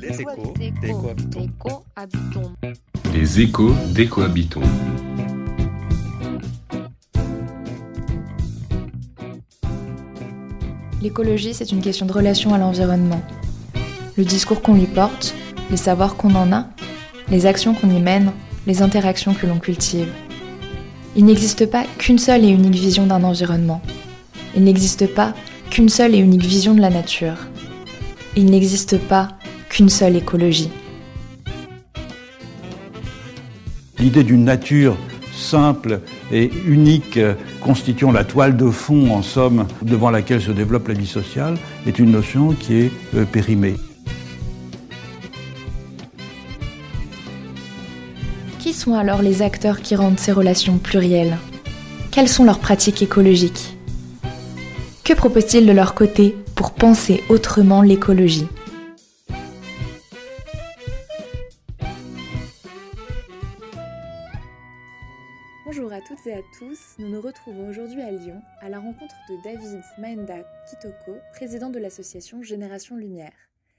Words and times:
Les 0.00 0.22
échos 0.22 0.54
d'écohabitons. 0.80 2.52
Les 3.12 3.40
échos 3.40 3.74
d'écohabitons. 3.90 4.62
L'écologie, 11.02 11.52
c'est 11.52 11.70
une 11.70 11.82
question 11.82 12.06
de 12.06 12.12
relation 12.12 12.54
à 12.54 12.58
l'environnement. 12.58 13.20
Le 14.16 14.24
discours 14.24 14.62
qu'on 14.62 14.74
lui 14.74 14.86
porte, 14.86 15.34
les 15.70 15.76
savoirs 15.76 16.16
qu'on 16.16 16.34
en 16.34 16.50
a, 16.50 16.68
les 17.28 17.44
actions 17.44 17.74
qu'on 17.74 17.90
y 17.90 18.00
mène, 18.00 18.32
les 18.66 18.80
interactions 18.80 19.34
que 19.34 19.46
l'on 19.46 19.58
cultive. 19.58 20.10
Il 21.14 21.26
n'existe 21.26 21.66
pas 21.66 21.84
qu'une 21.98 22.18
seule 22.18 22.46
et 22.46 22.48
unique 22.48 22.74
vision 22.74 23.06
d'un 23.06 23.22
environnement. 23.22 23.82
Il 24.56 24.64
n'existe 24.64 25.12
pas 25.14 25.34
qu'une 25.68 25.90
seule 25.90 26.14
et 26.14 26.18
unique 26.18 26.44
vision 26.44 26.72
de 26.72 26.80
la 26.80 26.90
nature. 26.90 27.36
Il 28.34 28.46
n'existe 28.46 28.96
pas 28.96 29.36
qu'une 29.70 29.88
seule 29.88 30.16
écologie. 30.16 30.68
L'idée 33.98 34.24
d'une 34.24 34.44
nature 34.44 34.96
simple 35.34 36.00
et 36.30 36.50
unique, 36.66 37.18
constituant 37.60 38.12
la 38.12 38.24
toile 38.24 38.56
de 38.56 38.70
fond, 38.70 39.10
en 39.14 39.22
somme, 39.22 39.66
devant 39.82 40.10
laquelle 40.10 40.42
se 40.42 40.50
développe 40.50 40.88
la 40.88 40.94
vie 40.94 41.06
sociale, 41.06 41.56
est 41.86 41.98
une 41.98 42.10
notion 42.10 42.52
qui 42.52 42.74
est 42.76 42.92
euh, 43.14 43.24
périmée. 43.24 43.76
Qui 48.58 48.72
sont 48.72 48.94
alors 48.94 49.22
les 49.22 49.42
acteurs 49.42 49.80
qui 49.80 49.96
rendent 49.96 50.18
ces 50.18 50.32
relations 50.32 50.78
plurielles? 50.78 51.38
Quelles 52.10 52.28
sont 52.28 52.44
leurs 52.44 52.58
pratiques 52.58 53.02
écologiques? 53.02 53.76
Que 55.04 55.14
proposent-ils 55.14 55.66
de 55.66 55.72
leur 55.72 55.94
côté 55.94 56.36
pour 56.54 56.72
penser 56.72 57.22
autrement 57.28 57.82
l'écologie? 57.82 58.46
Tous, 66.58 66.96
nous 66.98 67.08
nous 67.08 67.20
retrouvons 67.20 67.68
aujourd'hui 67.68 68.02
à 68.02 68.10
Lyon 68.10 68.42
à 68.60 68.68
la 68.68 68.80
rencontre 68.80 69.14
de 69.28 69.42
David 69.42 69.82
Maenda 69.98 70.38
Kitoko, 70.68 71.16
président 71.32 71.70
de 71.70 71.78
l'association 71.78 72.42
Génération 72.42 72.96
Lumière. 72.96 73.32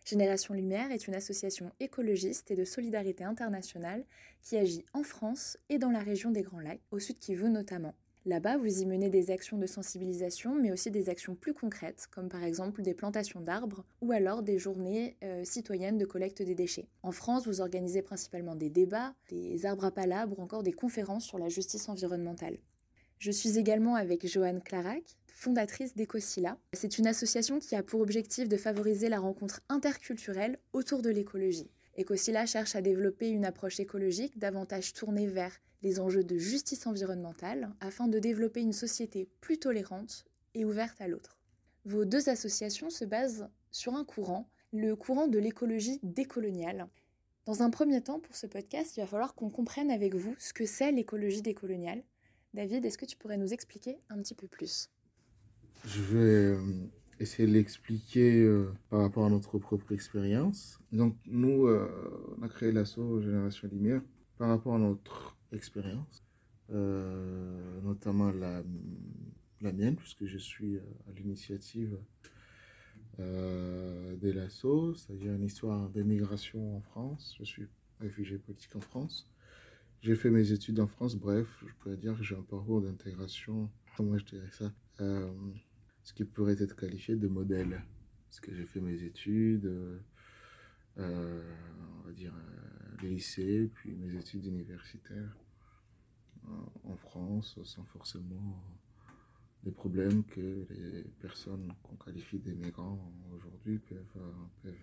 Génération 0.05 0.53
Lumière 0.53 0.91
est 0.91 1.07
une 1.07 1.15
association 1.15 1.71
écologiste 1.79 2.49
et 2.51 2.55
de 2.55 2.63
solidarité 2.63 3.23
internationale 3.23 4.03
qui 4.41 4.57
agit 4.57 4.85
en 4.93 5.03
France 5.03 5.57
et 5.69 5.79
dans 5.79 5.91
la 5.91 5.99
région 5.99 6.31
des 6.31 6.43
Grands 6.43 6.59
Lacs, 6.59 6.81
au 6.91 6.99
sud 6.99 7.19
Kivu 7.19 7.49
notamment. 7.49 7.93
Là-bas, 8.25 8.57
vous 8.57 8.81
y 8.81 8.85
menez 8.85 9.09
des 9.09 9.31
actions 9.31 9.57
de 9.57 9.65
sensibilisation, 9.65 10.53
mais 10.53 10.71
aussi 10.71 10.91
des 10.91 11.09
actions 11.09 11.33
plus 11.33 11.55
concrètes, 11.55 12.07
comme 12.11 12.29
par 12.29 12.43
exemple 12.43 12.83
des 12.83 12.93
plantations 12.93 13.41
d'arbres 13.41 13.83
ou 13.99 14.11
alors 14.11 14.43
des 14.43 14.59
journées 14.59 15.17
euh, 15.23 15.43
citoyennes 15.43 15.97
de 15.97 16.05
collecte 16.05 16.43
des 16.43 16.53
déchets. 16.53 16.87
En 17.01 17.11
France, 17.11 17.47
vous 17.47 17.61
organisez 17.61 18.03
principalement 18.03 18.55
des 18.55 18.69
débats, 18.69 19.15
des 19.29 19.65
arbres 19.65 19.85
à 19.85 19.91
palabres 19.91 20.37
ou 20.37 20.43
encore 20.43 20.61
des 20.61 20.71
conférences 20.71 21.25
sur 21.25 21.39
la 21.39 21.49
justice 21.49 21.89
environnementale. 21.89 22.59
Je 23.17 23.31
suis 23.31 23.57
également 23.57 23.95
avec 23.95 24.27
Joanne 24.27 24.61
Clarac, 24.61 25.03
fondatrice 25.27 25.95
d'Ecosila. 25.95 26.59
C'est 26.73 26.99
une 26.99 27.07
association 27.07 27.57
qui 27.57 27.75
a 27.75 27.81
pour 27.81 28.01
objectif 28.01 28.47
de 28.47 28.57
favoriser 28.57 29.09
la 29.09 29.19
rencontre 29.19 29.61
interculturelle 29.67 30.59
autour 30.73 31.01
de 31.01 31.09
l'écologie. 31.09 31.71
Ecosila 31.99 32.45
cherche 32.45 32.75
à 32.75 32.81
développer 32.81 33.29
une 33.29 33.45
approche 33.45 33.79
écologique 33.79 34.37
davantage 34.37 34.93
tournée 34.93 35.27
vers 35.27 35.59
les 35.81 35.99
enjeux 35.99 36.23
de 36.23 36.37
justice 36.37 36.87
environnementale 36.87 37.71
afin 37.79 38.07
de 38.07 38.19
développer 38.19 38.61
une 38.61 38.73
société 38.73 39.29
plus 39.41 39.57
tolérante 39.57 40.25
et 40.53 40.65
ouverte 40.65 40.99
à 41.01 41.07
l'autre. 41.07 41.37
Vos 41.85 42.05
deux 42.05 42.29
associations 42.29 42.89
se 42.89 43.05
basent 43.05 43.47
sur 43.71 43.95
un 43.95 44.03
courant, 44.03 44.49
le 44.71 44.95
courant 44.95 45.27
de 45.27 45.39
l'écologie 45.39 45.99
décoloniale. 46.03 46.87
Dans 47.45 47.63
un 47.63 47.71
premier 47.71 48.01
temps, 48.01 48.19
pour 48.19 48.35
ce 48.35 48.45
podcast, 48.45 48.95
il 48.97 48.99
va 48.99 49.07
falloir 49.07 49.33
qu'on 49.33 49.49
comprenne 49.49 49.89
avec 49.89 50.13
vous 50.13 50.35
ce 50.37 50.53
que 50.53 50.65
c'est 50.65 50.91
l'écologie 50.91 51.41
décoloniale. 51.41 52.03
David, 52.53 52.85
est-ce 52.85 52.97
que 52.97 53.05
tu 53.05 53.17
pourrais 53.17 53.37
nous 53.37 53.53
expliquer 53.53 53.97
un 54.09 54.21
petit 54.21 54.35
peu 54.35 54.47
plus? 54.47 54.89
Je 55.85 56.01
vais 56.01 56.19
euh, 56.19 56.61
essayer 57.19 57.47
de 57.47 57.53
l'expliquer 57.53 58.41
euh, 58.41 58.71
par 58.89 58.99
rapport 58.99 59.25
à 59.25 59.29
notre 59.29 59.57
propre 59.57 59.91
expérience. 59.93 60.79
Donc, 60.91 61.15
nous, 61.25 61.65
euh, 61.65 61.89
on 62.37 62.43
a 62.43 62.47
créé 62.47 62.71
l'assaut 62.71 63.21
Génération 63.21 63.67
Lumière 63.71 64.01
par 64.37 64.49
rapport 64.49 64.75
à 64.75 64.79
notre 64.79 65.37
expérience, 65.51 66.23
euh, 66.71 67.81
notamment 67.81 68.31
la, 68.31 68.63
la 69.61 69.71
mienne, 69.71 69.95
puisque 69.95 70.25
je 70.25 70.37
suis 70.37 70.77
euh, 70.77 70.81
à 71.07 71.11
l'initiative 71.11 71.97
euh, 73.19 74.15
de 74.15 74.31
c'est-à-dire 74.95 75.33
une 75.33 75.43
histoire 75.43 75.89
d'émigration 75.89 76.77
en 76.77 76.81
France. 76.81 77.35
Je 77.39 77.43
suis 77.43 77.67
réfugié 77.99 78.37
politique 78.37 78.75
en 78.75 78.81
France. 78.81 79.29
J'ai 80.01 80.15
fait 80.15 80.31
mes 80.31 80.51
études 80.51 80.79
en 80.79 80.87
France, 80.87 81.15
bref, 81.15 81.47
je 81.65 81.73
pourrais 81.79 81.97
dire 81.97 82.17
que 82.17 82.23
j'ai 82.23 82.35
un 82.35 82.41
parcours 82.41 82.81
d'intégration, 82.81 83.69
comment 83.95 84.17
je 84.17 84.25
dirais 84.25 84.49
ça, 84.51 84.73
euh, 84.99 85.31
ce 86.03 86.13
qui 86.13 86.25
pourrait 86.25 86.59
être 86.59 86.75
qualifié 86.75 87.15
de 87.15 87.27
modèle. 87.27 87.83
Parce 88.27 88.39
que 88.39 88.55
j'ai 88.55 88.65
fait 88.65 88.79
mes 88.79 89.03
études, 89.03 89.71
on 90.97 92.01
va 92.05 92.13
dire, 92.13 92.33
euh, 92.33 93.07
lycée, 93.07 93.69
puis 93.73 93.95
mes 93.95 94.17
études 94.17 94.45
universitaires 94.45 95.37
en 96.83 96.95
France, 96.95 97.59
sans 97.63 97.83
forcément 97.85 98.61
des 99.63 99.71
problèmes 99.71 100.23
que 100.23 100.65
les 100.69 101.03
personnes 101.19 101.71
qu'on 101.83 101.95
qualifie 101.95 102.39
des 102.39 102.55
migrants 102.55 103.13
aujourd'hui 103.31 103.77
peuvent, 103.77 104.17
euh, 104.17 104.31
peuvent 104.63 104.73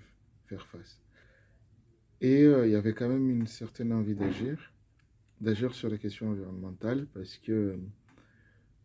faire 0.47 0.67
face. 0.69 1.01
Et 2.21 2.43
euh, 2.43 2.67
il 2.67 2.73
y 2.73 2.77
avait 2.77 2.95
quand 2.95 3.09
même 3.09 3.29
une 3.29 3.47
certaine 3.47 3.93
envie 3.93 4.15
d'agir, 4.15 4.73
d'agir 5.41 5.75
sur 5.75 5.89
les 5.89 5.99
questions 5.99 6.31
environnementales, 6.31 7.07
parce 7.07 7.37
que, 7.39 7.79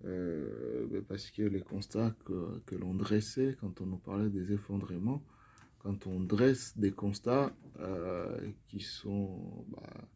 euh, 0.06 1.01
parce 1.07 1.31
que 1.31 1.44
les 1.44 1.62
constats 1.62 2.16
que, 2.25 2.59
que 2.66 2.75
l'on 2.75 2.94
dressait 2.94 3.56
quand 3.59 3.81
on 3.81 3.85
nous 3.85 3.97
parlait 3.97 4.29
des 4.29 4.51
effondrements, 4.51 5.23
quand 5.79 6.07
on 6.07 6.19
dresse 6.19 6.78
des 6.78 6.91
constats 6.91 7.56
euh, 7.79 8.51
qui 8.67 8.79
sont, 8.79 9.66
bah, 9.69 10.07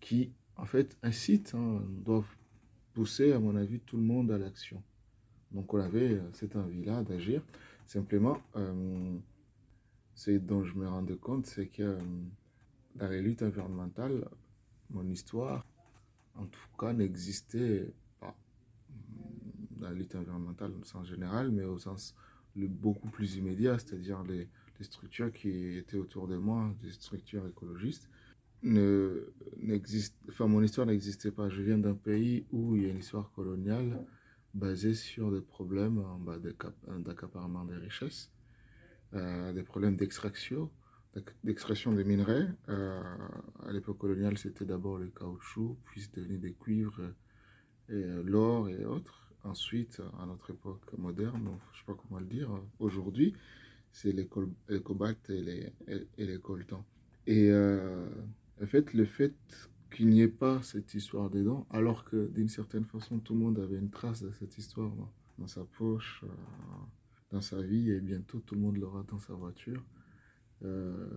qui 0.00 0.34
en 0.56 0.66
fait 0.66 0.96
incitent, 1.02 1.54
hein, 1.54 1.82
doivent 2.04 2.36
pousser, 2.92 3.32
à 3.32 3.40
mon 3.40 3.56
avis, 3.56 3.80
tout 3.80 3.96
le 3.96 4.02
monde 4.02 4.30
à 4.30 4.38
l'action. 4.38 4.82
Donc 5.50 5.72
on 5.74 5.80
avait 5.80 6.20
cette 6.32 6.56
envie-là 6.56 7.02
d'agir. 7.02 7.42
Simplement, 7.86 8.38
euh, 8.56 9.16
ce 10.14 10.30
dont 10.32 10.64
je 10.64 10.74
me 10.74 10.88
rendais 10.88 11.16
compte, 11.16 11.46
c'est 11.46 11.66
que 11.66 11.82
euh, 11.82 11.98
dans 12.96 13.08
les 13.08 13.20
luttes 13.20 13.42
environnementales, 13.42 14.28
mon 14.90 15.08
histoire, 15.08 15.66
en 16.36 16.46
tout 16.46 16.68
cas, 16.78 16.92
n'existait 16.92 17.92
pas 18.20 18.36
dans 19.72 19.88
la 19.88 19.94
lutte 19.94 20.14
environnementale 20.14 20.72
au 20.80 20.84
sens 20.84 21.06
général, 21.06 21.50
mais 21.50 21.64
au 21.64 21.78
sens 21.78 22.14
beaucoup 22.56 23.08
plus 23.08 23.36
immédiat, 23.36 23.78
c'est-à-dire 23.78 24.22
les, 24.22 24.48
les 24.78 24.84
structures 24.84 25.32
qui 25.32 25.76
étaient 25.76 25.96
autour 25.96 26.28
de 26.28 26.36
moi, 26.36 26.72
des 26.82 26.92
structures 26.92 27.46
écologistes, 27.46 28.08
ne, 28.64 29.32
n'existe, 29.58 30.16
enfin, 30.28 30.46
mon 30.46 30.62
histoire 30.62 30.86
n'existait 30.86 31.30
pas. 31.30 31.48
Je 31.48 31.62
viens 31.62 31.78
d'un 31.78 31.94
pays 31.94 32.46
où 32.50 32.76
il 32.76 32.82
y 32.82 32.86
a 32.86 32.88
une 32.88 32.98
histoire 32.98 33.30
coloniale 33.32 34.04
basée 34.54 34.94
sur 34.94 35.30
des 35.30 35.40
problèmes 35.40 36.02
bah, 36.20 36.38
d'accaparement 36.98 37.64
des 37.64 37.76
richesses, 37.76 38.30
euh, 39.14 39.52
des 39.52 39.62
problèmes 39.62 39.96
d'extraction, 39.96 40.70
d'extraction 41.44 41.92
des 41.92 42.04
minerais. 42.04 42.48
Euh, 42.68 43.00
à 43.64 43.72
l'époque 43.72 43.98
coloniale, 43.98 44.38
c'était 44.38 44.64
d'abord 44.64 44.98
le 44.98 45.08
caoutchouc, 45.08 45.76
puis 45.84 46.00
c'est 46.02 46.16
devenu 46.16 46.38
des 46.38 46.52
cuivres, 46.52 47.00
et, 47.88 47.94
et 47.94 48.22
l'or 48.22 48.68
et 48.68 48.84
autres. 48.84 49.20
Ensuite, 49.44 50.00
à 50.18 50.24
notre 50.24 50.50
époque 50.50 50.90
moderne, 50.96 51.42
je 51.44 51.50
ne 51.50 51.78
sais 51.78 51.84
pas 51.86 51.94
comment 51.94 52.18
le 52.18 52.26
dire, 52.26 52.48
aujourd'hui, 52.78 53.34
c'est 53.92 54.10
les, 54.10 54.26
col 54.26 54.48
les 54.68 54.82
cobalt 54.82 55.18
et 55.30 55.40
les, 55.40 55.72
et, 55.86 56.26
les 56.26 56.38
coltans. 56.40 56.84
Et 57.26 57.50
euh, 57.50 58.06
en 58.62 58.66
fait, 58.66 58.94
le 58.94 59.04
fait 59.04 59.34
qu'il 59.94 60.08
n'y 60.08 60.22
ait 60.22 60.28
pas 60.28 60.60
cette 60.62 60.94
histoire 60.94 61.30
dedans, 61.30 61.66
alors 61.70 62.04
que 62.04 62.28
d'une 62.28 62.48
certaine 62.48 62.84
façon, 62.84 63.18
tout 63.20 63.34
le 63.34 63.40
monde 63.40 63.58
avait 63.58 63.78
une 63.78 63.90
trace 63.90 64.22
de 64.22 64.30
cette 64.32 64.58
histoire 64.58 64.92
dans, 65.38 65.46
sa 65.46 65.64
poche, 65.64 66.24
euh, 66.24 66.28
dans 67.30 67.40
sa 67.40 67.62
vie, 67.62 67.90
et 67.90 68.00
bientôt 68.00 68.40
tout 68.40 68.54
le 68.54 68.60
monde 68.60 68.76
l'aura 68.76 69.04
dans 69.04 69.18
sa 69.18 69.34
voiture, 69.34 69.82
euh, 70.64 71.08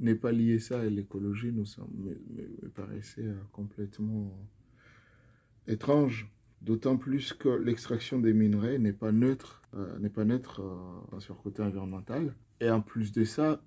n'est 0.00 0.16
pas 0.16 0.32
lié 0.32 0.58
ça 0.58 0.80
à 0.80 0.84
l'écologie, 0.84 1.52
nous 1.52 1.64
me, 1.96 2.68
paraissait 2.68 3.26
euh, 3.26 3.40
complètement 3.52 4.36
étrange. 5.66 6.32
D'autant 6.60 6.96
plus 6.96 7.34
que 7.34 7.48
l'extraction 7.48 8.18
des 8.18 8.32
minerais 8.32 8.78
n'est 8.78 8.92
pas 8.92 9.12
neutre, 9.12 9.62
n'est 10.00 10.10
pas 10.10 10.24
neutre 10.24 10.60
sur 11.20 11.36
le 11.36 11.40
côté 11.40 11.62
environnemental. 11.62 12.34
Et 12.60 12.68
en 12.68 12.80
plus 12.80 13.12
de 13.12 13.22
ça, 13.22 13.62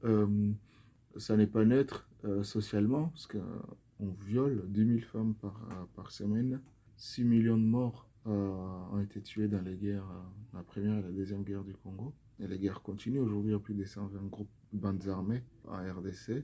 ça 1.15 1.37
n'est 1.37 1.47
pas 1.47 1.63
neutre 1.63 2.10
euh, 2.25 2.43
socialement, 2.43 3.07
parce 3.09 3.27
qu'on 3.27 4.15
viole 4.25 4.63
10 4.67 4.85
000 4.87 4.99
femmes 4.99 5.33
par, 5.35 5.87
par 5.95 6.11
semaine. 6.11 6.61
6 6.97 7.23
millions 7.23 7.57
de 7.57 7.63
morts 7.63 8.07
euh, 8.27 8.51
ont 8.91 9.01
été 9.01 9.21
tués 9.21 9.47
dans 9.47 9.61
les 9.61 9.75
guerres 9.75 10.05
la 10.53 10.61
première 10.63 10.99
et 10.99 11.01
la 11.01 11.09
deuxième 11.09 11.43
guerre 11.43 11.63
du 11.63 11.73
Congo. 11.73 12.13
Et 12.39 12.47
les 12.47 12.59
guerres 12.59 12.81
continuent. 12.81 13.21
Aujourd'hui, 13.21 13.51
il 13.51 13.53
y 13.53 13.55
a 13.55 13.59
plus 13.59 13.73
de 13.73 13.83
120 13.83 14.29
groupes 14.29 14.49
de 14.73 14.79
bandes 14.79 15.07
armées 15.07 15.43
en 15.67 15.77
RDC, 15.77 16.43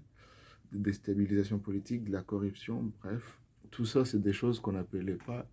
de 0.71 0.77
déstabilisation 0.77 1.59
politique, 1.59 2.05
de 2.05 2.11
la 2.11 2.21
corruption, 2.21 2.91
bref. 3.03 3.39
Tout 3.71 3.85
ça, 3.85 4.05
c'est 4.05 4.21
des 4.21 4.33
choses 4.33 4.59
qu'on 4.59 4.73
n'appelait 4.73 5.17
pas, 5.25 5.45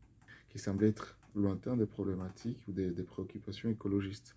qui 0.49 0.59
semblaient 0.59 0.89
être 0.89 1.19
lointains 1.35 1.77
des 1.77 1.87
problématiques 1.87 2.61
ou 2.69 2.73
des, 2.73 2.91
préoccupations 3.03 3.69
écologistes. 3.71 4.35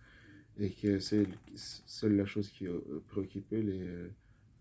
Et 0.59 0.71
que 0.71 0.99
c'est 0.99 1.27
seule 1.55 2.15
la 2.15 2.25
chose 2.25 2.49
qui 2.49 2.67
euh, 2.67 2.79
préoccupait 3.07 3.61
les, 3.61 3.87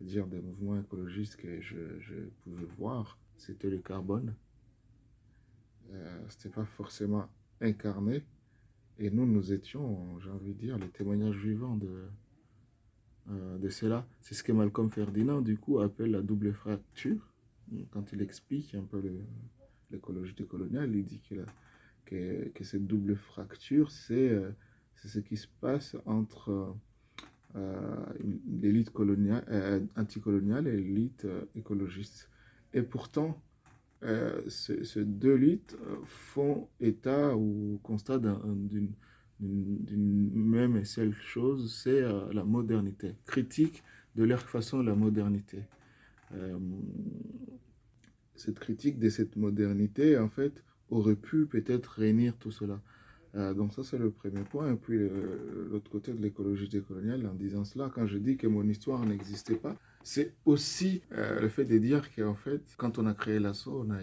dire, 0.00 0.26
des 0.26 0.40
mouvements 0.40 0.78
écologistes 0.78 1.36
que 1.36 1.60
je, 1.60 1.76
pouvais 2.44 2.66
voir, 2.78 3.18
c'était 3.36 3.70
le 3.70 3.78
carbone. 3.78 4.34
Euh, 5.92 6.20
c'était 6.28 6.50
pas 6.54 6.64
forcément 6.64 7.28
incarné. 7.60 8.24
Et 8.98 9.10
nous, 9.10 9.26
nous 9.26 9.52
étions, 9.52 10.18
j'ai 10.20 10.30
envie 10.30 10.54
de 10.54 10.58
dire, 10.58 10.78
les 10.78 10.88
témoignages 10.88 11.36
vivants 11.36 11.76
de, 11.76 12.08
euh, 13.30 13.58
de 13.58 13.68
cela. 13.68 14.06
C'est 14.20 14.34
ce 14.34 14.42
que 14.42 14.52
Malcolm 14.52 14.90
Ferdinand, 14.90 15.40
du 15.40 15.58
coup, 15.58 15.80
appelle 15.80 16.12
la 16.12 16.22
double 16.22 16.52
fracture. 16.52 17.32
Quand 17.90 18.12
il 18.12 18.22
explique 18.22 18.74
un 18.74 18.84
peu 18.84 19.02
l'écologie 19.90 20.34
décoloniale, 20.34 20.94
il 20.94 21.04
dit 21.04 21.20
que, 21.20 22.48
que, 22.48 22.64
cette 22.64 22.86
double 22.86 23.16
fracture, 23.16 23.90
c'est 23.90 24.28
euh, 24.28 24.50
ce 24.94 25.18
qui 25.18 25.36
se 25.36 25.48
passe 25.60 25.96
entre 26.06 26.76
l'élite 27.54 28.90
coloniale, 28.90 29.44
euh, 29.48 29.80
anticoloniale 29.96 30.66
et 30.66 30.76
l'élite 30.76 31.26
écologiste. 31.54 32.28
Et 32.74 32.82
pourtant, 32.82 33.40
euh, 34.02 34.42
ces 34.48 35.04
deux 35.04 35.36
euh, 35.36 35.96
font 36.04 36.68
état 36.80 37.34
ou 37.34 37.80
constat 37.82 38.18
d'une 38.18 38.92
même 39.40 40.76
et 40.76 40.84
seule 40.84 41.14
chose, 41.14 41.74
c'est 41.82 42.02
euh, 42.02 42.32
la 42.32 42.44
modernité. 42.44 43.16
Critique 43.24 43.82
de 44.14 44.24
leur 44.24 44.40
façon 44.40 44.82
la 44.82 44.94
modernité. 44.94 45.62
cette 48.34 48.58
critique 48.58 48.98
de 48.98 49.08
cette 49.08 49.36
modernité, 49.36 50.18
en 50.18 50.28
fait, 50.28 50.62
aurait 50.90 51.16
pu 51.16 51.46
peut-être 51.46 51.86
réunir 51.98 52.36
tout 52.36 52.50
cela. 52.50 52.80
Donc 53.54 53.74
ça, 53.74 53.84
c'est 53.84 53.98
le 53.98 54.10
premier 54.10 54.42
point. 54.42 54.72
Et 54.72 54.76
puis, 54.76 54.98
l'autre 55.70 55.90
côté 55.90 56.12
de 56.12 56.22
l'écologie 56.22 56.68
décoloniale, 56.68 57.26
en 57.26 57.34
disant 57.34 57.64
cela, 57.64 57.90
quand 57.94 58.06
je 58.06 58.18
dis 58.18 58.36
que 58.36 58.46
mon 58.46 58.66
histoire 58.66 59.04
n'existait 59.04 59.56
pas, 59.56 59.76
c'est 60.06 60.36
aussi 60.44 61.02
euh, 61.10 61.40
le 61.40 61.48
fait 61.48 61.64
de 61.64 61.78
dire 61.78 62.14
qu'en 62.14 62.36
fait, 62.36 62.62
quand 62.76 62.96
on 63.00 63.06
a 63.06 63.12
créé 63.12 63.40
l'assaut, 63.40 63.84
on 63.84 63.90
a 63.90 63.98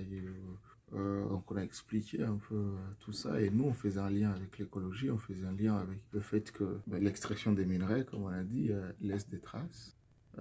euh, 0.96 1.26
on 1.48 1.56
a 1.56 1.64
expliqué 1.64 2.22
un 2.22 2.36
peu 2.50 2.56
euh, 2.56 2.76
tout 3.00 3.14
ça 3.14 3.40
et 3.40 3.50
nous 3.50 3.64
on 3.64 3.74
faisait 3.74 4.02
un 4.02 4.10
lien 4.10 4.32
avec 4.32 4.60
l'écologie, 4.60 5.10
on 5.10 5.18
faisait 5.18 5.46
un 5.46 5.54
lien 5.54 5.78
avec 5.78 6.00
le 6.12 6.20
fait 6.20 6.52
que 6.52 6.82
ben, 6.88 7.02
l'extraction 7.02 7.54
des 7.54 7.66
minerais, 7.66 8.04
comme 8.04 8.24
on 8.24 8.28
a 8.28 8.44
dit, 8.44 8.70
laisse 9.00 9.30
des 9.30 9.40
traces 9.40 9.96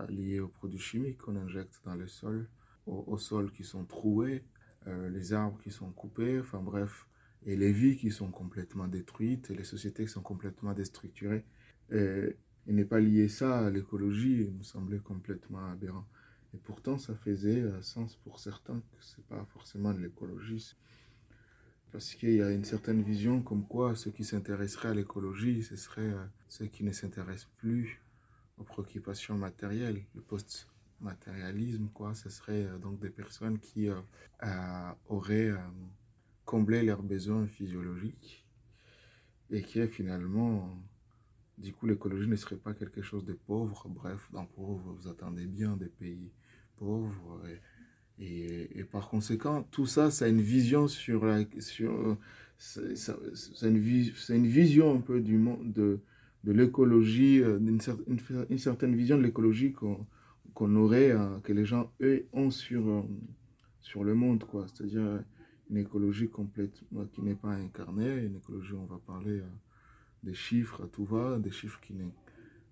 liées 0.09 0.41
aux 0.41 0.49
produits 0.49 0.81
chimiques 0.81 1.19
qu'on 1.19 1.37
injecte 1.37 1.81
dans 1.85 1.95
le 1.95 2.09
sol, 2.09 2.49
aux, 2.87 3.17
sols 3.17 3.53
qui 3.53 3.63
sont 3.63 3.85
troués, 3.85 4.43
les 4.87 5.33
arbres 5.33 5.61
qui 5.63 5.71
sont 5.71 5.93
coupés, 5.93 6.41
enfin 6.41 6.61
bref, 6.61 7.07
et 7.47 7.57
les 7.57 7.73
vies 7.73 7.97
qui 7.97 8.11
sont 8.11 8.31
complètement 8.31 8.89
détruites, 8.89 9.51
et 9.51 9.55
les 9.55 9.65
sociétés 9.65 10.05
qui 10.05 10.11
sont 10.11 10.23
complètement 10.23 10.73
déstructurées. 10.75 11.45
Et, 11.91 12.37
et 12.67 12.73
n'est 12.73 12.85
pas 12.85 13.01
lié 13.01 13.29
ça 13.29 13.67
à 13.67 13.71
l'écologie 13.71 14.45
il 14.45 14.53
me 14.53 14.63
semblait 14.63 15.01
complètement 15.01 15.71
aberrant. 15.71 16.07
Et 16.55 16.59
pourtant, 16.59 16.99
ça 16.99 17.15
faisait 17.15 17.61
euh, 17.61 17.81
sens 17.83 18.17
pour 18.17 18.39
certains 18.39 18.79
que 18.79 18.97
c'est 19.01 19.25
pas 19.27 19.45
forcément 19.53 19.93
de 19.93 20.01
l'écologie. 20.01 20.77
Parce 21.93 22.15
qu'il 22.15 22.35
y 22.35 22.43
a 22.43 22.51
une 22.51 22.65
certaine 22.65 23.03
vision 23.03 23.43
comme 23.43 23.67
quoi 23.67 23.97
ceux 23.97 24.11
qui 24.11 24.25
s'intéresseraient 24.25 24.91
à 24.91 24.95
l'écologie, 24.95 25.63
ce 25.63 25.77
seraient 25.77 26.13
euh, 26.13 26.25
ceux 26.49 26.67
qui 26.67 26.85
ne 26.85 26.93
s'intéressent 26.93 27.51
plus 27.57 28.01
aux 28.59 28.65
préoccupations 28.65 29.37
matérielles, 29.37 30.05
le 30.15 30.21
post-matérialisme, 30.21 31.89
quoi. 31.95 32.15
Ce 32.15 32.29
serait 32.29 32.67
euh, 32.67 32.79
donc 32.79 33.01
des 33.01 33.11
personnes 33.11 33.59
qui 33.59 33.89
auraient 35.09 35.53
comblé 36.45 36.83
leurs 36.83 37.03
besoins 37.03 37.47
physiologiques 37.47 38.47
et 39.51 39.63
qui 39.63 39.87
finalement 39.87 40.83
du 41.59 41.73
coup, 41.73 41.87
l'écologie 41.87 42.29
ne 42.29 42.37
serait 42.37 42.57
pas 42.57 42.75
quelque 42.75 43.03
chose 43.03 43.25
de 43.25 43.35
pauvre. 43.35 43.87
Bref, 43.89 44.29
dans 44.33 44.47
pauvre, 44.47 44.97
vous 44.99 45.09
attendez 45.09 45.47
bien 45.47 45.77
des 45.77 45.89
pays 45.89 46.33
pauvres. 46.77 47.41
Et, 48.19 48.85
par 48.91 49.09
conséquent, 49.09 49.63
tout 49.71 49.87
ça, 49.87 50.11
ça 50.11 50.25
a 50.25 50.29
une 50.29 50.41
vision 50.41 50.89
sur 50.89 51.25
la. 51.25 51.45
Sur, 51.61 52.19
c'est 52.59 53.69
une, 53.69 53.77
une, 54.29 54.47
vision 54.47 54.97
un 54.97 55.01
peu 55.01 55.21
du 55.21 55.37
monde, 55.37 55.73
de, 55.73 56.01
de 56.45 56.53
l'écologie, 56.53 57.41
euh, 57.43 57.59
une, 57.59 58.59
certaine 58.59 58.95
vision 58.95 59.19
de 59.19 59.23
l'écologie 59.23 59.73
qu'on 59.73 60.77
aurait, 60.77 61.11
euh, 61.11 61.41
que 61.41 61.53
les 61.53 61.65
gens, 61.65 61.93
eux, 62.01 62.27
ont 62.33 62.51
sur, 62.51 62.89
euh, 62.89 63.03
sur 63.81 64.05
le 64.05 64.15
monde. 64.15 64.45
C'est-à-dire 64.67 65.25
une 65.71 65.77
écologie 65.79 66.29
complète 66.29 66.83
qui 67.13 67.23
n'est 67.23 67.35
pas 67.35 67.53
incarnée, 67.53 68.25
une 68.25 68.37
écologie, 68.37 68.75
on 68.75 68.87
va 68.87 68.99
parler 68.99 69.43
des 70.23 70.35
chiffres 70.35 70.85
à 70.85 70.87
tout 70.87 71.05
va, 71.05 71.39
des 71.39 71.51
chiffres 71.51 71.81
qui 71.81 71.95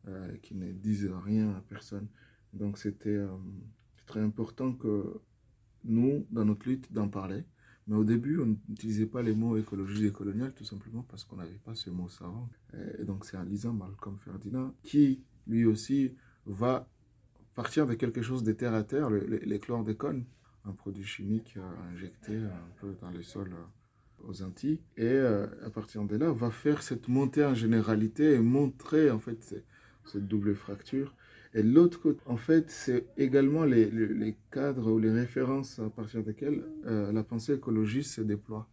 euh, 0.09 0.35
qui 0.39 0.55
ne 0.55 0.73
disent 0.73 1.11
rien 1.25 1.51
à 1.51 1.61
personne. 1.61 2.09
Donc 2.55 2.79
c'était 2.79 3.11
euh, 3.11 3.29
très 4.07 4.21
important 4.21 4.73
que 4.73 5.21
nous, 5.85 6.27
dans 6.31 6.45
notre 6.45 6.67
lutte, 6.69 6.91
d'en 6.93 7.09
parler. 7.09 7.45
Mais 7.87 7.97
au 7.97 8.05
début, 8.05 8.39
on 8.39 8.47
n'utilisait 8.47 9.07
pas 9.07 9.21
les 9.21 9.35
mots 9.35 9.57
écologie 9.57 10.07
et 10.07 10.13
coloniale 10.13 10.55
tout 10.55 10.65
simplement 10.65 11.03
parce 11.03 11.25
qu'on 11.25 11.37
n'avait 11.37 11.61
pas 11.65 11.75
ce 11.75 11.91
mot 11.91 12.09
savant. 12.09 12.49
Et 12.99 13.05
donc 13.05 13.25
c'est 13.25 13.37
en 13.37 13.43
lisant 13.43 13.73
Malcolm 13.73 14.17
Ferdinand 14.17 14.75
qui, 14.83 15.23
lui 15.47 15.65
aussi, 15.67 16.15
va 16.47 16.89
partir 17.55 17.87
de 17.87 17.95
quelque 17.95 18.23
chose 18.23 18.43
de 18.43 18.53
terre 18.53 18.75
à 18.75 18.85
terre, 18.85 19.11
les 19.11 19.59
chlordécone, 19.59 20.25
un 20.65 20.73
produit 20.73 21.05
chimique 21.05 21.55
euh, 21.57 21.93
injecté 21.93 22.37
un 22.37 22.81
peu 22.81 22.95
dans 23.01 23.11
les 23.11 23.23
sols 23.23 23.55
aux 24.27 24.43
Antilles. 24.43 24.81
Et 24.97 25.05
euh, 25.05 25.47
à 25.65 25.71
partir 25.71 26.05
de 26.05 26.17
là, 26.17 26.31
va 26.33 26.51
faire 26.51 26.83
cette 26.83 27.09
montée 27.09 27.45
en 27.45 27.55
généralité 27.55 28.35
et 28.35 28.39
montrer 28.39 29.11
en 29.11 29.19
fait 29.19 29.63
cette 30.05 30.27
double 30.27 30.55
fracture. 30.55 31.15
Et 31.53 31.63
l'autre 31.63 32.01
côté, 32.01 32.21
en 32.27 32.37
fait, 32.37 32.71
c'est 32.71 33.07
également 33.17 33.65
les, 33.65 33.91
les, 33.91 34.37
cadres 34.53 34.93
ou 34.93 34.99
les 34.99 35.11
références 35.11 35.81
à 35.81 35.91
partir 35.91 36.23
desquelles 36.23 36.65
euh, 36.87 37.11
la 37.11 37.25
pensée 37.25 37.55
écologiste 37.55 38.13
se 38.13 38.21
déploie. 38.21 38.69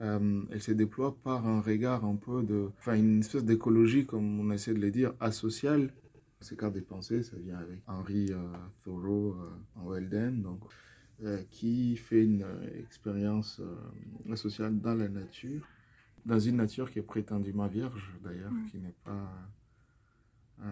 Euh, 0.00 0.42
elle 0.50 0.62
se 0.62 0.72
déploie 0.72 1.16
par 1.22 1.46
un 1.46 1.60
regard 1.60 2.04
un 2.04 2.16
peu 2.16 2.42
de... 2.42 2.68
Enfin, 2.78 2.94
une 2.94 3.20
espèce 3.20 3.44
d'écologie, 3.44 4.06
comme 4.06 4.40
on 4.40 4.50
essaie 4.50 4.72
de 4.72 4.80
le 4.80 4.90
dire, 4.90 5.12
asociale. 5.20 5.92
Ces 6.40 6.56
cadres 6.56 6.76
de 6.76 6.80
pensée, 6.80 7.22
ça 7.22 7.36
vient 7.36 7.58
avec 7.58 7.80
Henry 7.86 8.30
Thoreau 8.84 9.36
en 9.74 9.90
Welden. 9.90 10.42
Donc, 10.42 10.60
euh, 10.64 10.68
qui 11.50 11.96
fait 11.96 12.24
une 12.24 12.42
euh, 12.42 12.80
expérience 12.80 13.60
euh, 13.60 14.36
sociale 14.36 14.78
dans 14.80 14.94
la 14.94 15.08
nature, 15.08 15.66
dans 16.24 16.38
une 16.38 16.56
nature 16.56 16.90
qui 16.90 16.98
est 16.98 17.02
prétendument 17.02 17.66
vierge 17.68 18.12
d'ailleurs, 18.22 18.52
mm. 18.52 18.64
qui 18.70 18.78
n'est 18.78 18.94
pas 19.04 19.32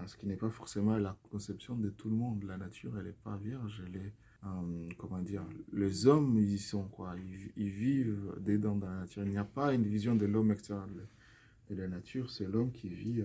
ce 0.07 0.17
qui 0.17 0.27
n'est 0.27 0.37
pas 0.37 0.49
forcément 0.49 0.97
la 0.97 1.15
conception 1.31 1.77
de 1.77 1.91
tout 1.91 2.09
le 2.09 2.17
monde. 2.17 2.43
La 2.45 2.57
nature, 2.57 2.99
elle 2.99 3.05
n'est 3.05 3.13
pas 3.13 3.37
vierge, 3.37 3.83
elle 3.87 3.97
est, 3.97 4.15
comment 4.97 5.21
dire, 5.21 5.43
les 5.75 6.07
hommes, 6.07 6.39
ils 6.39 6.59
sont 6.59 6.85
quoi, 6.85 7.15
ils, 7.55 7.69
vivent 7.69 8.33
dedans 8.41 8.77
dans 8.77 8.89
la 8.89 9.01
nature. 9.01 9.25
Il 9.25 9.29
n'y 9.29 9.37
a 9.37 9.45
pas 9.45 9.75
une 9.75 9.85
vision 9.85 10.17
de 10.17 10.25
l'homme 10.25 10.53
extérieur 10.53 10.89
de 11.69 11.75
la 11.75 11.87
nature, 11.87 12.31
c'est 12.31 12.47
l'homme 12.47 12.73
qui 12.73 12.89
vit 12.89 13.23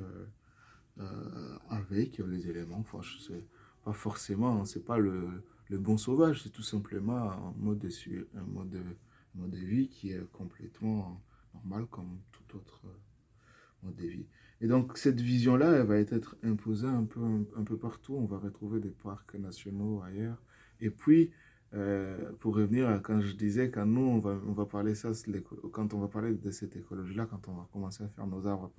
avec 1.70 2.18
les 2.18 2.50
éléments. 2.50 2.80
Enfin, 2.80 3.02
je 3.04 3.18
sais 3.20 3.46
pas 3.86 3.94
forcément, 3.94 4.66
c'est 4.66 4.84
pas 4.84 4.98
le, 4.98 5.30
le 5.70 5.78
bon 5.78 5.98
sauvage, 5.98 6.44
c'est 6.44 6.50
tout 6.50 6.64
simplement 6.64 7.32
un 7.32 7.54
mode 7.58 7.80
de, 7.80 9.58
vie 9.58 9.88
qui 9.88 10.12
est 10.12 10.32
complètement 10.32 11.22
normal 11.54 11.86
comme 11.86 12.20
tout 12.32 12.58
autre 12.58 12.82
euh, 12.86 13.84
mode 13.84 13.96
de 13.96 14.08
vie. 14.08 14.26
Et 14.62 14.68
donc 14.68 14.98
cette 14.98 15.22
vision-là, 15.22 15.74
elle 15.74 15.86
va 15.86 15.98
être 15.98 16.36
imposée 16.44 16.88
un 16.88 17.06
peu, 17.06 17.22
un, 17.56 17.64
peu 17.64 17.78
partout. 17.78 18.16
On 18.16 18.26
va 18.26 18.40
retrouver 18.40 18.80
des 18.80 18.92
parcs 18.92 19.36
nationaux 19.36 20.02
ailleurs. 20.02 20.42
Et 20.82 20.90
puis, 20.90 21.32
euh, 21.76 22.32
pour 22.40 22.56
revenir 22.56 22.90
à 22.90 22.98
quand 22.98 23.22
je 23.22 23.36
disais 23.36 23.70
quand 23.70 23.86
nous, 23.86 24.02
on 24.02 24.18
va, 24.18 24.42
on 24.48 24.54
va 24.54 24.66
parler 24.66 24.96
ça, 24.96 25.12
quand 25.72 25.94
on 25.94 26.00
va 26.00 26.08
parler 26.08 26.34
de 26.34 26.52
cette 26.52 26.76
écologie-là, 26.76 27.28
quand 27.28 27.48
on 27.48 27.54
va 27.54 27.70
commencer 27.72 28.04
à 28.04 28.10
faire 28.10 28.26
nos 28.26 28.48
arbres 28.48 28.72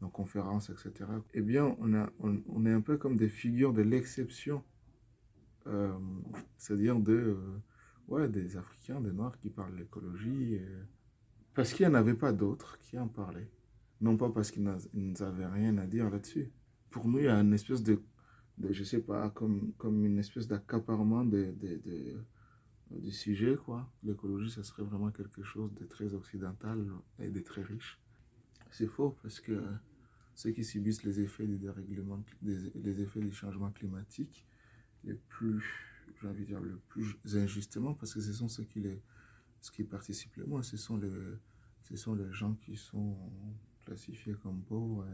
nos 0.00 0.08
conférences, 0.08 0.68
etc., 0.68 1.08
eh 1.32 1.42
bien, 1.42 1.76
on, 1.78 1.94
a, 1.94 2.10
on 2.18 2.66
est 2.66 2.72
un 2.72 2.80
peu 2.80 2.96
comme 2.96 3.16
des 3.16 3.28
figures 3.28 3.72
de 3.72 3.82
l'exception 3.82 4.64
euh, 5.66 5.98
c'est-à-dire 6.56 6.98
de, 6.98 7.12
euh, 7.12 7.58
ouais, 8.08 8.28
des 8.28 8.56
Africains, 8.56 9.00
des 9.00 9.12
Noirs 9.12 9.38
qui 9.38 9.50
parlent 9.50 9.76
l'écologie, 9.76 10.58
parce 11.54 11.72
qu'il 11.72 11.86
n'y 11.86 11.92
en 11.92 11.98
avait 11.98 12.14
pas 12.14 12.32
d'autres 12.32 12.78
qui 12.78 12.98
en 12.98 13.08
parlaient. 13.08 13.50
Non 14.00 14.16
pas 14.16 14.30
parce 14.30 14.50
qu'ils 14.50 14.64
n'avaient 14.64 15.46
rien 15.46 15.78
à 15.78 15.86
dire 15.86 16.10
là-dessus. 16.10 16.50
Pour 16.90 17.08
nous, 17.08 17.18
il 17.18 17.24
y 17.26 17.28
a 17.28 17.38
une 17.38 17.54
espèce 17.54 17.82
de, 17.82 18.02
je 18.70 18.84
sais 18.84 19.00
pas, 19.00 19.30
comme, 19.30 19.72
comme 19.78 20.04
une 20.04 20.18
espèce 20.18 20.48
d'accaparement 20.48 21.24
de, 21.24 21.54
de, 21.60 21.80
de, 21.84 22.98
du 22.98 23.12
sujet, 23.12 23.56
quoi. 23.56 23.90
L'écologie, 24.02 24.50
ça 24.50 24.62
serait 24.62 24.82
vraiment 24.82 25.10
quelque 25.10 25.42
chose 25.42 25.72
de 25.74 25.84
très 25.84 26.14
occidental 26.14 26.84
et 27.18 27.30
de 27.30 27.40
très 27.40 27.62
riche. 27.62 28.00
C'est 28.70 28.88
faux 28.88 29.16
parce 29.22 29.40
que 29.40 29.62
ceux 30.34 30.50
qui 30.50 30.64
subissent 30.64 31.04
les 31.04 31.20
effets 31.20 31.46
du 31.46 31.58
dérèglement, 31.58 32.22
les 32.42 33.00
effets 33.00 33.20
du 33.20 33.32
changement 33.32 33.70
climatique, 33.70 34.46
les 35.04 35.14
plus, 35.14 35.62
j'ai 36.20 36.28
envie 36.28 36.42
de 36.42 36.46
dire, 36.46 36.60
le 36.60 36.78
plus 36.88 37.16
injustement, 37.34 37.94
parce 37.94 38.14
que 38.14 38.20
ce 38.20 38.32
sont 38.32 38.48
ceux 38.48 38.64
qui, 38.64 38.80
les, 38.80 39.00
ce 39.60 39.70
qui 39.70 39.84
participent 39.84 40.36
le 40.36 40.46
moins, 40.46 40.62
ce 40.62 40.76
sont 40.76 40.96
les, 40.96 41.10
ce 41.82 41.96
sont 41.96 42.14
les 42.14 42.32
gens 42.32 42.54
qui 42.54 42.76
sont 42.76 43.16
classifiés 43.84 44.34
comme 44.42 44.62
pauvres 44.62 45.06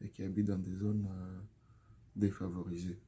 et, 0.00 0.08
qui 0.08 0.22
habitent 0.22 0.48
dans 0.48 0.58
des 0.58 0.74
zones 0.74 1.08
euh, 1.10 1.40
défavorisées. 2.16 2.98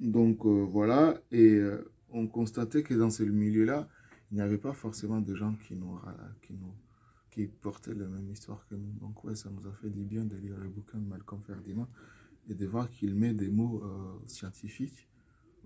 Donc 0.00 0.44
euh, 0.44 0.64
voilà, 0.64 1.20
et 1.30 1.54
euh, 1.54 1.90
on 2.10 2.26
constatait 2.26 2.82
que 2.82 2.94
dans 2.94 3.10
ce 3.10 3.22
milieu-là, 3.22 3.88
il 4.30 4.36
n'y 4.36 4.40
avait 4.40 4.58
pas 4.58 4.72
forcément 4.72 5.20
de 5.20 5.34
gens 5.34 5.54
qui 5.54 5.74
nous, 5.74 5.98
qui 6.42 6.54
nous 6.54 6.74
qui 7.30 7.46
portaient 7.46 7.94
la 7.94 8.08
même 8.08 8.28
histoire 8.30 8.66
que 8.66 8.74
nous. 8.74 8.92
Donc 9.00 9.22
ouais, 9.24 9.36
ça 9.36 9.50
nous 9.50 9.66
a 9.68 9.72
fait 9.72 9.88
du 9.88 10.04
bien 10.04 10.24
de 10.24 10.36
lire 10.36 10.58
le 10.58 10.68
bouquin 10.68 10.98
de 10.98 11.06
Malcolm 11.06 11.40
Ferdinand 11.42 11.88
et 12.48 12.54
de 12.54 12.66
voir 12.66 12.90
qu'il 12.90 13.14
met 13.14 13.34
des 13.34 13.50
mots 13.50 13.84
scientifiques 14.26 15.08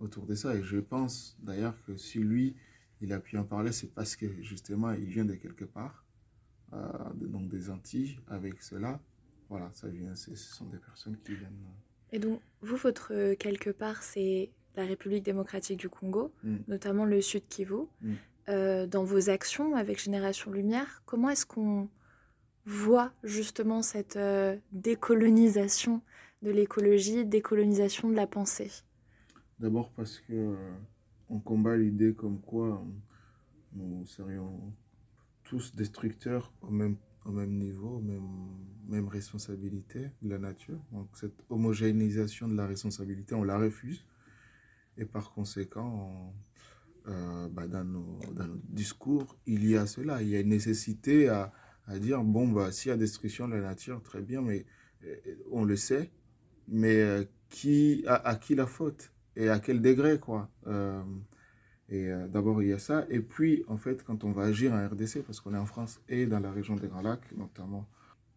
autour 0.01 0.27
de 0.27 0.35
ça. 0.35 0.55
Et 0.55 0.63
je 0.63 0.79
pense 0.79 1.37
d'ailleurs 1.43 1.75
que 1.87 1.97
si 1.97 2.19
lui, 2.19 2.55
il 3.01 3.13
a 3.13 3.21
pu 3.21 3.37
en 3.37 3.45
parler, 3.45 3.73
c'est 3.73 3.93
parce 3.93 4.17
que 4.17 4.27
justement, 4.43 4.93
il 4.93 5.07
vient 5.07 5.25
de 5.25 5.35
quelque 5.35 5.65
part, 5.65 6.05
euh, 6.73 6.79
donc 7.15 7.49
des 7.49 7.71
Antilles, 7.71 8.19
avec 8.29 8.63
cela. 8.63 9.01
Voilà, 9.49 9.71
ça 9.73 9.89
vient, 9.89 10.15
ce 10.15 10.35
sont 10.35 10.67
des 10.67 10.79
personnes 10.79 11.17
qui 11.25 11.35
viennent. 11.35 11.53
Euh, 11.67 12.17
Et 12.17 12.19
donc, 12.19 12.41
vous, 12.63 12.77
votre 12.77 13.13
euh, 13.13 13.35
quelque 13.37 13.71
part, 13.71 14.03
c'est 14.03 14.51
la 14.77 14.85
République 14.85 15.23
démocratique 15.23 15.79
du 15.79 15.89
Congo, 15.89 16.33
mm. 16.43 16.57
notamment 16.69 17.05
le 17.05 17.21
Sud 17.21 17.47
Kivu. 17.49 17.87
Mm. 18.01 18.87
dans 18.87 19.05
vos 19.05 19.31
actions 19.31 19.75
avec 19.75 20.03
Génération 20.03 20.51
Lumière, 20.51 21.03
comment 21.07 21.31
est-ce 21.31 21.47
qu'on 21.47 21.89
voit 22.67 23.13
justement 23.23 23.83
cette 23.83 24.19
décolonisation 24.73 26.03
de 26.43 26.51
l'écologie, 26.51 27.25
décolonisation 27.25 28.09
de 28.09 28.15
la 28.15 28.27
pensée? 28.27 28.71
D'abord 29.59 29.93
parce 29.93 30.19
que 30.21 30.57
on 31.29 31.39
combat 31.39 31.77
l'idée 31.77 32.15
comme 32.15 32.41
quoi 32.41 32.85
nous 33.75 34.05
serions 34.07 34.73
tous 35.45 35.75
destructeurs 35.75 36.53
au 36.63 36.71
même, 36.71 36.97
au 37.25 37.33
même 37.33 37.59
niveau, 37.59 38.01
même, 38.01 38.29
même 38.89 39.09
responsabilité 39.09 40.11
de 40.23 40.31
la 40.31 40.39
nature. 40.39 40.81
Donc 40.93 41.09
cette 41.15 41.45
homogénéisation 41.51 42.49
de 42.49 42.57
la 42.57 42.67
responsabilité, 42.67 43.35
on 43.35 43.45
la 43.45 43.59
refuse. 43.59 44.05
Et 44.97 45.05
par 45.05 45.33
conséquent, 45.33 46.33
euh, 47.09 47.49
bah, 47.49 47.67
dans, 47.67 47.85
nos, 47.85 48.19
dans, 48.33 48.49
discours, 48.69 49.37
il 49.47 49.69
y 49.69 49.77
a 49.77 49.87
cela. 49.87 50.23
Il 50.23 50.29
y 50.29 50.37
a 50.37 50.41
une 50.41 50.49
nécessité 50.49 51.29
à, 51.29 51.53
à 51.87 51.99
dire, 51.99 52.23
bon, 52.23 52.49
bah, 52.49 52.73
s'il 52.73 52.91
y 52.91 52.93
a 52.93 52.97
destruction 52.97 53.49
de 53.49 53.55
la 53.55 53.61
nature, 53.61 54.03
très 54.03 54.23
bien, 54.23 54.41
mais 54.41 54.65
euh, 55.05 55.17
on 55.51 55.65
le 55.65 55.77
sait, 55.77 56.11
mais 56.69 56.97
euh, 56.97 57.25
qui, 57.49 58.05
à 58.07 58.35
qui 58.37 58.55
la 58.55 58.67
faute? 58.67 59.14
Et 59.37 59.49
à 59.49 59.59
quel 59.59 59.81
degré, 59.81 60.19
quoi. 60.19 60.49
Euh, 60.67 61.03
et 61.89 62.09
euh, 62.09 62.29
d'abord, 62.29 62.63
il 62.63 62.69
y 62.69 62.73
a 62.73 62.79
ça. 62.79 63.07
Et 63.11 63.21
puis, 63.21 63.65
en 63.69 63.77
fait, 63.77 64.03
quand 64.05 64.25
on 64.25 64.33
va 64.33 64.45
agir 64.45 64.73
en 64.73 64.87
RDC, 64.87 65.23
parce 65.25 65.41
qu'on 65.41 65.55
est 65.55 65.59
en 65.59 65.67
France 65.67 66.01
et 66.09 66.27
dans 66.27 66.41
la 66.41 66.53
région 66.53 66.77
des 66.77 66.89
Grands 66.89 67.03
Lacs, 67.03 67.33
notamment, 67.37 67.89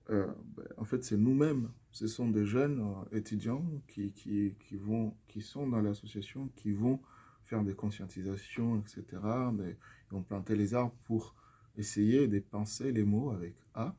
euh, 0.10 0.27
ben, 0.56 0.66
en 0.77 0.86
fait, 0.86 1.04
c'est 1.04 1.18
nous-mêmes. 1.18 1.70
Ce 1.92 2.08
sont 2.08 2.30
des 2.30 2.46
jeunes 2.46 2.84
étudiants 3.12 3.66
qui, 3.88 4.12
qui, 4.12 4.54
qui, 4.60 4.75
vont, 4.77 5.16
qui 5.27 5.42
sont 5.42 5.68
dans 5.68 5.82
l'association, 5.82 6.50
qui 6.56 6.74
vont 6.74 7.00
faire 7.44 7.63
des 7.63 7.74
conscientisations, 7.74 8.77
etc. 8.80 9.06
ils 9.13 9.75
vont 10.12 10.22
planter 10.22 10.56
les 10.56 10.74
arbres 10.74 10.96
pour 11.06 11.34
essayer 11.77 12.27
de 12.27 12.39
penser 12.39 12.92
les 12.92 13.04
mots 13.04 13.32
avec 13.32 13.56
A, 13.74 13.96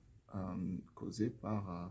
causés 0.95 1.31
par 1.31 1.91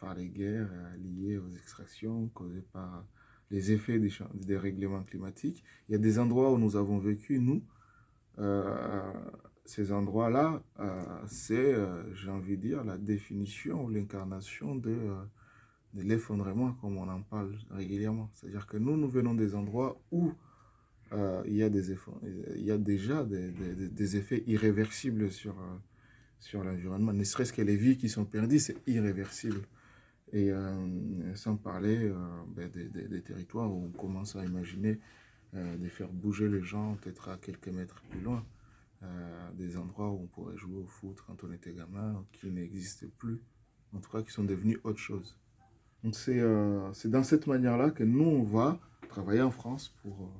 par 0.00 0.14
les 0.14 0.28
guerres 0.28 0.70
euh, 0.72 0.96
liées 0.96 1.38
aux 1.38 1.50
extractions 1.56 2.28
causées 2.28 2.64
par 2.72 3.04
les 3.50 3.72
effets 3.72 3.98
des, 3.98 4.10
des 4.34 4.56
règlements 4.56 5.02
climatiques. 5.02 5.62
Il 5.88 5.92
y 5.92 5.94
a 5.94 5.98
des 5.98 6.18
endroits 6.18 6.52
où 6.52 6.58
nous 6.58 6.76
avons 6.76 6.98
vécu, 6.98 7.38
nous. 7.38 7.62
Euh, 8.38 9.12
ces 9.64 9.92
endroits-là, 9.92 10.62
euh, 10.78 11.04
c'est, 11.26 11.76
j'ai 12.14 12.30
envie 12.30 12.56
de 12.56 12.62
dire, 12.62 12.84
la 12.84 12.96
définition 12.96 13.84
ou 13.84 13.90
l'incarnation 13.90 14.74
de, 14.74 14.96
l'effondrement, 15.94 16.72
comme 16.80 16.96
on 16.96 17.08
en 17.08 17.22
parle 17.22 17.56
régulièrement. 17.70 18.30
C'est-à-dire 18.32 18.66
que 18.66 18.76
nous, 18.78 18.96
nous 18.96 19.08
venons 19.08 19.34
des 19.34 19.54
endroits 19.54 20.00
où 20.10 20.32
il, 21.12 21.54
y 21.54 21.62
a 21.64 21.68
des 21.68 21.92
il 22.56 22.62
y 22.62 22.70
a 22.70 22.78
déjà 22.78 23.24
des, 23.24 23.50
des, 23.50 23.88
des 23.88 24.16
effets 24.16 24.44
irréversibles 24.46 25.30
sur, 25.30 25.56
sur 26.38 26.62
l'environnement. 26.64 27.12
Ne 27.12 27.24
serait-ce 27.24 27.52
que 27.52 27.62
les 27.62 27.76
vies 27.76 27.96
qui 27.96 28.08
sont 28.08 28.24
perdues, 28.24 28.60
c'est 28.60 28.76
irréversible. 28.88 29.60
Et 30.32 30.52
euh, 30.52 31.34
sans 31.34 31.56
parler 31.56 32.08
euh, 32.08 32.14
ben, 32.48 32.70
des, 32.70 33.22
territoires 33.22 33.72
où 33.72 33.86
on 33.86 33.90
commence 33.90 34.36
à 34.36 34.44
imaginer 34.44 35.00
euh, 35.54 35.76
de 35.76 35.88
faire 35.88 36.08
bouger 36.08 36.48
les 36.48 36.62
gens 36.62 36.94
peut-être 37.00 37.28
à 37.30 37.36
quelques 37.36 37.68
mètres 37.68 38.02
plus 38.10 38.20
loin. 38.20 38.44
des 39.54 39.76
endroits 39.76 40.10
où 40.10 40.20
on 40.22 40.26
pourrait 40.26 40.56
jouer 40.56 40.78
au 40.78 40.86
foot 40.86 41.16
quand 41.26 41.42
on 41.42 41.52
était 41.52 41.72
gamin, 41.72 42.24
qui 42.32 42.50
n'existent 42.50 43.06
plus, 43.18 43.40
en 43.94 43.98
tout 43.98 44.10
cas 44.10 44.22
qui 44.22 44.30
sont 44.30 44.44
devenus 44.44 44.78
autre 44.84 44.98
chose. 45.00 45.36
Donc 46.04 46.14
c'est 46.14 47.10
dans 47.10 47.24
cette 47.24 47.46
manière-là 47.46 47.90
que 47.90 48.04
nous, 48.04 48.24
on 48.24 48.44
va 48.44 48.78
travailler 49.08 49.42
en 49.42 49.50
France 49.50 49.88
pour 50.02 50.30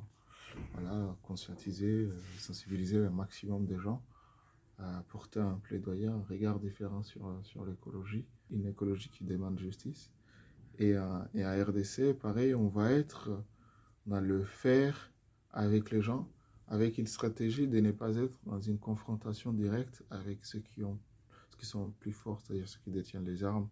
voilà, 0.75 1.17
conscientiser, 1.23 2.09
sensibiliser 2.39 2.99
le 2.99 3.11
maximum 3.11 3.67
de 3.67 3.79
gens, 3.79 4.03
porter 5.09 5.41
un 5.41 5.59
plaidoyer, 5.63 6.07
un 6.09 6.25
regard 6.29 6.61
différent 6.61 7.03
sur, 7.03 7.23
sur 7.43 7.65
l'écologie 7.65 8.27
une 8.51 8.67
écologie 8.67 9.11
qui 9.11 9.25
demande 9.25 9.59
justice. 9.59 10.11
Et, 10.79 10.95
euh, 10.97 11.19
et 11.35 11.45
à 11.45 11.63
RDC, 11.65 12.15
pareil, 12.15 12.55
on 12.55 12.69
va 12.69 12.93
être 12.93 13.43
dans 14.07 14.21
le 14.21 14.43
faire 14.45 15.13
avec 15.53 15.91
les 15.91 16.01
gens, 16.01 16.29
avec 16.69 16.99
une 16.99 17.07
stratégie 17.07 17.69
de 17.69 17.81
ne 17.81 17.93
pas 17.93 18.17
être 18.17 18.35
dans 18.47 18.61
une 18.61 18.79
confrontation 18.79 19.53
directe 19.53 20.03
avec 20.11 20.45
ceux 20.45 20.61
qui, 20.61 20.85
ont, 20.85 20.99
qui 21.59 21.67
sont 21.67 21.91
plus 22.01 22.13
forts, 22.13 22.41
c'est-à-dire 22.41 22.69
ceux 22.69 22.81
qui 22.81 22.91
détiennent 22.91 23.27
les 23.27 23.45
armes 23.45 23.69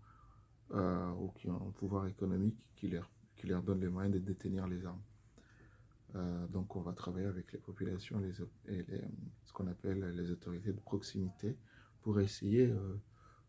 euh, 0.72 1.10
ou 1.12 1.28
qui 1.30 1.48
ont 1.48 1.68
un 1.68 1.70
pouvoir 1.70 2.06
économique 2.06 2.58
qui 2.76 2.88
leur, 2.88 3.10
qui 3.36 3.46
leur 3.46 3.62
donne 3.62 3.80
les 3.80 3.88
moyens 3.88 4.14
de 4.14 4.20
détenir 4.20 4.66
les 4.66 4.84
armes. 4.84 5.02
Euh, 6.14 6.46
donc 6.48 6.74
on 6.74 6.80
va 6.80 6.92
travailler 6.92 7.26
avec 7.26 7.52
les 7.52 7.58
populations 7.58 8.18
les, 8.18 8.40
et 8.74 8.84
ce 9.44 9.52
qu'on 9.52 9.66
appelle 9.66 10.12
les 10.14 10.30
autorités 10.30 10.72
de 10.72 10.80
proximité 10.80 11.56
pour 12.00 12.18
essayer 12.20 12.72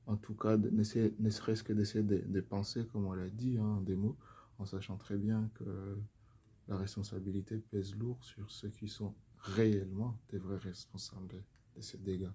en 0.06 0.18
tout 0.18 0.34
cas, 0.34 0.58
ne, 0.58 0.84
serait-ce 1.30 1.64
que 1.64 1.74
d'essayer 1.74 2.04
de, 2.04 2.42
penser, 2.42 2.86
comme 2.86 3.06
on 3.06 3.14
l'a 3.14 3.30
dit, 3.30 3.58
hein, 3.58 3.82
des 3.86 3.96
mots, 3.96 4.18
en 4.58 4.66
sachant 4.66 4.98
très 4.98 5.18
bien 5.18 5.50
que 5.56 5.98
la 6.68 6.78
responsabilité 6.78 7.58
pèse 7.58 7.96
lourd 7.96 8.24
sur 8.24 8.50
ceux 8.52 8.70
qui 8.70 8.88
sont 8.88 9.14
réellement 9.40 10.18
des 10.32 10.38
vrais 10.38 10.58
responsables 10.58 11.28
de, 11.28 11.82
ces 11.82 11.98
dégâts, 11.98 12.32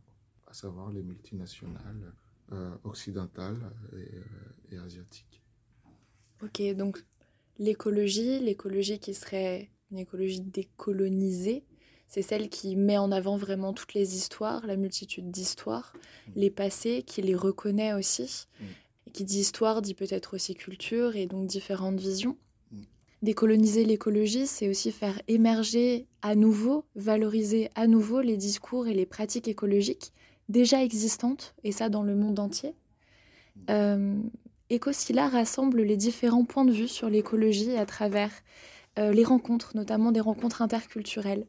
à 0.47 0.55
savoir 0.55 0.91
les 0.91 1.03
multinationales 1.03 2.15
euh, 2.53 2.75
occidentales 2.85 3.71
euh, 3.93 4.07
et 4.71 4.79
asiatiques. 4.79 5.43
Ok, 6.43 6.63
donc 6.77 7.05
l'écologie, 7.59 8.41
l'écologie 8.41 8.99
qui 8.99 9.15
serait 9.15 9.71
une 9.91 9.99
écologie 9.99 10.41
décolonisée, 10.41 11.65
c'est 12.09 12.23
celle 12.23 12.49
qui 12.49 12.77
met 12.77 12.99
en 12.99 13.11
avant 13.11 13.37
vraiment 13.37 13.73
toutes 13.73 13.95
les 13.95 14.17
histoires, 14.17 14.67
la 14.67 14.77
multitude 14.77 15.31
d'histoires, 15.31 15.93
mm. 15.97 16.31
les 16.37 16.51
passés, 16.51 17.03
qui 17.07 17.23
les 17.23 17.35
reconnaît 17.35 17.93
aussi. 17.93 18.47
Mm. 18.61 18.65
Et 19.07 19.11
qui 19.11 19.25
dit 19.25 19.41
histoire 19.41 19.83
dit 19.83 19.95
peut-être 19.95 20.35
aussi 20.35 20.55
culture 20.55 21.17
et 21.17 21.27
donc 21.27 21.47
différentes 21.47 22.01
visions. 22.01 22.37
Mm. 22.71 22.83
Décoloniser 23.23 23.85
l'écologie, 23.85 24.47
c'est 24.47 24.69
aussi 24.69 24.93
faire 24.93 25.21
émerger 25.29 26.07
à 26.23 26.35
nouveau, 26.35 26.85
valoriser 26.95 27.71
à 27.75 27.87
nouveau 27.87 28.21
les 28.21 28.37
discours 28.37 28.87
et 28.87 28.95
les 28.95 29.07
pratiques 29.07 29.49
écologiques 29.49 30.13
déjà 30.49 30.83
existantes, 30.83 31.55
et 31.65 31.73
ça 31.73 31.89
dans 31.89 32.03
le 32.03 32.15
monde 32.15 32.39
entier. 32.39 32.75
Euh, 33.71 34.15
Ecosila 34.71 35.29
rassemble 35.29 35.83
les 35.83 35.97
différents 35.97 36.45
points 36.45 36.65
de 36.65 36.73
vue 36.73 36.89
sur 36.89 37.09
l'écologie 37.09 37.77
à 37.77 37.87
travers 37.87 38.31
euh, 38.99 39.13
les 39.13 39.25
rencontres, 39.25 39.77
notamment 39.77 40.13
des 40.13 40.21
rencontres 40.21 40.63
interculturelles. 40.63 41.47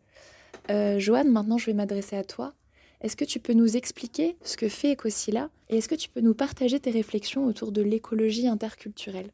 Euh, 0.69 0.99
Joanne, 0.99 1.31
maintenant 1.31 1.57
je 1.57 1.67
vais 1.67 1.73
m'adresser 1.73 2.15
à 2.15 2.23
toi. 2.23 2.53
Est-ce 3.01 3.15
que 3.15 3.25
tu 3.25 3.39
peux 3.39 3.53
nous 3.53 3.77
expliquer 3.77 4.35
ce 4.41 4.57
que 4.57 4.67
fait 4.67 4.93
Ecosila 4.93 5.49
et 5.69 5.77
est-ce 5.77 5.89
que 5.89 5.95
tu 5.95 6.09
peux 6.09 6.21
nous 6.21 6.33
partager 6.33 6.79
tes 6.79 6.91
réflexions 6.91 7.45
autour 7.45 7.71
de 7.71 7.81
l'écologie 7.81 8.47
interculturelle? 8.47 9.29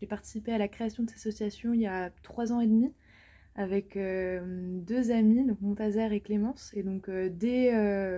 J'ai 0.00 0.06
participé 0.06 0.52
à 0.52 0.58
la 0.58 0.68
création 0.68 1.02
de 1.02 1.10
cette 1.10 1.18
association 1.18 1.74
il 1.74 1.80
y 1.80 1.86
a 1.86 2.10
trois 2.22 2.52
ans 2.52 2.60
et 2.60 2.66
demi 2.66 2.94
avec 3.54 3.96
euh, 3.96 4.40
deux 4.80 5.10
amis, 5.10 5.44
donc 5.44 5.60
Montazer 5.62 6.12
et 6.12 6.20
Clémence. 6.20 6.72
Et 6.74 6.82
donc 6.82 7.08
euh, 7.08 7.28
dès, 7.30 7.72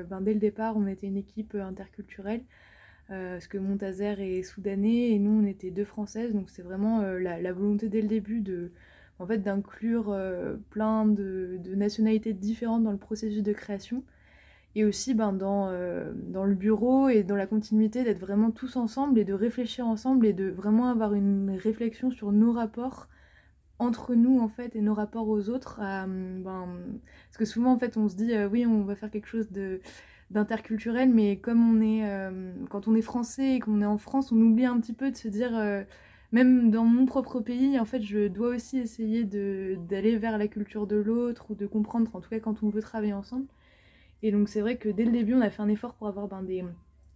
ben, 0.05 0.21
dès 0.21 0.35
le 0.35 0.41
départ, 0.41 0.77
on 0.77 0.87
était 0.87 1.07
une 1.07 1.17
équipe 1.17 1.55
interculturelle 1.55 2.43
parce 3.09 3.47
que 3.47 3.57
Montazer 3.57 4.21
est 4.21 4.43
soudanais 4.43 5.13
et 5.13 5.19
nous, 5.19 5.43
on 5.43 5.47
était 5.47 5.71
deux 5.71 5.87
françaises. 5.87 6.35
Donc 6.35 6.51
c'est 6.51 6.61
vraiment 6.61 7.01
la, 7.01 7.53
volonté 7.55 7.89
dès 7.89 8.03
le 8.03 8.09
début 8.09 8.41
de 8.41 8.71
en 9.19 9.27
fait 9.27 9.39
d'inclure 9.39 10.11
euh, 10.11 10.57
plein 10.71 11.07
de, 11.07 11.59
nationalités 11.75 12.33
différentes 12.33 12.85
dans 12.85 12.93
le 12.93 12.99
processus 12.99 13.43
de 13.43 13.53
création. 13.53 14.05
et 14.75 14.85
aussi 14.85 15.15
ben, 15.15 15.33
dans, 15.33 15.73
dans 16.15 16.45
le 16.45 16.55
bureau 16.55 17.09
et 17.09 17.23
dans 17.25 17.37
la 17.37 17.47
continuité 17.47 18.05
d'être 18.05 18.21
vraiment 18.21 18.51
tous 18.51 18.77
ensemble 18.77 19.19
et 19.19 19.25
de 19.25 19.33
réfléchir 19.35 19.87
ensemble 19.87 20.27
et 20.27 20.33
de 20.33 20.49
vraiment 20.51 20.89
avoir 20.89 21.15
une 21.15 21.57
réflexion 21.59 22.11
sur 22.11 22.33
nos 22.33 22.53
rapports 22.53 23.09
entre 23.79 24.15
nous 24.15 24.41
en 24.41 24.49
fait 24.49 24.77
et 24.77 24.81
nos 24.81 24.95
rapports 24.95 25.29
aux 25.29 25.49
autres 25.49 25.79
ben, 25.79 26.69
parce 27.29 27.39
que 27.39 27.45
souvent 27.45 27.73
en 27.73 27.79
fait 27.79 27.97
on 27.97 28.09
se 28.09 28.17
dit 28.17 28.33
oui 28.53 28.67
on 28.67 28.85
va 28.85 28.95
faire 28.95 29.11
quelque 29.11 29.29
chose 29.29 29.51
de 29.51 29.81
d'interculturel, 30.31 31.13
mais 31.13 31.39
comme 31.39 31.71
on 31.71 31.81
est, 31.81 32.09
euh, 32.09 32.53
quand 32.71 32.89
on 32.89 32.95
est 32.95 33.03
français 33.03 33.55
et 33.57 33.61
qu'on 33.61 33.81
est 33.81 33.87
en 33.87 33.99
France, 33.99 34.33
on 34.33 34.37
oublie 34.41 34.67
un 34.67 34.79
petit 34.81 34.93
peu 34.93 35.11
de 35.11 35.17
se 35.17 35.29
dire, 35.29 35.57
euh, 35.57 35.85
même 36.33 36.71
dans 36.71 36.85
mon 36.85 37.07
propre 37.07 37.41
pays, 37.41 37.79
en 37.79 37.85
fait, 37.85 38.03
je 38.03 38.29
dois 38.29 38.49
aussi 38.57 38.79
essayer 38.79 39.25
d'aller 39.25 40.17
vers 40.17 40.39
la 40.39 40.49
culture 40.49 40.87
de 40.87 40.97
l'autre 40.97 41.51
ou 41.51 41.55
de 41.55 41.67
comprendre, 41.67 42.15
en 42.15 42.21
tout 42.21 42.31
cas 42.31 42.41
quand 42.41 42.63
on 42.63 42.69
veut 42.69 42.83
travailler 42.83 43.15
ensemble. 43.15 43.47
Et 44.23 44.33
donc 44.33 44.49
c'est 44.49 44.61
vrai 44.61 44.77
que 44.77 44.89
dès 44.89 45.05
le 45.05 45.13
début, 45.13 45.35
on 45.35 45.41
a 45.41 45.51
fait 45.51 45.63
un 45.63 45.69
effort 45.69 45.95
pour 45.95 46.09
avoir 46.09 46.29
ben, 46.29 46.75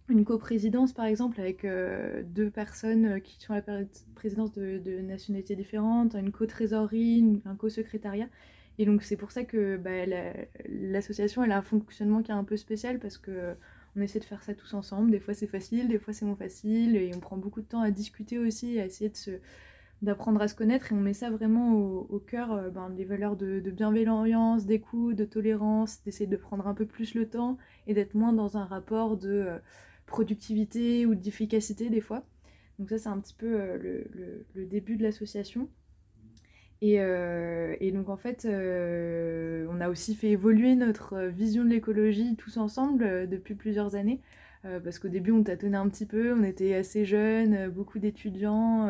une 0.09 0.25
coprésidence, 0.25 0.93
par 0.93 1.05
exemple, 1.05 1.39
avec 1.39 1.65
euh, 1.65 2.23
deux 2.25 2.49
personnes 2.49 3.21
qui 3.21 3.41
sont 3.41 3.53
à 3.53 3.61
la 3.67 3.83
présidence 4.15 4.51
de, 4.53 4.79
de 4.79 4.99
nationalités 5.01 5.55
différentes, 5.55 6.15
une 6.15 6.31
co-trésorerie, 6.31 7.41
un 7.45 7.55
co-secrétariat. 7.55 8.29
Et 8.79 8.85
donc 8.85 9.03
c'est 9.03 9.17
pour 9.17 9.31
ça 9.31 9.43
que 9.43 9.77
bah, 9.77 10.05
l'association 10.67 11.43
elle 11.43 11.51
a 11.51 11.57
un 11.59 11.61
fonctionnement 11.61 12.23
qui 12.23 12.31
est 12.31 12.33
un 12.33 12.43
peu 12.43 12.57
spécial 12.57 12.99
parce 12.99 13.17
que 13.17 13.55
on 13.95 14.01
essaie 14.01 14.19
de 14.19 14.23
faire 14.23 14.43
ça 14.43 14.53
tous 14.53 14.73
ensemble. 14.73 15.11
Des 15.11 15.19
fois 15.19 15.33
c'est 15.33 15.47
facile, 15.47 15.87
des 15.87 15.99
fois 15.99 16.13
c'est 16.13 16.25
moins 16.25 16.35
facile 16.35 16.95
et 16.95 17.11
on 17.15 17.19
prend 17.19 17.37
beaucoup 17.37 17.61
de 17.61 17.67
temps 17.67 17.81
à 17.81 17.91
discuter 17.91 18.37
aussi, 18.39 18.79
à 18.79 18.85
essayer 18.85 19.11
d'apprendre 20.01 20.41
à 20.41 20.47
se 20.47 20.55
connaître 20.55 20.91
et 20.91 20.95
on 20.95 20.99
met 20.99 21.13
ça 21.13 21.29
vraiment 21.29 21.73
au, 21.73 22.19
cœur 22.19 22.51
euh, 22.51 22.69
ben, 22.69 22.89
des 22.89 23.05
valeurs 23.05 23.35
de, 23.35 23.59
bienveillance, 23.71 24.65
d'écoute, 24.65 25.15
de 25.15 25.25
tolérance, 25.25 26.03
d'essayer 26.03 26.27
de 26.27 26.37
prendre 26.37 26.67
un 26.67 26.73
peu 26.73 26.85
plus 26.85 27.13
le 27.13 27.29
temps 27.29 27.57
et 27.87 27.93
d'être 27.93 28.15
moins 28.15 28.33
dans 28.33 28.57
un 28.57 28.65
rapport 28.65 29.17
de 29.17 29.29
euh, 29.29 29.57
productivité 30.05 31.05
ou 31.05 31.15
d'efficacité 31.15 31.89
des 31.89 32.01
fois. 32.01 32.25
Donc 32.79 32.89
ça 32.89 32.97
c'est 32.97 33.09
un 33.09 33.19
petit 33.19 33.35
peu 33.35 33.59
euh, 33.59 34.03
le, 34.55 34.65
début 34.65 34.97
de 34.97 35.03
l'association. 35.03 35.69
Euh, 36.83 37.75
et, 37.79 37.91
donc 37.91 38.09
en 38.09 38.17
fait, 38.17 38.45
euh, 38.45 39.65
on 39.69 39.79
a 39.79 39.89
aussi 39.89 40.15
fait 40.15 40.29
évoluer 40.29 40.75
notre 40.75 41.17
vision 41.27 41.63
de 41.63 41.69
l'écologie 41.69 42.35
tous 42.35 42.57
ensemble 42.57 43.03
euh, 43.03 43.25
depuis 43.25 43.55
plusieurs 43.55 43.95
années. 43.95 44.19
parce 44.83 44.99
qu'au 44.99 45.09
début, 45.09 45.31
on 45.31 45.43
tâtonnait 45.43 45.77
un 45.77 45.89
petit 45.89 46.05
peu, 46.05 46.33
on 46.33 46.43
était 46.43 46.73
assez 46.75 47.05
jeunes, 47.05 47.69
beaucoup 47.69 47.99
d'étudiants, 47.99 48.89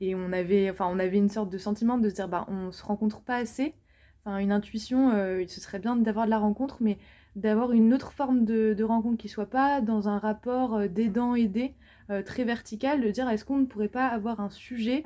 et 0.00 0.14
on 0.14 0.32
avait, 0.32 0.70
enfin, 0.70 0.86
on 0.90 0.98
avait 0.98 1.18
une 1.18 1.28
sorte 1.28 1.50
de 1.50 1.58
sentiment 1.58 1.98
de 1.98 2.08
se 2.08 2.14
dire, 2.14 2.26
bah, 2.28 2.46
on 2.48 2.72
se 2.72 2.82
rencontre 2.82 3.20
pas 3.20 3.36
assez. 3.36 3.74
Enfin, 4.24 4.38
une 4.38 4.50
intuition, 4.50 5.10
ce 5.46 5.60
serait 5.60 5.78
bien 5.78 5.94
d'avoir 5.96 6.24
de 6.24 6.30
la 6.30 6.38
rencontre, 6.38 6.78
mais 6.80 6.96
d'avoir 7.36 7.72
une 7.72 7.92
autre 7.92 8.12
forme 8.12 8.46
de, 8.46 8.82
rencontre 8.82 9.18
qui 9.18 9.28
soit 9.28 9.50
pas 9.50 9.82
dans 9.82 10.08
un 10.08 10.18
rapport 10.18 10.88
d'aidant-aidé 10.88 11.74
très 12.24 12.44
vertical, 12.44 13.02
de 13.02 13.10
dire 13.10 13.28
est-ce 13.28 13.44
qu'on 13.44 13.58
ne 13.58 13.66
pourrait 13.66 13.88
pas 13.88 14.06
avoir 14.06 14.40
un 14.40 14.48
sujet 14.48 15.04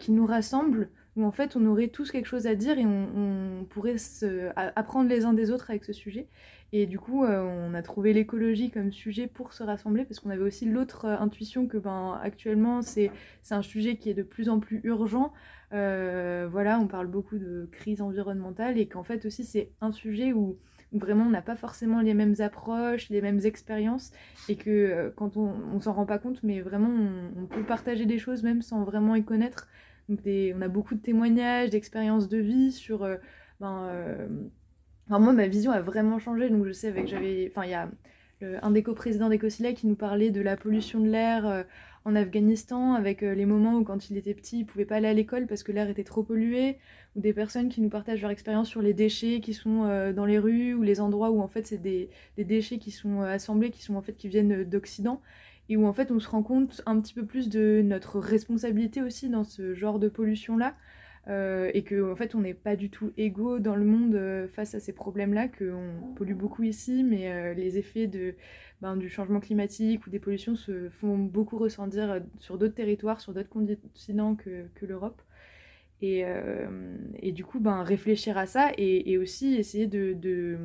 qui 0.00 0.10
nous 0.10 0.26
rassemble 0.26 0.88
où 1.16 1.24
en 1.24 1.32
fait 1.32 1.56
on 1.56 1.66
aurait 1.66 1.88
tous 1.88 2.10
quelque 2.10 2.26
chose 2.26 2.46
à 2.46 2.54
dire 2.54 2.78
et 2.78 2.86
on, 2.86 3.66
pourrait 3.68 3.98
se, 3.98 4.50
apprendre 4.56 5.08
les 5.08 5.24
uns 5.24 5.32
des 5.32 5.50
autres 5.50 5.70
avec 5.70 5.84
ce 5.84 5.92
sujet. 5.92 6.26
Et 6.74 6.86
du 6.86 6.98
coup, 6.98 7.24
euh, 7.24 7.42
on 7.42 7.74
a 7.74 7.82
trouvé 7.82 8.14
l'écologie 8.14 8.70
comme 8.70 8.92
sujet 8.92 9.26
pour 9.26 9.52
se 9.52 9.62
rassembler 9.62 10.04
parce 10.04 10.20
qu'on 10.20 10.30
avait 10.30 10.42
aussi 10.42 10.64
l'autre 10.64 11.04
euh, 11.04 11.18
intuition 11.18 11.66
que 11.66 11.76
ben, 11.76 12.18
actuellement 12.22 12.80
c'est 12.80 13.10
un 13.50 13.62
sujet 13.62 13.96
qui 13.96 14.08
est 14.08 14.14
de 14.14 14.22
plus 14.22 14.48
en 14.48 14.58
plus 14.58 14.80
urgent. 14.84 15.32
Euh, 15.74 16.48
voilà, 16.50 16.78
on 16.78 16.86
parle 16.86 17.08
beaucoup 17.08 17.36
de 17.36 17.68
crise 17.72 18.00
environnementale 18.00 18.78
et 18.78 18.86
qu'en 18.86 19.02
fait 19.02 19.26
aussi 19.26 19.44
c'est 19.44 19.70
un 19.80 19.92
sujet 19.92 20.32
où, 20.32 20.56
vraiment 20.94 21.24
on 21.24 21.30
n'a 21.30 21.42
pas 21.42 21.56
forcément 21.56 22.00
les 22.00 22.12
mêmes 22.14 22.34
approches, 22.40 23.08
les 23.08 23.22
mêmes 23.22 23.40
expériences 23.44 24.12
et 24.50 24.56
que 24.56 25.10
quand 25.16 25.38
on, 25.38 25.54
on 25.74 25.80
s'en 25.80 25.92
rend 25.92 26.04
pas 26.04 26.18
compte, 26.18 26.42
mais 26.42 26.60
vraiment 26.60 26.90
on, 26.90 27.42
on, 27.42 27.46
peut 27.46 27.64
partager 27.64 28.04
des 28.04 28.18
choses 28.18 28.42
même 28.42 28.60
sans 28.60 28.84
vraiment 28.84 29.14
y 29.14 29.24
connaître 29.24 29.68
on 30.08 30.60
a 30.60 30.68
beaucoup 30.68 30.94
de 30.94 31.00
témoignages, 31.00 31.70
d'expériences 31.70 32.28
de 32.28 32.38
vie 32.38 32.72
sur. 32.72 33.04
Euh, 33.04 33.16
ben, 33.60 33.88
euh, 33.90 34.28
moi, 35.08 35.32
ma 35.32 35.46
vision 35.46 35.72
a 35.72 35.80
vraiment 35.80 36.18
changé. 36.18 36.48
Donc, 36.48 36.64
je 36.66 36.72
sais, 36.72 36.88
avec 36.88 37.08
j'avais. 37.08 37.50
Enfin, 37.50 37.64
il 37.64 37.70
y 37.70 37.74
a 37.74 37.88
un 38.62 38.72
des 38.72 38.82
coprésidents 38.82 39.28
d'Ecosila 39.28 39.72
qui 39.72 39.86
nous 39.86 39.94
parlait 39.94 40.30
de 40.30 40.40
la 40.40 40.56
pollution 40.56 40.98
de 40.98 41.08
l'air 41.08 41.46
euh, 41.46 41.62
en 42.04 42.16
Afghanistan, 42.16 42.94
avec 42.94 43.20
les 43.20 43.46
moments 43.46 43.76
où, 43.76 43.84
quand 43.84 44.10
il 44.10 44.16
était 44.16 44.34
petit, 44.34 44.60
il 44.60 44.66
pouvait 44.66 44.84
pas 44.84 44.96
aller 44.96 45.06
à 45.06 45.12
l'école 45.12 45.46
parce 45.46 45.62
que 45.62 45.70
l'air 45.70 45.88
était 45.88 46.02
trop 46.02 46.24
pollué, 46.24 46.78
ou 47.14 47.20
des 47.20 47.32
personnes 47.32 47.68
qui 47.68 47.80
nous 47.80 47.90
partagent 47.90 48.20
leur 48.20 48.32
expérience 48.32 48.68
sur 48.68 48.82
les 48.82 48.92
déchets 48.92 49.38
qui 49.38 49.54
sont 49.54 50.12
dans 50.12 50.24
les 50.24 50.40
rues, 50.40 50.74
ou 50.74 50.82
les 50.82 51.00
endroits 51.00 51.30
où, 51.30 51.40
en 51.40 51.46
fait, 51.46 51.64
c'est 51.64 51.78
des, 51.80 52.10
des, 52.36 52.42
déchets 52.42 52.78
qui 52.78 52.90
sont 52.90 53.20
assemblés, 53.20 53.70
qui 53.70 53.82
sont 53.82 53.94
en 53.94 54.02
fait 54.02 54.14
qui 54.14 54.26
viennent 54.26 54.64
d'Occident 54.64 55.20
et 55.68 55.76
où 55.76 55.86
en 55.86 55.92
fait 55.92 56.10
on 56.10 56.18
se 56.18 56.28
rend 56.28 56.42
compte 56.42 56.82
un 56.86 57.00
petit 57.00 57.14
peu 57.14 57.24
plus 57.24 57.48
de 57.48 57.82
notre 57.84 58.18
responsabilité 58.18 59.02
aussi 59.02 59.28
dans 59.28 59.44
ce 59.44 59.74
genre 59.74 59.98
de 59.98 60.08
pollution-là. 60.08 60.74
Euh, 61.28 61.70
et 61.72 61.84
que 61.84 62.10
en 62.10 62.16
fait 62.16 62.34
on 62.34 62.40
n'est 62.40 62.52
pas 62.52 62.74
du 62.74 62.90
tout 62.90 63.12
égaux 63.16 63.60
dans 63.60 63.76
le 63.76 63.84
monde 63.84 64.16
euh, 64.16 64.48
face 64.48 64.74
à 64.74 64.80
ces 64.80 64.92
problèmes-là, 64.92 65.46
qu'on 65.46 66.14
pollue 66.16 66.34
beaucoup 66.34 66.64
ici, 66.64 67.04
mais 67.04 67.30
euh, 67.30 67.54
les 67.54 67.78
effets 67.78 68.08
de, 68.08 68.34
ben, 68.80 68.96
du 68.96 69.08
changement 69.08 69.38
climatique 69.38 70.04
ou 70.04 70.10
des 70.10 70.18
pollutions 70.18 70.56
se 70.56 70.88
font 70.88 71.16
beaucoup 71.18 71.58
ressentir 71.58 72.20
sur 72.40 72.58
d'autres 72.58 72.74
territoires, 72.74 73.20
sur 73.20 73.32
d'autres 73.32 73.48
continents 73.48 74.34
que, 74.34 74.64
que 74.74 74.84
l'Europe. 74.84 75.22
Et, 76.04 76.24
et, 77.20 77.30
du 77.30 77.44
coup, 77.44 77.60
ben, 77.60 77.84
réfléchir 77.84 78.36
à 78.36 78.46
ça 78.46 78.72
et, 78.76 79.16
aussi 79.18 79.54
essayer 79.54 79.86
de 79.86 80.58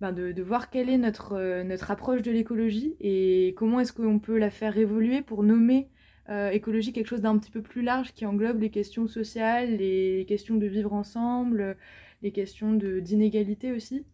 ben 0.00 0.12
de, 0.12 0.42
voir 0.42 0.70
quelle 0.70 0.88
est 0.88 0.98
notre, 0.98 1.32
euh, 1.32 1.64
notre 1.64 1.90
approche 1.90 2.22
de 2.22 2.30
l'écologie 2.30 2.96
et 3.00 3.54
comment 3.56 3.80
est-ce 3.80 3.92
qu'on 3.92 4.18
peut 4.20 4.38
la 4.38 4.50
faire 4.50 4.78
évoluer 4.78 5.22
pour 5.22 5.42
nommer 5.42 5.88
euh, 6.28 6.50
écologie 6.50 6.92
quelque 6.92 7.06
chose 7.06 7.22
d'un 7.22 7.38
petit 7.38 7.50
peu 7.50 7.62
plus 7.62 7.82
large 7.82 8.12
qui 8.12 8.26
englobe 8.26 8.60
les 8.60 8.70
questions 8.70 9.08
sociales, 9.08 9.76
les 9.76 10.24
questions 10.28 10.56
de 10.56 10.66
vivre 10.66 10.92
ensemble, 10.92 11.76
les 12.22 12.32
questions 12.32 12.74
d'inégalité 12.74 13.72
aussi. 13.72 14.06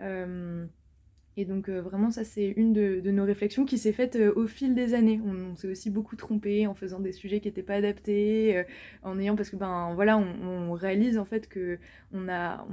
Euh, 0.00 0.66
et 1.38 1.44
donc 1.44 1.68
euh, 1.68 1.80
vraiment 1.80 2.10
ça 2.10 2.24
c'est 2.24 2.48
une 2.56 2.72
de, 2.72 3.00
nos 3.12 3.24
réflexions 3.24 3.64
qui 3.64 3.78
s'est 3.78 3.92
faite 3.92 4.16
euh, 4.16 4.32
au 4.34 4.48
fil 4.48 4.74
des 4.74 4.92
années. 4.94 5.20
On, 5.24 5.54
s'est 5.54 5.68
aussi 5.68 5.88
beaucoup 5.88 6.16
trompé 6.16 6.66
en 6.66 6.74
faisant 6.74 6.98
des 6.98 7.12
sujets 7.12 7.38
qui 7.38 7.46
n'étaient 7.46 7.62
pas 7.62 7.74
adaptés, 7.74 8.56
euh, 8.56 8.64
en 9.04 9.20
ayant 9.20 9.36
parce 9.36 9.50
que 9.50 9.56
ben 9.56 9.92
voilà 9.94 10.18
on, 10.18 10.72
réalise 10.72 11.16
en 11.16 11.24
fait 11.24 11.48
que 11.48 11.78
on 12.12 12.28
a 12.28 12.66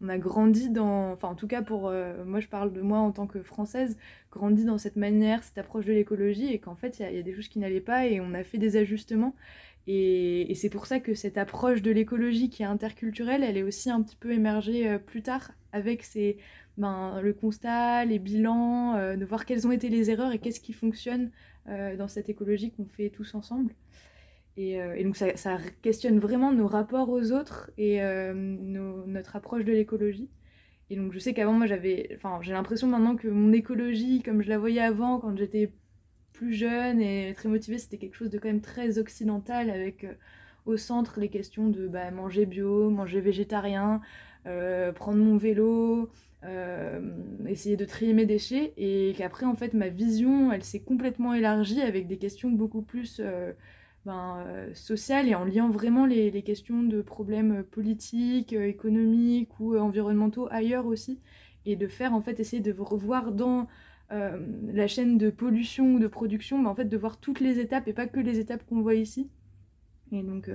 on, 0.00 0.08
a 0.08 0.18
grandi 0.18 0.68
dans, 0.68 1.12
enfin 1.12 1.28
en 1.28 1.34
tout 1.34 1.46
cas 1.46 1.62
pour 1.62 1.92
moi 2.26 2.40
je 2.40 2.48
parle 2.48 2.72
de 2.72 2.80
moi 2.80 2.98
en 2.98 3.12
tant 3.12 3.26
que 3.26 3.42
française, 3.42 3.96
grandi 4.32 4.64
dans 4.64 4.78
cette 4.78 4.96
manière, 4.96 5.42
cette 5.44 5.58
approche 5.58 5.86
de 5.86 5.92
l'écologie 5.92 6.52
et 6.52 6.58
qu'en 6.58 6.74
fait 6.74 6.98
il 6.98 7.14
y, 7.14 7.18
a 7.18 7.22
des 7.22 7.34
choses 7.34 7.48
qui 7.48 7.58
n'allaient 7.58 7.80
pas 7.80 8.06
et 8.06 8.20
on 8.20 8.34
a 8.34 8.42
fait 8.44 8.58
des 8.58 8.76
ajustements. 8.76 9.34
Et, 9.90 10.54
c'est 10.54 10.68
pour 10.70 10.86
ça 10.86 11.00
que 11.00 11.14
cette 11.14 11.38
approche 11.38 11.82
de 11.82 11.90
l'écologie 11.90 12.50
qui 12.50 12.62
est 12.62 12.66
interculturelle, 12.66 13.42
elle 13.42 13.56
est 13.56 13.62
aussi 13.62 13.90
un 13.90 14.02
petit 14.02 14.16
peu 14.16 14.32
émergée 14.32 14.98
plus 14.98 15.22
tard 15.22 15.50
avec 15.72 16.02
ces 16.02 16.38
ben, 16.78 17.20
le 17.20 17.32
constat, 17.32 18.04
les 18.04 18.20
bilans, 18.20 18.94
euh, 18.94 19.16
de 19.16 19.24
voir 19.24 19.44
quelles 19.44 19.66
ont 19.66 19.72
été 19.72 19.88
les 19.88 20.10
erreurs 20.10 20.32
et 20.32 20.38
qu'est-ce 20.38 20.60
qui 20.60 20.72
fonctionne 20.72 21.32
euh, 21.68 21.96
dans 21.96 22.06
cette 22.06 22.28
écologie 22.28 22.70
qu'on 22.70 22.86
fait 22.86 23.10
tous 23.10 23.34
ensemble. 23.34 23.74
Et, 24.56 24.80
euh, 24.80 25.02
donc 25.02 25.16
ça, 25.16 25.58
questionne 25.82 26.20
vraiment 26.20 26.52
nos 26.52 26.68
rapports 26.68 27.08
aux 27.08 27.32
autres 27.32 27.70
et 27.78 28.00
notre 28.34 29.36
approche 29.36 29.64
de 29.64 29.72
l'écologie. 29.72 30.30
Et 30.90 30.96
donc 30.96 31.12
je 31.12 31.18
sais 31.18 31.34
qu'avant 31.34 31.52
moi 31.52 31.66
j'avais, 31.66 32.08
enfin 32.16 32.38
j'ai 32.40 32.52
l'impression 32.52 32.86
maintenant 32.86 33.16
que 33.16 33.28
mon 33.28 33.52
écologie, 33.52 34.22
comme 34.22 34.40
je 34.40 34.48
la 34.48 34.58
voyais 34.58 34.80
avant 34.80 35.18
quand 35.18 35.36
j'étais 35.36 35.70
jeune 36.46 37.00
et 37.00 37.32
très 37.34 37.48
motivée, 37.48 37.78
c'était 37.78 37.98
quelque 37.98 38.14
chose 38.14 38.30
de 38.30 38.38
quand 38.38 38.48
même 38.48 38.60
très 38.60 38.98
occidental 38.98 39.70
avec 39.70 40.06
au 40.66 40.76
centre 40.76 41.20
les 41.20 41.28
questions 41.28 41.68
de 41.68 41.88
bah, 41.88 42.10
manger 42.10 42.46
bio, 42.46 42.90
manger 42.90 43.20
végétarien, 43.20 44.00
prendre 44.44 45.18
mon 45.18 45.36
vélo, 45.36 46.10
euh, 46.44 47.00
essayer 47.48 47.76
de 47.76 47.84
trier 47.84 48.12
mes 48.12 48.24
déchets 48.24 48.72
et 48.76 49.12
qu'après 49.18 49.44
en 49.44 49.56
fait 49.56 49.74
ma 49.74 49.88
vision 49.88 50.52
elle 50.52 50.62
s'est 50.62 50.78
complètement 50.78 51.34
élargie 51.34 51.80
avec 51.80 52.06
des 52.06 52.16
questions 52.16 52.48
beaucoup 52.48 52.80
plus 52.80 53.20
euh, 53.20 53.52
ben, 54.06 54.44
euh, 54.46 54.72
sociales 54.72 55.26
et 55.26 55.34
en 55.34 55.44
liant 55.44 55.68
vraiment 55.68 56.06
les, 56.06 56.30
les, 56.30 56.42
questions 56.42 56.84
de 56.84 57.02
problèmes 57.02 57.64
politiques, 57.64 58.52
économiques 58.52 59.58
ou 59.58 59.76
environnementaux 59.76 60.46
ailleurs 60.52 60.86
aussi 60.86 61.18
et 61.66 61.74
de 61.74 61.88
faire 61.88 62.14
en 62.14 62.20
fait 62.20 62.38
essayer 62.38 62.62
de 62.62 62.72
revoir 62.78 63.32
dans 63.32 63.66
la 64.10 64.86
chaîne 64.86 65.18
de 65.18 65.30
pollution 65.30 65.94
ou 65.94 65.98
de 65.98 66.06
production, 66.06 66.62
ben, 66.62 66.70
en 66.70 66.74
fait 66.74 66.86
de 66.86 66.96
voir 66.96 67.18
toutes 67.18 67.40
les 67.40 67.58
étapes 67.58 67.88
et 67.88 67.92
pas 67.92 68.06
que 68.06 68.20
les 68.20 68.38
étapes 68.38 68.64
qu'on 68.66 68.80
voit 68.80 68.94
ici. 68.94 69.30
Et 70.12 70.22
donc 70.22 70.48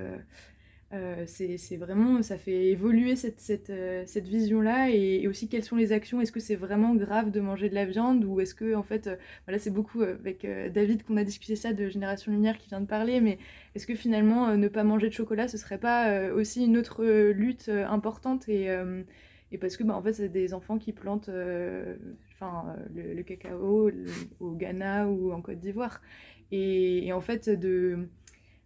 euh, 0.94 1.24
c'est 1.26 1.78
vraiment, 1.78 2.22
ça 2.22 2.38
fait 2.38 2.68
évoluer 2.68 3.16
cette, 3.16 3.40
cette, 3.40 3.72
euh, 3.72 4.04
cette 4.06 4.28
vision-là 4.28 4.92
et, 4.92 5.28
aussi 5.28 5.50
quelles 5.50 5.64
sont 5.64 5.76
les 5.76 5.92
actions. 5.92 6.22
Est-ce 6.22 6.32
que 6.32 6.40
c'est 6.40 6.56
vraiment 6.56 6.94
grave 6.94 7.32
de 7.32 7.40
manger 7.40 7.68
de 7.70 7.74
la 7.74 7.86
viande 7.86 8.24
ou 8.24 8.40
est-ce 8.42 8.54
que, 8.54 8.76
en 8.76 8.84
fait, 8.84 9.08
euh, 9.08 9.16
voilà, 9.48 9.58
c'est 9.58 9.72
beaucoup 9.72 10.04
avec 10.04 10.46
David 10.72 11.04
qu'on 11.04 11.18
a 11.18 11.24
discuté 11.24 11.56
ça 11.56 11.74
de 11.74 11.90
Génération 11.90 12.32
Lumière 12.32 12.60
qui 12.60 12.70
vient 12.70 12.82
de 12.82 12.86
parler, 12.86 13.22
mais 13.22 13.40
est-ce 13.74 13.88
que 13.88 13.96
finalement 13.96 14.56
ne 14.56 14.68
pas 14.68 14.84
manger 14.84 15.10
de 15.10 15.14
chocolat 15.14 15.48
ce 15.48 15.58
serait 15.58 15.80
pas 15.80 16.32
aussi 16.32 16.66
une 16.66 16.78
autre 16.78 17.04
lutte 17.32 17.70
importante 17.70 18.48
et, 18.50 18.70
et 19.54 19.58
parce 19.58 19.78
que 19.78 19.84
bah, 19.84 19.96
en 19.96 20.02
fait 20.02 20.14
c'est 20.14 20.30
des 20.30 20.54
enfants 20.54 20.78
qui 20.78 20.92
plantent 20.92 21.30
enfin 22.34 22.76
le, 22.94 23.22
cacao 23.24 23.92
au 24.40 24.52
Ghana 24.56 25.08
ou 25.08 25.32
en 25.32 25.42
Côte 25.42 25.60
d'Ivoire. 25.60 26.02
Et, 26.52 27.12
en 27.14 27.22
fait 27.22 27.50
de 27.50 28.08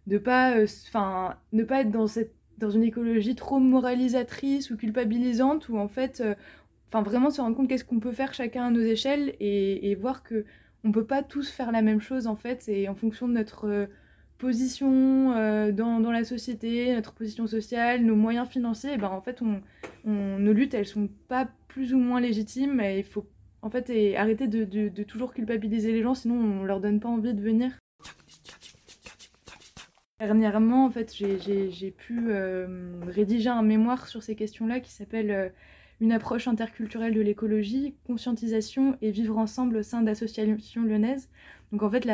de 0.06 0.18
pas 0.18 0.56
enfin 0.62 1.36
ne 1.52 1.64
pas 1.64 1.82
être 1.82 1.90
dans 1.90 2.06
cette 2.06 2.34
dans 2.58 2.70
une 2.70 2.82
écologie 2.82 3.36
trop 3.36 3.60
moralisatrice 3.60 4.70
ou 4.70 4.76
culpabilisante 4.76 5.68
où 5.68 5.78
en 5.78 5.88
fait 5.88 6.22
enfin 6.88 7.02
vraiment 7.02 7.30
se 7.30 7.40
rendre 7.40 7.56
compte 7.56 7.68
qu'est-ce 7.68 7.84
qu'on 7.84 8.00
peut 8.00 8.12
faire 8.12 8.34
chacun 8.34 8.66
à 8.66 8.70
nos 8.70 8.80
échelles 8.80 9.34
et, 9.40 9.90
et 9.90 9.94
voir 9.94 10.22
que 10.22 10.44
on 10.84 10.92
peut 10.92 11.04
pas 11.04 11.22
tous 11.22 11.50
faire 11.50 11.72
la 11.72 11.82
même 11.82 12.00
chose 12.00 12.26
en 12.26 12.36
fait 12.36 12.68
et 12.68 12.88
en 12.88 12.94
fonction 12.94 13.28
de 13.28 13.34
notre 13.34 13.88
position 14.38 15.32
euh, 15.36 15.72
dans, 15.72 16.00
dans, 16.00 16.12
la 16.12 16.24
société, 16.24 16.94
notre 16.94 17.12
position 17.12 17.46
sociale, 17.46 18.02
nos 18.04 18.16
moyens 18.16 18.48
financiers, 18.48 18.94
et 18.94 18.96
ben 18.96 19.08
en 19.08 19.20
fait, 19.20 19.42
on, 19.42 19.60
nos 20.04 20.52
luttes, 20.52 20.74
elles 20.74 20.86
sont 20.86 21.08
pas 21.28 21.48
plus 21.66 21.92
ou 21.94 21.98
moins 21.98 22.20
légitimes. 22.20 22.80
Et 22.80 22.98
il 22.98 23.04
faut 23.04 23.26
en 23.62 23.70
fait 23.70 23.90
et 23.90 24.16
arrêter 24.16 24.48
de, 24.48 24.64
de, 24.64 24.88
de, 24.88 25.02
toujours 25.02 25.34
culpabiliser 25.34 25.92
les 25.92 26.02
gens, 26.02 26.14
sinon 26.14 26.36
on 26.36 26.64
leur 26.64 26.80
donne 26.80 27.00
pas 27.00 27.08
envie 27.08 27.34
de 27.34 27.42
venir. 27.42 27.72
Dernièrement, 30.20 30.84
en 30.86 30.90
fait, 30.90 31.14
j'ai 31.14 31.90
pu 31.92 32.26
euh, 32.28 33.00
rédiger 33.06 33.50
un 33.50 33.62
mémoire 33.62 34.08
sur 34.08 34.22
ces 34.22 34.34
questions-là 34.34 34.80
qui 34.80 34.90
s'appelle 34.90 35.30
euh, 35.30 35.48
Une 36.00 36.12
approche 36.12 36.46
interculturelle 36.46 37.12
de 37.12 37.20
l'écologie, 37.20 37.94
conscientisation 38.06 38.96
et 39.02 39.10
vivre 39.10 39.36
ensemble 39.36 39.78
au 39.78 39.82
sein 39.82 40.02
d'associations 40.02 40.84
lyonnaises. 40.84 41.28
Donc 41.72 41.82
en 41.82 41.90
fait, 41.90 42.08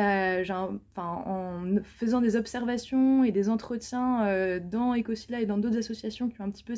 en 0.97 1.63
faisant 1.83 2.19
des 2.19 2.35
observations 2.35 3.23
et 3.23 3.31
des 3.31 3.47
entretiens 3.47 4.25
euh, 4.25 4.59
dans 4.59 4.95
Ecosila 4.95 5.39
et 5.39 5.45
dans 5.45 5.57
d'autres 5.57 5.77
associations 5.77 6.29
qui 6.29 6.41
ont 6.41 6.45
un 6.45 6.49
petit 6.49 6.63
peu 6.63 6.73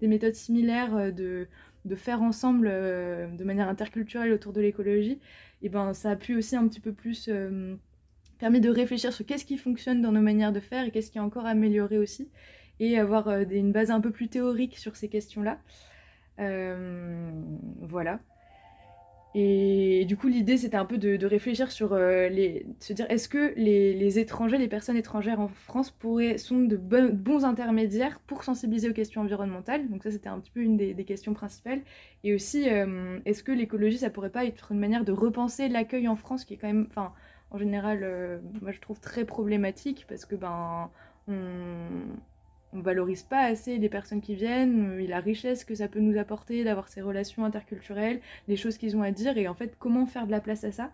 des 0.00 0.08
méthodes 0.08 0.34
similaires 0.34 0.96
euh, 0.96 1.10
de, 1.10 1.46
de, 1.84 1.94
faire 1.94 2.22
ensemble 2.22 2.68
euh, 2.70 3.26
de 3.26 3.44
manière 3.44 3.68
interculturelle 3.68 4.32
autour 4.32 4.54
de 4.54 4.60
l'écologie, 4.62 5.18
et 5.62 5.68
ben 5.68 5.92
ça 5.92 6.10
a 6.10 6.16
pu 6.16 6.36
aussi 6.36 6.56
un 6.56 6.66
petit 6.68 6.80
peu 6.80 6.92
plus 6.92 7.28
permis 8.38 8.60
de 8.60 8.70
réfléchir 8.70 9.12
sur 9.12 9.26
qu'est-ce 9.26 9.44
qui 9.44 9.58
fonctionne 9.58 10.00
dans 10.00 10.12
nos 10.12 10.20
manières 10.20 10.52
de 10.52 10.60
faire 10.60 10.84
et 10.84 10.90
qu'est-ce 10.90 11.10
qui 11.10 11.18
est 11.18 11.22
encore 11.22 11.46
amélioré 11.46 11.98
aussi, 11.98 12.28
et 12.80 12.98
avoir 12.98 13.28
une 13.28 13.72
base 13.72 13.90
un 13.90 14.00
peu 14.00 14.10
plus 14.10 14.28
théorique 14.28 14.78
sur 14.78 14.96
ces 14.96 15.08
questions-là. 15.08 15.58
Voilà. 16.38 18.20
Et 19.38 20.06
du 20.06 20.16
coup, 20.16 20.28
l'idée, 20.28 20.56
c'était 20.56 20.78
un 20.78 20.86
peu 20.86 20.96
de, 20.96 21.26
réfléchir 21.26 21.70
sur 21.70 21.92
euh, 21.92 22.30
les. 22.30 22.66
se 22.80 22.94
dire, 22.94 23.04
est-ce 23.10 23.28
que 23.28 23.52
les, 23.54 24.18
étrangers, 24.18 24.56
les 24.56 24.66
personnes 24.66 24.96
étrangères 24.96 25.40
en 25.40 25.48
France 25.48 25.90
pourraient, 25.90 26.38
sont 26.38 26.60
de 26.60 26.76
bons 26.78 27.44
intermédiaires 27.44 28.18
pour 28.20 28.44
sensibiliser 28.44 28.88
aux 28.88 28.94
questions 28.94 29.20
environnementales? 29.20 29.90
Donc, 29.90 30.04
ça, 30.04 30.10
c'était 30.10 30.30
un 30.30 30.40
petit 30.40 30.50
peu 30.50 30.60
une 30.60 30.78
des, 30.78 31.04
questions 31.04 31.34
principales. 31.34 31.82
Et 32.24 32.34
aussi, 32.34 32.70
euh, 32.70 33.18
est-ce 33.26 33.42
que 33.42 33.52
l'écologie, 33.52 33.98
ça 33.98 34.08
pourrait 34.08 34.30
pas 34.30 34.46
être 34.46 34.72
une 34.72 34.78
manière 34.78 35.04
de 35.04 35.12
repenser 35.12 35.68
l'accueil 35.68 36.08
en 36.08 36.16
France, 36.16 36.46
qui 36.46 36.54
est 36.54 36.56
quand 36.56 36.68
même, 36.68 36.86
enfin, 36.88 37.12
en 37.50 37.58
général, 37.58 38.00
euh, 38.04 38.38
moi, 38.62 38.72
je 38.72 38.80
trouve 38.80 39.00
très 39.00 39.26
problématique 39.26 40.06
parce 40.08 40.24
que, 40.24 40.34
ben, 40.34 40.90
on 41.28 41.34
on 42.76 42.80
valorise 42.80 43.22
pas 43.22 43.42
assez 43.44 43.78
les 43.78 43.88
personnes 43.88 44.20
qui 44.20 44.34
viennent, 44.34 45.00
euh, 45.00 45.06
la 45.06 45.20
richesse 45.20 45.64
que 45.64 45.74
ça 45.74 45.88
peut 45.88 46.00
nous 46.00 46.18
apporter 46.18 46.62
d'avoir 46.64 46.88
ces 46.88 47.00
relations 47.00 47.44
interculturelles, 47.44 48.20
les 48.48 48.56
choses 48.56 48.76
qu'ils 48.76 48.96
ont 48.96 49.02
à 49.02 49.10
dire, 49.10 49.36
et 49.38 49.48
en 49.48 49.54
fait 49.54 49.76
comment 49.78 50.06
faire 50.06 50.26
de 50.26 50.30
la 50.30 50.40
place 50.40 50.64
à 50.64 50.72
ça? 50.72 50.90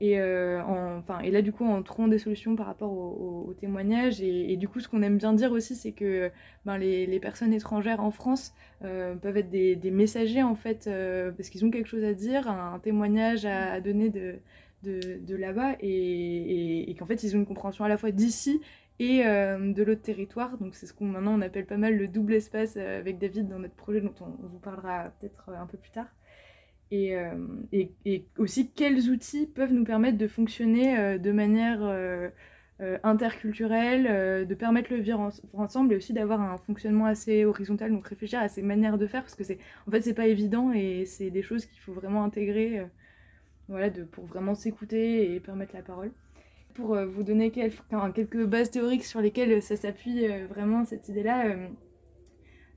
Et, 0.00 0.18
euh, 0.18 0.60
enfin, 0.64 1.20
et 1.20 1.30
là, 1.30 1.40
du 1.40 1.52
coup, 1.52 1.64
on 1.64 1.80
trouve 1.82 2.10
des 2.10 2.18
solutions 2.18 2.56
par 2.56 2.66
rapport 2.66 2.92
aux 2.92 3.54
témoignages. 3.60 4.20
Et, 4.20 4.56
du 4.56 4.66
coup, 4.68 4.80
ce 4.80 4.88
qu'on 4.88 5.02
aime 5.02 5.18
bien 5.18 5.32
dire 5.32 5.52
aussi, 5.52 5.76
c'est 5.76 5.92
que 5.92 6.32
ben, 6.66 6.78
les, 6.78 7.20
personnes 7.20 7.52
étrangères 7.52 8.00
en 8.00 8.10
France 8.10 8.54
euh, 8.82 9.14
peuvent 9.14 9.36
être 9.36 9.50
des, 9.50 9.90
messagers, 9.92 10.42
en 10.42 10.56
fait, 10.56 10.90
parce 11.36 11.48
qu'ils 11.48 11.64
ont 11.64 11.70
quelque 11.70 11.88
chose 11.88 12.02
à 12.02 12.12
dire, 12.12 12.48
un, 12.50 12.80
témoignage 12.80 13.46
à, 13.46 13.80
donner 13.80 14.10
de, 14.10 14.40
de, 14.82 15.36
là-bas, 15.36 15.76
et 15.80 16.94
qu'en 16.98 17.06
fait, 17.06 17.22
ils 17.22 17.36
ont 17.36 17.38
une 17.38 17.46
compréhension 17.46 17.84
à 17.84 17.88
la 17.88 17.96
fois 17.96 18.10
d'ici 18.10 18.60
et 19.00 19.26
euh, 19.26 19.72
de 19.72 19.82
l'autre 19.82 20.02
territoire. 20.02 20.56
Donc 20.58 20.74
c'est 20.74 20.86
ce 20.86 20.94
qu'on 20.94 21.06
maintenant 21.06 21.38
on 21.38 21.40
appelle 21.40 21.66
pas 21.66 21.76
mal 21.76 21.96
le 21.96 22.08
double 22.08 22.34
espace 22.34 22.74
euh, 22.76 22.98
avec 22.98 23.18
David 23.18 23.48
dans 23.48 23.58
notre 23.58 23.74
projet 23.74 24.00
dont 24.00 24.14
on, 24.20 24.46
vous 24.46 24.58
parlera 24.58 25.12
peut-être 25.20 25.48
euh, 25.48 25.60
un 25.60 25.66
peu 25.66 25.78
plus 25.78 25.90
tard. 25.90 26.06
Et, 26.90 27.16
aussi 28.38 28.70
quels 28.70 29.10
outils 29.10 29.48
peuvent 29.48 29.72
nous 29.72 29.84
permettre 29.84 30.16
de 30.16 30.28
fonctionner 30.28 31.18
de 31.18 31.32
manière 31.32 31.82
interculturelle, 33.02 34.46
de 34.46 34.54
permettre 34.54 34.92
le 34.92 35.00
vivre 35.00 35.32
ensemble 35.54 35.92
et 35.92 35.96
aussi 35.96 36.12
d'avoir 36.12 36.40
un 36.40 36.56
fonctionnement 36.56 37.06
assez 37.06 37.44
horizontal, 37.44 37.90
donc 37.90 38.06
réfléchir 38.06 38.38
à 38.38 38.48
ces 38.48 38.62
manières 38.62 38.96
de 38.96 39.08
faire 39.08 39.22
parce 39.22 39.34
que 39.34 39.42
c'est 39.42 39.58
en 39.88 39.90
fait 39.90 40.02
c'est 40.02 40.14
pas 40.14 40.28
évident 40.28 40.70
et 40.72 41.04
c'est 41.04 41.30
des 41.30 41.42
choses 41.42 41.66
qu'il 41.66 41.80
faut 41.80 41.94
vraiment 41.94 42.22
intégrer 42.22 42.86
voilà, 43.66 43.90
pour 44.12 44.26
vraiment 44.26 44.54
s'écouter 44.54 45.34
et 45.34 45.40
permettre 45.40 45.74
la 45.74 45.82
parole 45.82 46.12
pour 46.74 46.94
euh, 46.94 47.06
vous 47.06 47.22
donner 47.22 47.50
quelques, 47.50 48.44
bases 48.44 48.70
théoriques 48.70 49.04
sur 49.04 49.20
lesquelles 49.20 49.62
ça 49.62 49.76
s'appuie 49.76 50.26
euh, 50.26 50.46
vraiment 50.48 50.84
cette 50.84 51.08
idée-là. 51.08 51.56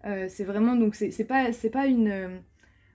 Euh, 0.05 0.27
c'est 0.29 0.45
vraiment 0.45 0.75
donc 0.75 0.95
c'est 0.95 1.25
pas 1.25 1.51
c'est 1.51 1.71
pas 1.71 1.87
une 1.87 2.39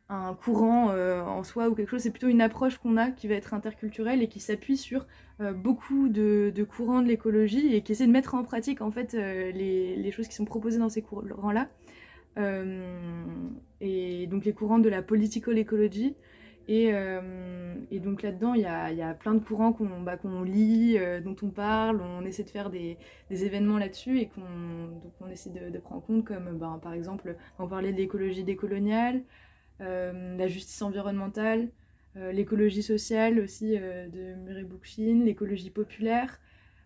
un 0.08 0.34
courant 0.34 0.94
en 0.94 1.42
soi 1.42 1.68
ou 1.68 1.74
quelque 1.74 1.90
chose, 1.90 2.02
c'est 2.02 2.10
plutôt 2.10 2.28
une 2.28 2.40
approche 2.40 2.78
qu'on 2.78 2.96
a 2.96 3.10
qui 3.10 3.28
va 3.28 3.34
être 3.34 3.54
interculturelle 3.54 4.22
et 4.22 4.28
qui 4.28 4.40
s'appuie 4.40 4.76
sur 4.76 5.06
beaucoup 5.54 6.08
de, 6.08 6.52
courants 6.64 7.02
de 7.02 7.08
l'écologie 7.08 7.74
et 7.74 7.82
qui 7.82 7.92
essaie 7.92 8.06
de 8.06 8.12
mettre 8.12 8.34
en 8.34 8.44
pratique 8.44 8.80
en 8.82 8.90
fait 8.90 9.14
les, 9.14 9.96
les, 9.96 10.10
choses 10.10 10.28
qui 10.28 10.34
sont 10.34 10.44
proposées 10.44 10.78
dans 10.78 10.88
ces 10.88 11.02
courants-là. 11.02 11.68
et 13.80 14.26
donc 14.26 14.44
les 14.44 14.52
courants 14.52 14.78
de 14.78 14.88
la 14.88 15.02
political 15.02 15.58
ecology, 15.58 16.14
euh, 16.68 17.74
et, 17.90 18.00
donc 18.00 18.22
là-dedans, 18.22 18.54
il 18.54 18.62
y 18.62 18.66
a, 18.66 19.14
plein 19.14 19.34
de 19.34 19.40
courants 19.40 19.72
qu'on 19.72 20.00
bah, 20.00 20.18
lit, 20.44 20.96
euh, 20.98 21.20
dont 21.20 21.36
on 21.42 21.48
parle, 21.48 22.00
on 22.00 22.24
essaie 22.24 22.44
de 22.44 22.50
faire 22.50 22.70
des, 22.70 22.96
événements 23.30 23.78
là-dessus 23.78 24.20
et 24.20 24.28
qu'on 24.28 25.28
essaie 25.28 25.50
de, 25.50 25.78
prendre 25.78 26.02
en 26.02 26.06
compte, 26.06 26.24
comme 26.24 26.58
bah, 26.58 26.78
par 26.82 26.92
exemple, 26.92 27.36
on 27.58 27.66
parlait 27.66 27.92
de 27.92 27.98
l'écologie 27.98 28.44
décoloniale, 28.44 29.22
euh, 29.80 30.36
la 30.36 30.48
justice 30.48 30.80
environnementale, 30.82 31.68
l'écologie 32.14 32.82
sociale 32.82 33.38
aussi 33.40 33.70
de 33.70 34.34
Murray 34.44 34.64
Bookchin, 34.64 35.22
l'écologie 35.24 35.70
populaire. 35.70 36.40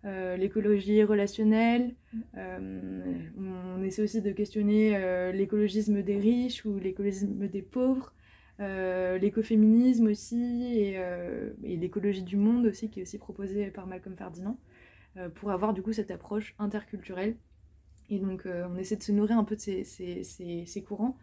l'écologie 0.04 1.02
relationnelle. 1.02 1.94
on 2.36 3.82
essaie 3.82 4.02
aussi 4.02 4.22
de 4.22 4.30
questionner 4.30 5.32
l'écologisme 5.32 6.00
des 6.02 6.18
riches 6.18 6.64
ou 6.64 6.78
l'écologisme 6.78 7.48
des 7.48 7.62
pauvres. 7.62 8.12
Euh, 8.59 9.19
l'écoféminisme 9.19 10.07
aussi 10.07 10.95
euh, 10.97 11.51
et, 11.62 11.77
l'écologie 11.77 12.23
du 12.23 12.38
monde 12.38 12.64
aussi 12.64 12.88
qui 12.88 13.01
est 13.01 13.03
aussi 13.03 13.19
proposée 13.19 13.66
par 13.66 13.87
Malcolm 13.87 14.16
Ferdinand 14.16 14.59
euh, 15.19 15.29
pour 15.29 15.51
avoir 15.51 15.75
du 15.75 15.83
coup 15.83 15.92
cette 15.92 16.11
approche 16.11 16.55
interculturelle. 16.59 17.37
Et 18.09 18.19
donc 18.19 18.47
on 18.47 18.77
essaie 18.77 18.97
de 18.97 19.03
se 19.03 19.11
nourrir 19.11 19.37
un 19.37 19.42
peu 19.42 19.57
de 19.57 19.61
ces, 19.61 20.85
courants. 20.87 21.19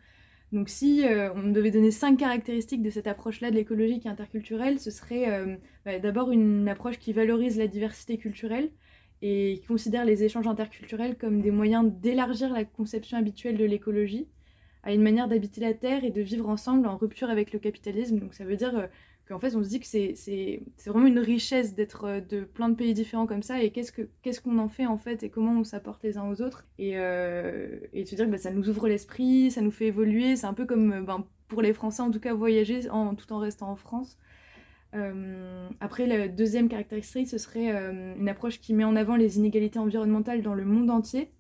Donc 0.52 0.68
si 0.68 1.06
on 1.34 1.50
devait 1.50 1.72
donner 1.72 1.92
cinq 1.92 2.18
caractéristiques 2.18 2.84
de 2.84 2.90
cette 2.90 3.08
approche-là 3.08 3.52
de 3.52 3.56
l'écologie 3.56 4.02
qui 4.02 4.10
est 4.10 4.12
interculturelle, 4.12 4.80
ce 4.80 4.92
serait 4.92 5.58
bah, 5.86 5.98
d'abord 6.00 6.30
une 6.32 6.68
approche 6.68 7.00
qui 7.00 7.14
valorise 7.14 7.58
la 7.58 7.68
diversité 7.68 8.18
culturelle 8.18 8.70
et 9.22 9.60
qui 9.62 9.66
considère 9.66 10.04
les 10.04 10.26
échanges 10.26 10.48
interculturels 10.48 11.18
comme 11.18 11.40
des 11.40 11.52
moyens 11.52 11.90
d'élargir 12.02 12.52
la 12.52 12.66
conception 12.66 13.18
habituelle 13.18 13.56
de 13.56 13.64
l'écologie 13.64 14.28
à 14.84 14.94
une 14.94 15.02
manière 15.02 15.28
d'habiter 15.28 15.62
la 15.62 15.74
Terre 15.74 16.04
et 16.04 16.12
de 16.12 16.22
vivre 16.22 16.50
ensemble 16.50 16.88
en 16.88 16.98
rupture 16.98 17.30
avec 17.30 17.54
le 17.54 17.60
capitalisme. 17.60 18.20
Donc 18.20 18.34
ça 18.34 18.44
veut 18.44 18.58
dire 18.58 18.78
euh, 18.78 18.88
qu'en 19.28 19.40
fait 19.40 19.56
on 19.56 19.64
se 19.64 19.70
dit 19.70 19.80
que 19.80 19.86
c'est 19.86 20.62
vraiment 20.86 21.08
une 21.08 21.20
richesse 21.20 21.74
d'être 21.74 22.04
euh, 22.06 22.20
de 22.20 22.42
plein 22.42 22.70
de 22.70 22.76
pays 22.76 22.94
différents 22.94 23.26
comme 23.26 23.44
ça 23.44 23.64
et 23.64 23.72
qu'est-ce 23.72 24.42
qu'on 24.42 24.60
en 24.60 24.68
fait 24.68 24.86
en 24.86 24.98
fait 24.98 25.24
et 25.24 25.30
comment 25.30 25.60
on 25.60 25.64
s'apporte 25.64 26.04
les 26.04 26.18
uns 26.18 26.30
aux 26.30 26.42
autres? 26.42 26.66
Et, 26.78 26.98
euh, 26.98 27.80
se 27.94 28.16
dire 28.16 28.26
que 28.26 28.32
bah, 28.32 28.38
ça 28.38 28.52
nous 28.52 28.70
ouvre 28.70 28.88
l'esprit, 28.90 29.52
ça 29.52 29.62
nous 29.62 29.72
fait 29.72 29.88
évoluer, 29.88 30.36
c'est 30.36 30.48
un 30.48 30.54
peu 30.54 30.66
comme 30.66 31.06
ben, 31.06 31.26
pour 31.48 31.62
les 31.62 31.74
Français 31.74 32.02
en 32.02 32.12
tout 32.12 32.20
cas 32.20 32.34
voyager 32.34 32.90
en, 32.90 33.16
tout 33.16 33.32
en 33.32 33.40
restant 33.40 33.70
en 33.70 33.76
France. 33.78 34.18
après, 35.80 36.06
la 36.06 36.28
deuxième 36.28 36.68
caractéristique, 36.68 37.28
ce 37.28 37.38
serait 37.38 37.70
une 37.70 38.30
approche 38.30 38.60
qui 38.60 38.74
met 38.74 38.84
en 38.84 38.96
avant 38.96 39.16
les 39.16 39.38
inégalités 39.38 39.80
environnementales 39.80 40.42
dans 40.42 40.54
le 40.54 40.66
monde 40.66 40.90
entier, 40.90 41.32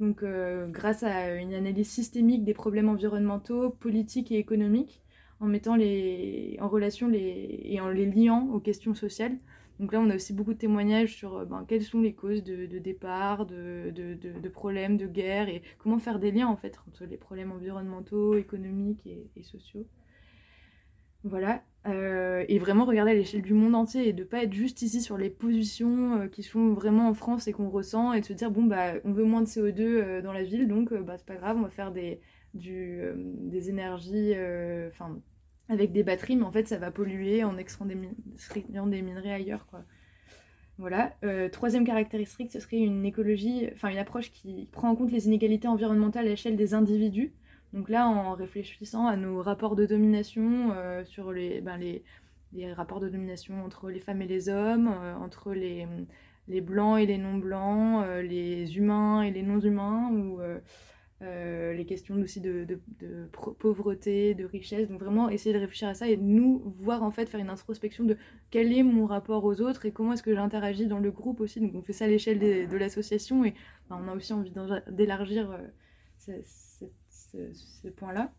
donc, 0.00 0.22
euh, 0.22 0.66
grâce 0.68 1.02
à 1.02 1.34
une 1.36 1.54
analyse 1.54 1.88
systémique 1.88 2.44
des 2.44 2.54
problèmes 2.54 2.88
environnementaux, 2.88 3.70
politiques 3.70 4.30
et 4.30 4.38
économiques, 4.38 5.02
en 5.40 5.46
mettant 5.46 5.76
les, 5.76 6.56
en 6.60 6.68
relation 6.68 7.08
les, 7.08 7.60
et 7.64 7.80
en 7.80 7.88
les 7.88 8.06
liant 8.06 8.48
aux 8.52 8.60
questions 8.60 8.94
sociales. 8.94 9.36
Donc 9.80 9.92
là, 9.92 10.00
on 10.00 10.08
a 10.10 10.14
aussi 10.16 10.32
beaucoup 10.32 10.54
de 10.54 10.58
témoignages 10.58 11.14
sur 11.14 11.36
euh, 11.36 11.44
ben, 11.44 11.64
quelles 11.66 11.82
sont 11.82 12.00
les 12.00 12.14
causes 12.14 12.42
de, 12.42 12.66
départ, 12.78 13.46
de, 13.46 13.90
de, 13.90 14.48
problèmes, 14.48 14.96
de 14.96 15.06
guerre, 15.06 15.48
et 15.48 15.62
comment 15.78 15.98
faire 15.98 16.18
des 16.18 16.30
liens 16.30 16.48
en 16.48 16.56
fait 16.56 16.78
entre 16.88 17.04
les 17.04 17.16
problèmes 17.16 17.52
environnementaux, 17.52 18.36
économiques 18.36 19.06
et 19.06 19.42
sociaux. 19.42 19.86
Voilà. 21.26 21.62
Euh, 21.86 22.44
et 22.48 22.58
vraiment 22.58 22.84
regarder 22.84 23.12
à 23.12 23.14
l'échelle 23.14 23.42
du 23.42 23.54
monde 23.54 23.74
entier 23.74 24.08
et 24.08 24.12
de 24.12 24.24
pas 24.24 24.42
être 24.42 24.52
juste 24.52 24.82
ici 24.82 25.00
sur 25.00 25.16
les 25.16 25.30
positions 25.30 26.20
euh, 26.20 26.26
qui 26.26 26.42
sont 26.42 26.72
vraiment 26.72 27.08
en 27.08 27.14
France 27.14 27.46
et 27.46 27.52
qu'on 27.52 27.68
ressent 27.68 28.12
et 28.12 28.20
de 28.20 28.26
se 28.26 28.32
dire 28.32 28.50
bon 28.50 28.64
bah 28.64 28.94
on 29.04 29.12
veut 29.12 29.24
moins 29.24 29.40
de 29.40 29.46
CO2 29.46 29.80
euh, 29.80 30.22
dans 30.22 30.32
la 30.32 30.42
ville 30.42 30.66
donc 30.66 30.92
bah 30.92 31.14
c'est 31.16 31.26
pas 31.26 31.36
grave 31.36 31.56
on 31.58 31.62
va 31.62 31.70
faire 31.70 31.92
des 31.92 32.20
du, 32.54 33.02
des 33.14 33.68
énergies, 33.68 34.32
enfin, 34.88 35.20
avec 35.68 35.92
des 35.92 36.02
batteries, 36.02 36.36
mais 36.36 36.44
en 36.44 36.52
fait, 36.52 36.66
ça 36.66 36.78
va 36.78 36.90
polluer 36.90 37.44
en 37.44 37.58
extrayant 37.58 38.86
des, 38.86 38.96
des 38.96 39.02
minerais 39.02 39.32
ailleurs, 39.32 39.66
quoi. 39.66 39.84
Voilà. 40.78 41.14
troisième 41.52 41.84
caractéristique, 41.84 42.50
ce 42.50 42.60
serait 42.60 42.78
une 42.78 43.04
écologie, 43.04 43.68
enfin 43.74 43.90
une 43.90 43.98
approche 43.98 44.32
qui 44.32 44.70
prend 44.72 44.88
en 44.88 44.96
compte 44.96 45.12
les 45.12 45.26
inégalités 45.26 45.68
environnementales 45.68 46.24
à 46.24 46.30
l'échelle 46.30 46.56
des 46.56 46.72
individus. 46.72 47.34
Donc 47.72 47.88
là, 47.88 48.08
en 48.08 48.34
réfléchissant 48.34 49.06
à 49.06 49.16
nos 49.16 49.42
rapports 49.42 49.76
de 49.76 49.86
domination 49.86 50.72
sur 51.04 51.32
les, 51.32 51.60
ben 51.60 51.76
les, 51.76 52.02
rapports 52.72 53.00
de 53.00 53.08
domination 53.08 53.64
entre 53.64 53.90
les 53.90 54.00
femmes 54.00 54.22
et 54.22 54.26
les 54.26 54.48
hommes, 54.48 54.88
entre 55.20 55.52
les, 55.52 55.86
les 56.48 56.60
blancs 56.60 57.00
et 57.00 57.06
les 57.06 57.18
non-blancs, 57.18 58.04
euh, 58.04 58.22
les 58.22 58.76
humains 58.76 59.22
et 59.22 59.30
les 59.30 59.42
non-humains, 59.42 60.10
ou 60.12 60.40
euh, 60.40 60.58
euh, 61.22 61.72
les 61.72 61.86
questions 61.86 62.16
aussi 62.16 62.40
de, 62.40 62.66
pauvreté, 63.58 64.34
de 64.34 64.44
richesse. 64.44 64.88
Donc 64.88 65.00
vraiment 65.00 65.28
essayer 65.28 65.54
de 65.54 65.60
réfléchir 65.60 65.88
à 65.88 65.94
ça 65.94 66.08
et 66.08 66.16
nous 66.16 66.62
voir 66.76 67.02
en 67.02 67.10
fait 67.10 67.28
faire 67.28 67.40
une 67.40 67.50
introspection 67.50 68.04
de 68.04 68.16
quel 68.50 68.72
est 68.72 68.82
mon 68.82 69.06
rapport 69.06 69.44
aux 69.44 69.60
autres 69.60 69.86
et 69.86 69.92
comment 69.92 70.12
est-ce 70.12 70.22
que 70.22 70.34
j'interagis 70.34 70.86
dans 70.86 71.00
le 71.00 71.10
groupe 71.10 71.40
aussi. 71.40 71.60
Donc 71.60 71.74
on 71.74 71.82
fait 71.82 71.92
ça 71.92 72.04
à 72.04 72.08
l'échelle 72.08 72.38
de 72.38 72.76
l'association 72.76 73.44
et 73.44 73.54
on 73.90 74.08
a 74.08 74.14
aussi 74.14 74.32
envie 74.32 74.52
d'élargir 74.90 75.58
ce, 77.32 77.88
point-là. 77.88 78.32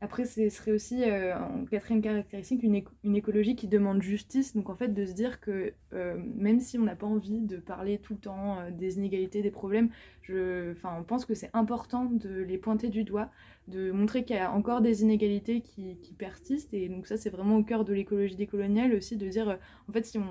Après, 0.00 0.26
ce 0.26 0.48
serait 0.50 0.72
aussi, 0.72 1.02
euh, 1.02 1.34
en 1.38 1.64
quatrième 1.64 2.02
caractéristique, 2.02 2.62
une, 2.62 3.16
écologie 3.16 3.56
qui 3.56 3.68
demande 3.68 4.02
justice. 4.02 4.54
Donc, 4.54 4.68
en 4.68 4.74
fait, 4.74 4.88
de 4.88 5.06
se 5.06 5.12
dire 5.12 5.40
que 5.40 5.72
euh, 5.94 6.16
même 6.36 6.60
si 6.60 6.78
on 6.78 6.82
n'a 6.82 6.96
pas 6.96 7.06
envie 7.06 7.40
de 7.40 7.56
parler 7.56 7.98
tout 7.98 8.14
le 8.14 8.18
temps 8.18 8.60
euh, 8.60 8.70
des 8.70 8.98
inégalités, 8.98 9.40
des 9.40 9.50
problèmes, 9.50 9.88
je, 10.20 10.74
on 10.84 11.04
pense 11.04 11.24
que 11.24 11.34
c'est 11.34 11.48
important 11.54 12.04
de 12.04 12.28
les 12.28 12.58
pointer 12.58 12.88
du 12.88 13.04
doigt, 13.04 13.30
de 13.68 13.92
montrer 13.92 14.24
qu'il 14.24 14.36
y 14.36 14.38
a 14.38 14.52
encore 14.52 14.82
des 14.82 15.02
inégalités 15.02 15.62
qui, 15.62 15.96
persistent. 16.18 16.74
Et 16.74 16.88
donc, 16.88 17.06
ça, 17.06 17.16
c'est 17.16 17.30
vraiment 17.30 17.56
au 17.56 17.64
cœur 17.64 17.84
de 17.84 17.94
l'écologie 17.94 18.36
décoloniale 18.36 18.94
aussi, 18.94 19.16
de 19.16 19.28
dire, 19.28 19.58
en 19.88 19.92
fait, 19.92 20.04
si 20.04 20.18
on, 20.18 20.26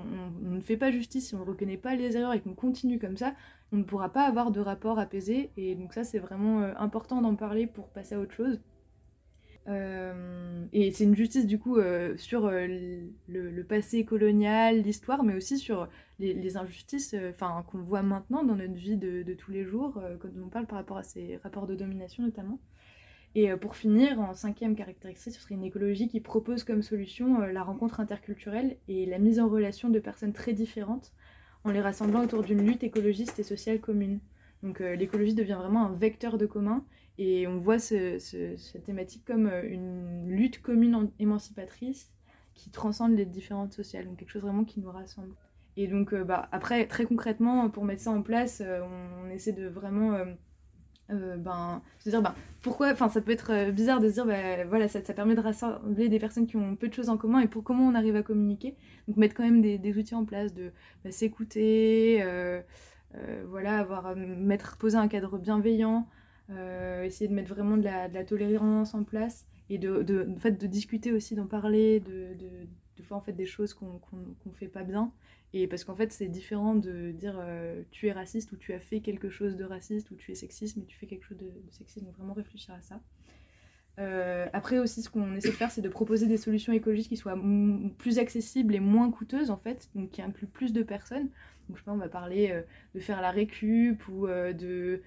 on, 0.46 0.50
ne 0.50 0.60
fait 0.60 0.76
pas 0.76 0.92
justice, 0.92 1.28
si 1.28 1.34
on 1.34 1.40
ne 1.40 1.44
reconnaît 1.44 1.78
pas 1.78 1.96
les 1.96 2.16
erreurs 2.16 2.34
et 2.34 2.40
qu'on 2.40 2.54
continue 2.54 3.00
comme 3.00 3.16
ça, 3.16 3.34
on 3.72 3.78
ne 3.78 3.82
pourra 3.82 4.12
pas 4.12 4.22
avoir 4.22 4.52
de 4.52 4.60
rapport 4.60 5.00
apaisé. 5.00 5.50
Et 5.56 5.74
donc, 5.74 5.94
ça, 5.94 6.04
c'est 6.04 6.20
vraiment 6.20 6.60
important 6.78 7.22
d'en 7.22 7.34
parler 7.34 7.66
pour 7.66 7.88
passer 7.88 8.14
à 8.14 8.20
autre 8.20 8.34
chose. 8.34 8.60
Euh, 9.66 10.66
et 10.72 10.90
c'est 10.92 11.04
une 11.04 11.16
justice 11.16 11.46
du 11.46 11.58
coup 11.58 11.78
euh, 11.78 12.16
sur 12.18 12.46
euh, 12.46 12.66
le, 13.28 13.62
passé 13.62 14.04
colonial, 14.04 14.82
l'histoire, 14.82 15.22
mais 15.24 15.34
aussi 15.34 15.58
sur 15.58 15.88
les, 16.18 16.56
injustices 16.56 17.14
enfin 17.30 17.64
qu'on 17.70 17.78
voit 17.78 18.02
maintenant 18.02 18.44
dans 18.44 18.56
notre 18.56 18.74
vie 18.74 18.96
de, 18.96 19.34
tous 19.34 19.50
les 19.50 19.64
jours, 19.64 20.00
quand 20.20 20.28
on 20.42 20.48
parle 20.48 20.66
par 20.66 20.78
rapport 20.78 20.98
à 20.98 21.02
ces 21.02 21.38
rapports 21.42 21.66
de 21.66 21.74
domination 21.74 22.22
notamment. 22.22 22.58
Et 23.36 23.50
pour 23.56 23.74
finir, 23.74 24.20
en 24.20 24.32
cinquième 24.32 24.76
caractéristique, 24.76 25.34
ce 25.34 25.40
serait 25.40 25.56
une 25.56 25.64
écologie 25.64 26.06
qui 26.06 26.20
propose 26.20 26.62
comme 26.62 26.82
solution 26.82 27.40
la 27.40 27.64
rencontre 27.64 27.98
interculturelle 27.98 28.76
et 28.86 29.06
la 29.06 29.18
mise 29.18 29.40
en 29.40 29.48
relation 29.48 29.88
de 29.88 29.98
personnes 29.98 30.32
très 30.32 30.52
différentes 30.52 31.12
en 31.64 31.72
les 31.72 31.80
rassemblant 31.80 32.22
autour 32.22 32.44
d'une 32.44 32.64
lutte 32.64 32.84
écologiste 32.84 33.40
et 33.40 33.42
sociale 33.42 33.80
commune. 33.80 34.20
Donc 34.64 34.80
l'écologie 34.80 35.34
devient 35.34 35.58
vraiment 35.60 35.86
un 35.86 35.92
vecteur 35.92 36.38
de 36.38 36.46
commun 36.46 36.84
et 37.18 37.46
on 37.46 37.58
voit 37.58 37.78
cette 37.78 38.82
thématique 38.84 39.24
comme 39.24 39.46
euh, 39.46 39.62
une 39.68 40.28
lutte 40.28 40.60
commune 40.60 41.10
émancipatrice 41.18 42.10
qui 42.54 42.70
transcende 42.70 43.16
les 43.16 43.24
différentes 43.24 43.72
sociales, 43.72 44.06
donc 44.06 44.16
quelque 44.16 44.30
chose 44.30 44.42
vraiment 44.42 44.64
qui 44.64 44.80
nous 44.80 44.90
rassemble. 44.90 45.34
Et 45.76 45.88
donc, 45.88 46.12
euh, 46.12 46.24
bah, 46.24 46.48
après, 46.52 46.86
très 46.86 47.04
concrètement, 47.04 47.68
pour 47.68 47.84
mettre 47.84 48.02
ça 48.02 48.10
en 48.10 48.22
place, 48.22 48.62
euh, 48.64 48.80
on, 49.24 49.30
essaie 49.30 49.52
de 49.52 49.66
vraiment 49.66 50.16
ben, 51.08 51.82
se 51.98 52.10
dire 52.10 52.22
ben, 52.22 52.34
pourquoi, 52.62 52.92
enfin, 52.92 53.08
ça 53.08 53.20
peut 53.20 53.32
être 53.32 53.70
bizarre 53.72 54.00
de 54.00 54.08
se 54.08 54.14
dire, 54.14 54.26
ben, 54.26 54.66
voilà, 54.68 54.86
ça, 54.86 55.00
permet 55.00 55.34
de 55.34 55.40
rassembler 55.40 56.08
des 56.08 56.20
personnes 56.20 56.46
qui 56.46 56.56
ont 56.56 56.76
peu 56.76 56.88
de 56.88 56.94
choses 56.94 57.08
en 57.08 57.16
commun 57.16 57.40
et 57.40 57.48
pour 57.48 57.64
comment 57.64 57.86
on 57.86 57.94
arrive 57.94 58.16
à 58.16 58.22
communiquer. 58.22 58.76
Donc, 59.08 59.16
mettre 59.16 59.34
quand 59.34 59.42
même 59.44 59.62
des, 59.62 59.78
des 59.78 59.98
outils 59.98 60.14
en 60.14 60.24
place, 60.24 60.54
de 60.54 60.72
bah, 61.04 61.10
s'écouter, 61.10 62.22
voilà, 63.48 63.78
avoir, 63.78 64.16
mettre, 64.16 64.76
poser 64.76 64.96
un 64.96 65.08
cadre 65.08 65.38
bienveillant. 65.38 66.06
Euh, 66.50 67.04
essayer 67.04 67.26
de 67.26 67.32
mettre 67.34 67.48
vraiment 67.54 67.78
de 67.78 67.84
la, 67.84 68.08
de 68.08 68.14
la, 68.14 68.24
tolérance 68.24 68.94
en 68.94 69.02
place 69.02 69.46
et 69.70 69.78
de, 69.78 70.02
de, 70.02 70.28
fait, 70.38 70.52
de 70.52 70.66
discuter 70.66 71.10
aussi, 71.10 71.34
d'en 71.34 71.46
parler, 71.46 72.00
de, 72.00 72.34
de, 72.34 73.02
faire 73.02 73.16
en 73.16 73.22
fait 73.22 73.32
des 73.32 73.46
choses 73.46 73.72
qu'on 73.72 74.00
ne 74.16 74.52
fait 74.52 74.68
pas 74.68 74.82
bien. 74.82 75.10
Et 75.54 75.66
parce 75.66 75.84
qu'en 75.84 75.94
fait, 75.94 76.12
c'est 76.12 76.26
différent 76.26 76.74
de 76.74 77.12
dire 77.12 77.36
euh, 77.38 77.82
tu 77.92 78.08
es 78.08 78.12
raciste 78.12 78.52
ou 78.52 78.56
tu 78.56 78.72
as 78.74 78.80
fait 78.80 79.00
quelque 79.00 79.30
chose 79.30 79.56
de 79.56 79.64
raciste 79.64 80.10
ou 80.10 80.16
tu 80.16 80.32
es 80.32 80.34
sexiste, 80.34 80.76
mais 80.76 80.84
tu 80.84 80.96
fais 80.96 81.06
quelque 81.06 81.24
chose 81.24 81.38
de, 81.38 81.50
sexiste. 81.70 82.04
Donc 82.04 82.16
vraiment 82.16 82.34
réfléchir 82.34 82.74
à 82.74 82.82
ça. 82.82 83.00
Euh, 83.98 84.46
après 84.52 84.78
aussi, 84.78 85.02
ce 85.02 85.10
qu'on 85.10 85.34
essaie 85.34 85.50
de 85.50 85.54
faire, 85.54 85.70
c'est 85.70 85.80
de 85.80 85.88
proposer 85.88 86.26
des 86.26 86.36
solutions 86.36 86.72
écologiques 86.72 87.08
qui 87.08 87.16
soient 87.16 87.38
plus 87.98 88.18
accessibles 88.18 88.74
et 88.74 88.80
moins 88.80 89.10
coûteuses 89.10 89.50
en 89.50 89.56
fait, 89.56 89.88
donc 89.94 90.10
qui 90.10 90.22
incluent 90.22 90.48
plus 90.48 90.72
de 90.72 90.82
personnes. 90.82 91.28
Donc 91.68 91.76
je 91.76 91.78
sais 91.78 91.84
pas, 91.84 91.92
on 91.92 91.96
va 91.96 92.08
parler 92.08 92.62
de 92.94 93.00
faire 93.00 93.22
la 93.22 93.30
récup 93.30 94.06
ou 94.08 94.26
de 94.26 95.00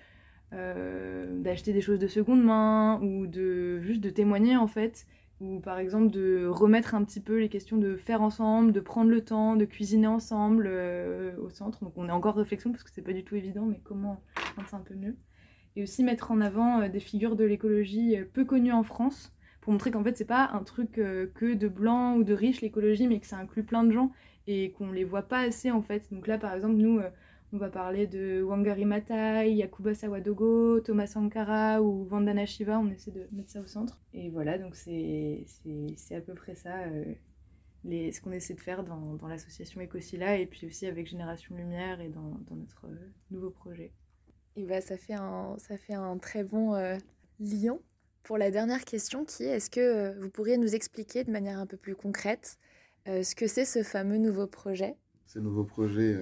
euh, 0.53 1.41
d'acheter 1.41 1.73
des 1.73 1.81
choses 1.81 1.99
de 1.99 2.07
seconde 2.07 2.41
main 2.41 3.01
ou 3.01 3.27
de 3.27 3.81
juste 3.81 3.99
de 3.99 4.09
témoigner 4.09 4.55
en 4.55 4.67
fait 4.67 5.05
ou 5.41 5.59
par 5.59 5.77
exemple 5.77 6.09
de 6.09 6.47
remettre 6.47 6.95
un 6.95 7.03
petit 7.03 7.19
peu 7.19 7.37
les 7.37 7.49
questions 7.49 7.75
de 7.75 7.97
faire 7.97 8.21
ensemble, 8.21 8.71
de 8.71 8.79
prendre 8.79 9.11
le 9.11 9.19
temps, 9.19 9.57
de 9.57 9.65
cuisiner 9.65 10.07
ensemble 10.07 10.65
euh, 10.69 11.35
au 11.41 11.49
centre. 11.49 11.83
Donc 11.83 11.91
on 11.97 12.07
est 12.07 12.13
encore 12.13 12.35
réflexion 12.35 12.71
parce 12.71 12.83
que 12.83 12.89
c'est 12.93 13.01
pas 13.01 13.11
du 13.11 13.25
tout 13.25 13.35
évident, 13.35 13.65
mais 13.65 13.81
comment 13.83 14.23
rendre 14.55 14.69
ça 14.69 14.77
un 14.77 14.81
peu 14.81 14.95
mieux. 14.95 15.17
Et 15.77 15.83
aussi 15.83 16.03
mettre 16.03 16.31
en 16.31 16.41
avant 16.41 16.81
euh, 16.81 16.89
des 16.89 16.99
figures 16.99 17.37
de 17.37 17.45
l'écologie 17.45 18.17
peu 18.33 18.43
connues 18.43 18.73
en 18.73 18.83
France 18.83 19.33
pour 19.61 19.71
montrer 19.71 19.91
qu'en 19.91 20.03
fait 20.03 20.17
c'est 20.17 20.25
pas 20.25 20.49
un 20.51 20.63
truc 20.63 20.91
que 20.93 21.53
de 21.53 21.67
blancs 21.67 22.17
ou 22.17 22.23
de 22.23 22.33
riches 22.33 22.61
l'écologie, 22.61 23.07
mais 23.07 23.19
que 23.19 23.27
ça 23.27 23.37
inclut 23.37 23.63
plein 23.63 23.83
de 23.83 23.91
gens 23.91 24.11
et 24.47 24.71
qu'on 24.71 24.91
les 24.91 25.03
voit 25.03 25.23
pas 25.23 25.39
assez 25.39 25.71
en 25.71 25.81
fait. 25.81 26.11
Donc 26.11 26.27
là 26.27 26.37
par 26.37 26.53
exemple 26.53 26.75
nous 26.75 27.01
on 27.53 27.57
va 27.57 27.69
parler 27.69 28.07
de 28.07 28.41
Wangari 28.41 28.83
Maathai, 28.83 29.53
Yakuba 29.53 29.93
Sawadogo, 29.93 30.81
Thomas 30.81 31.07
Sankara 31.07 31.81
ou 31.81 32.03
Vandana 32.03 32.45
Shiva. 32.45 32.77
On 32.77 32.89
essaie 32.89 33.11
de 33.11 33.27
mettre 33.31 33.51
ça 33.51 33.61
au 33.61 33.65
centre. 33.65 34.01
Et 34.13 34.29
voilà, 34.29 34.57
donc 34.57 34.75
c'est 34.75 35.45
à 36.11 36.21
peu 36.21 36.33
près 36.33 36.55
ça 36.55 36.83
euh, 36.83 37.13
ce 37.85 38.21
qu'on 38.21 38.33
essaie 38.33 38.53
de 38.53 38.59
faire 38.59 38.83
dans, 38.83 39.13
dans 39.13 39.27
l'association 39.27 39.81
Ecosila 39.81 40.37
et 40.37 40.45
puis 40.45 40.67
aussi 40.67 40.87
avec 40.87 41.07
Génération 41.07 41.55
Lumière 41.55 42.01
et 42.01 42.09
dans, 42.09 42.37
dans 42.49 42.55
notre 42.55 42.85
euh, 42.87 43.11
nouveau 43.31 43.49
projet. 43.49 43.93
Et 44.57 44.65
bah, 44.65 44.81
ça, 44.81 44.97
fait 44.97 45.13
un, 45.13 45.55
ça 45.57 45.77
fait 45.77 45.93
un 45.93 46.17
très 46.17 46.43
bon 46.43 46.73
euh, 46.73 46.97
lien 47.39 47.79
pour 48.23 48.37
la 48.37 48.51
dernière 48.51 48.83
question 48.83 49.23
qui 49.23 49.43
est 49.43 49.55
est-ce 49.55 49.69
que 49.69 50.19
vous 50.19 50.29
pourriez 50.29 50.57
nous 50.57 50.75
expliquer 50.75 51.23
de 51.23 51.31
manière 51.31 51.59
un 51.59 51.65
peu 51.65 51.77
plus 51.77 51.95
concrète 51.95 52.57
ce 53.05 53.35
que 53.35 53.47
c'est 53.47 53.63
ce 53.63 53.83
fameux 53.83 54.17
nouveau 54.17 54.47
projet? 54.47 54.97
Ce 55.25 55.39
nouveau 55.39 55.63
projet 55.63 56.17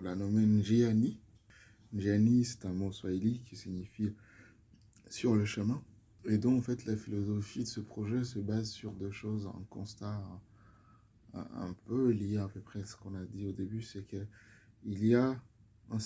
on 0.00 0.02
l'a 0.02 0.14
nommé 0.14 0.44
Njiani. 0.46 1.20
Njiani, 1.92 2.44
c'est 2.44 2.64
un 2.64 2.72
mot 2.72 2.90
swahili 2.90 3.42
qui 3.44 3.56
signifie 3.56 4.14
sur 5.10 5.34
le 5.34 5.44
chemin. 5.44 5.82
Et 6.26 6.38
donc, 6.38 6.58
en 6.58 6.62
fait, 6.62 6.86
la 6.86 6.96
philosophie 6.96 7.64
de 7.64 7.68
ce 7.68 7.80
projet 7.80 8.24
se 8.24 8.38
base 8.38 8.68
sur 8.68 8.92
deux 8.92 9.10
choses. 9.10 9.46
Un 9.46 9.64
constat 9.68 10.22
un, 11.34 11.74
peu 11.86 12.10
lié 12.10 12.38
à 12.38 12.48
peu 12.48 12.60
près 12.60 12.80
à 12.80 12.84
ce 12.84 12.96
qu'on 12.96 13.14
a 13.14 13.24
dit 13.24 13.46
au 13.46 13.52
début, 13.52 13.82
c'est 13.82 14.06
qu'il 14.06 15.06
y 15.06 15.14
a 15.14 15.40
un 15.90 15.98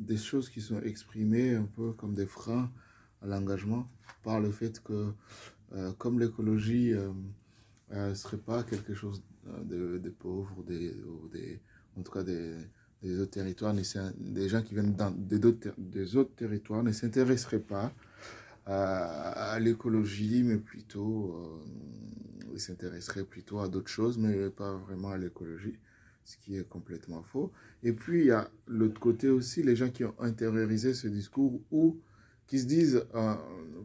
des 0.00 0.16
choses 0.16 0.48
qui 0.48 0.60
sont 0.60 0.80
exprimées 0.80 1.54
un 1.54 1.64
peu 1.64 1.92
comme 1.92 2.14
des 2.14 2.26
freins 2.26 2.70
à 3.22 3.26
l'engagement 3.26 3.88
par 4.22 4.40
le 4.40 4.50
fait 4.50 4.82
que, 4.82 5.12
euh, 5.72 5.92
comme 5.98 6.18
l'écologie 6.18 6.90
ne 6.90 6.96
euh, 6.96 7.12
euh, 7.92 8.14
serait 8.14 8.38
pas 8.38 8.62
quelque 8.64 8.94
chose 8.94 9.22
de, 9.64 9.98
de 9.98 10.10
pauvre, 10.10 10.62
des, 10.64 10.94
des, 11.32 11.60
en 11.98 12.02
tout 12.02 12.12
cas 12.12 12.22
des, 12.22 12.56
des 13.02 13.18
autres 13.20 13.32
territoires, 13.32 13.74
des 13.74 14.48
gens 14.48 14.62
qui 14.62 14.74
viennent 14.74 14.96
des, 15.16 15.44
autres, 15.44 15.68
des 15.78 16.16
autres 16.16 16.34
territoires 16.34 16.82
ne 16.82 16.92
s'intéresseraient 16.92 17.60
pas 17.60 17.92
à, 18.66 19.58
l'écologie, 19.58 20.42
mais 20.44 20.58
plutôt, 20.58 21.60
s'intéresseraient 22.56 23.24
plutôt 23.24 23.58
à 23.58 23.68
d'autres 23.68 23.88
choses, 23.88 24.18
mais 24.18 24.50
pas 24.50 24.74
vraiment 24.74 25.08
à 25.10 25.18
l'écologie, 25.18 25.76
ce 26.24 26.36
qui 26.38 26.56
est 26.56 26.68
complètement 26.68 27.22
faux. 27.22 27.52
Et 27.82 27.92
puis, 27.92 28.20
il 28.20 28.26
y 28.26 28.30
a 28.30 28.50
l'autre 28.66 29.00
côté 29.00 29.28
aussi, 29.28 29.62
les 29.62 29.76
gens 29.76 29.90
qui 29.90 30.04
ont 30.04 30.14
intériorisé 30.20 30.94
ce 30.94 31.08
discours 31.08 31.60
ou 31.70 31.98
qui 32.46 32.58
se 32.58 32.66
disent 32.66 33.04
euh, 33.14 33.34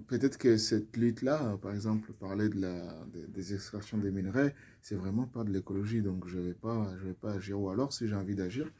peut-être 0.07 0.37
que 0.39 0.57
cette 0.57 0.97
lutte-là, 0.97 1.57
par 1.61 1.71
exemple, 1.73 2.11
parler 2.13 2.49
de 2.49 2.61
la, 2.61 3.05
des 3.29 3.53
extractions 3.53 3.99
des 3.99 4.09
minerais, 4.09 4.55
c'est 4.81 4.95
vraiment 4.95 5.27
pas 5.27 5.43
de 5.43 5.51
l'écologie, 5.51 6.01
donc 6.01 6.27
je 6.27 6.39
vais 6.39 6.53
pas, 6.53 6.91
je 6.99 7.07
vais 7.07 7.13
pas 7.13 7.33
agir. 7.33 7.59
Ou 7.59 7.69
alors, 7.69 7.93
si 7.93 8.07
j'ai 8.07 8.15
envie 8.15 8.35
d'agir, 8.35 8.71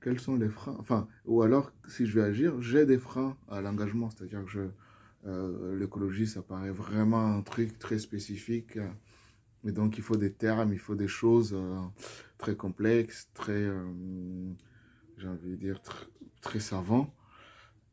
quels 0.00 0.20
sont 0.20 0.36
les 0.36 0.48
freins? 0.48 0.76
Enfin, 0.78 1.06
ou 1.26 1.42
alors, 1.42 1.72
si 1.86 2.06
je 2.06 2.14
vais 2.18 2.24
agir, 2.24 2.60
j'ai 2.62 2.86
des 2.86 2.98
freins 2.98 3.36
à 3.48 3.60
l'engagement, 3.60 4.08
c'est-à-dire 4.10 4.44
que 4.44 4.70
euh, 5.26 5.76
l'écologie, 5.78 6.26
ça 6.26 6.40
paraît 6.40 6.70
vraiment 6.70 7.36
un 7.36 7.42
truc 7.42 7.78
très 7.78 7.98
spécifique. 7.98 8.78
Mais 9.64 9.72
donc, 9.72 9.98
il 9.98 10.02
faut 10.02 10.16
des 10.16 10.32
termes, 10.32 10.72
il 10.72 10.78
faut 10.78 10.94
des 10.94 11.08
choses 11.08 11.52
euh, 11.54 11.80
très 12.38 12.56
complexes, 12.56 13.30
très, 13.34 13.70
j'ai 15.18 15.28
envie 15.28 15.50
de 15.50 15.56
dire, 15.56 15.82
très, 15.82 16.06
très 16.40 16.60
savants. 16.60 17.14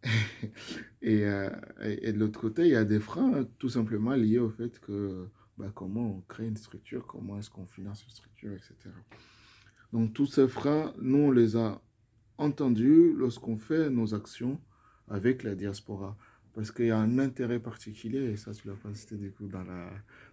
et, 1.01 1.21
de 1.21 2.17
l'autre 2.17 2.39
côté, 2.39 2.63
il 2.63 2.71
y 2.71 2.75
a 2.75 2.83
des 2.83 2.99
freins 2.99 3.47
tout 3.57 3.69
simplement 3.69 4.15
liés 4.15 4.39
au 4.39 4.49
fait 4.49 4.79
que 4.79 5.29
bah, 5.57 5.71
comment 5.73 6.17
on 6.17 6.21
crée 6.21 6.47
une 6.47 6.57
structure, 6.57 7.05
comment 7.07 7.39
est-ce 7.39 7.49
qu'on 7.49 7.65
finance 7.65 8.03
une 8.03 8.09
structure, 8.09 8.53
etc. 8.53 8.75
Donc 9.91 10.13
tous 10.13 10.25
ces 10.25 10.47
freins, 10.47 10.93
nous, 10.99 11.19
on 11.19 11.31
les 11.31 11.55
a 11.55 11.81
entendus 12.37 13.13
lorsqu'on 13.15 13.57
fait 13.57 13.89
nos 13.89 14.15
actions 14.15 14.59
avec 15.07 15.43
la 15.43 15.55
diaspora. 15.55 16.17
Parce 16.53 16.71
qu'il 16.71 16.85
y 16.85 16.91
a 16.91 16.97
un 16.97 17.17
intérêt 17.17 17.59
particulier, 17.59 18.31
et 18.31 18.37
ça, 18.37 18.53
tu 18.53 18.67
l'as 18.67 18.75
pas 18.75 18.93
cité 18.93 19.15
du 19.15 19.31
coup 19.31 19.47
dans 19.47 19.63
la, 19.63 19.89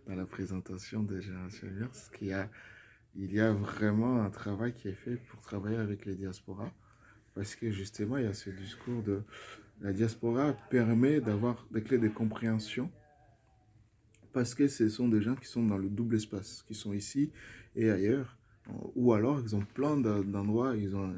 dans 0.07 0.15
la 0.15 0.27
présentation 0.27 1.03
des 1.03 1.23
Générations 1.23 1.69
Verse, 1.73 2.11
qu'il 2.11 2.29
y 2.29 2.33
a, 2.33 2.51
il 3.17 3.33
y 3.33 3.41
a 3.41 3.53
vraiment 3.53 4.23
un 4.23 4.31
travail 4.31 4.73
qui 4.73 4.89
est 4.89 4.95
fait 4.95 5.17
pour 5.17 5.41
travailler 5.41 5.77
avec 5.77 6.07
les 6.07 6.15
diasporas. 6.15 6.73
Parce 7.35 7.55
que 7.55 7.71
justement, 7.71 8.17
il 8.19 8.25
y 8.25 8.29
a 8.29 8.35
ce 8.35 8.51
discours 8.51 9.03
de 9.03 9.23
la 9.81 9.93
diaspora 9.93 10.53
permet 10.69 11.21
d'avoir 11.21 11.67
des 11.71 11.83
clés 11.83 11.99
de 11.99 12.09
compréhension 12.09 12.91
parce 14.33 14.55
que 14.55 14.69
ce 14.69 14.89
sont 14.89 15.09
des 15.09 15.23
gens 15.23 15.35
qui 15.35 15.47
sont 15.47 15.65
dans 15.65 15.79
le 15.79 15.89
double 15.89 16.17
espace, 16.17 16.63
qui 16.67 16.75
sont 16.75 16.93
ici 16.93 17.31
et 17.75 17.91
ailleurs. 17.91 18.37
Ou 18.95 19.13
alors, 19.13 19.41
ils 19.41 19.57
ont 19.57 19.65
plein 19.75 19.97
d'endroits, 19.97 20.77
ils 20.77 20.95
ont 20.95 21.13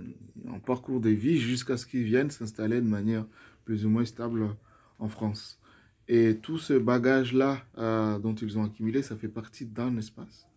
un, 0.49 0.59
parcours 0.61 1.01
de 1.01 1.11
vie 1.11 1.39
jusqu'à 1.39 1.77
ce 1.77 1.85
qu'ils 1.85 2.05
viennent 2.05 2.31
s'installer 2.31 2.81
de 2.81 2.87
manière 2.87 3.27
plus 3.65 3.85
ou 3.85 3.91
moins 3.91 4.07
stable 4.07 4.57
en 4.99 5.09
France. 5.09 5.61
Et 6.09 6.39
tout 6.39 6.59
ce 6.59 6.75
bagage-là 6.75 7.63
euh, 7.79 8.19
dont 8.19 8.35
ils 8.35 8.59
ont 8.59 8.65
accumulé, 8.65 9.03
ça 9.03 9.17
fait 9.17 9.29
partie 9.29 9.67
d'un 9.67 9.97
espace. 9.99 10.49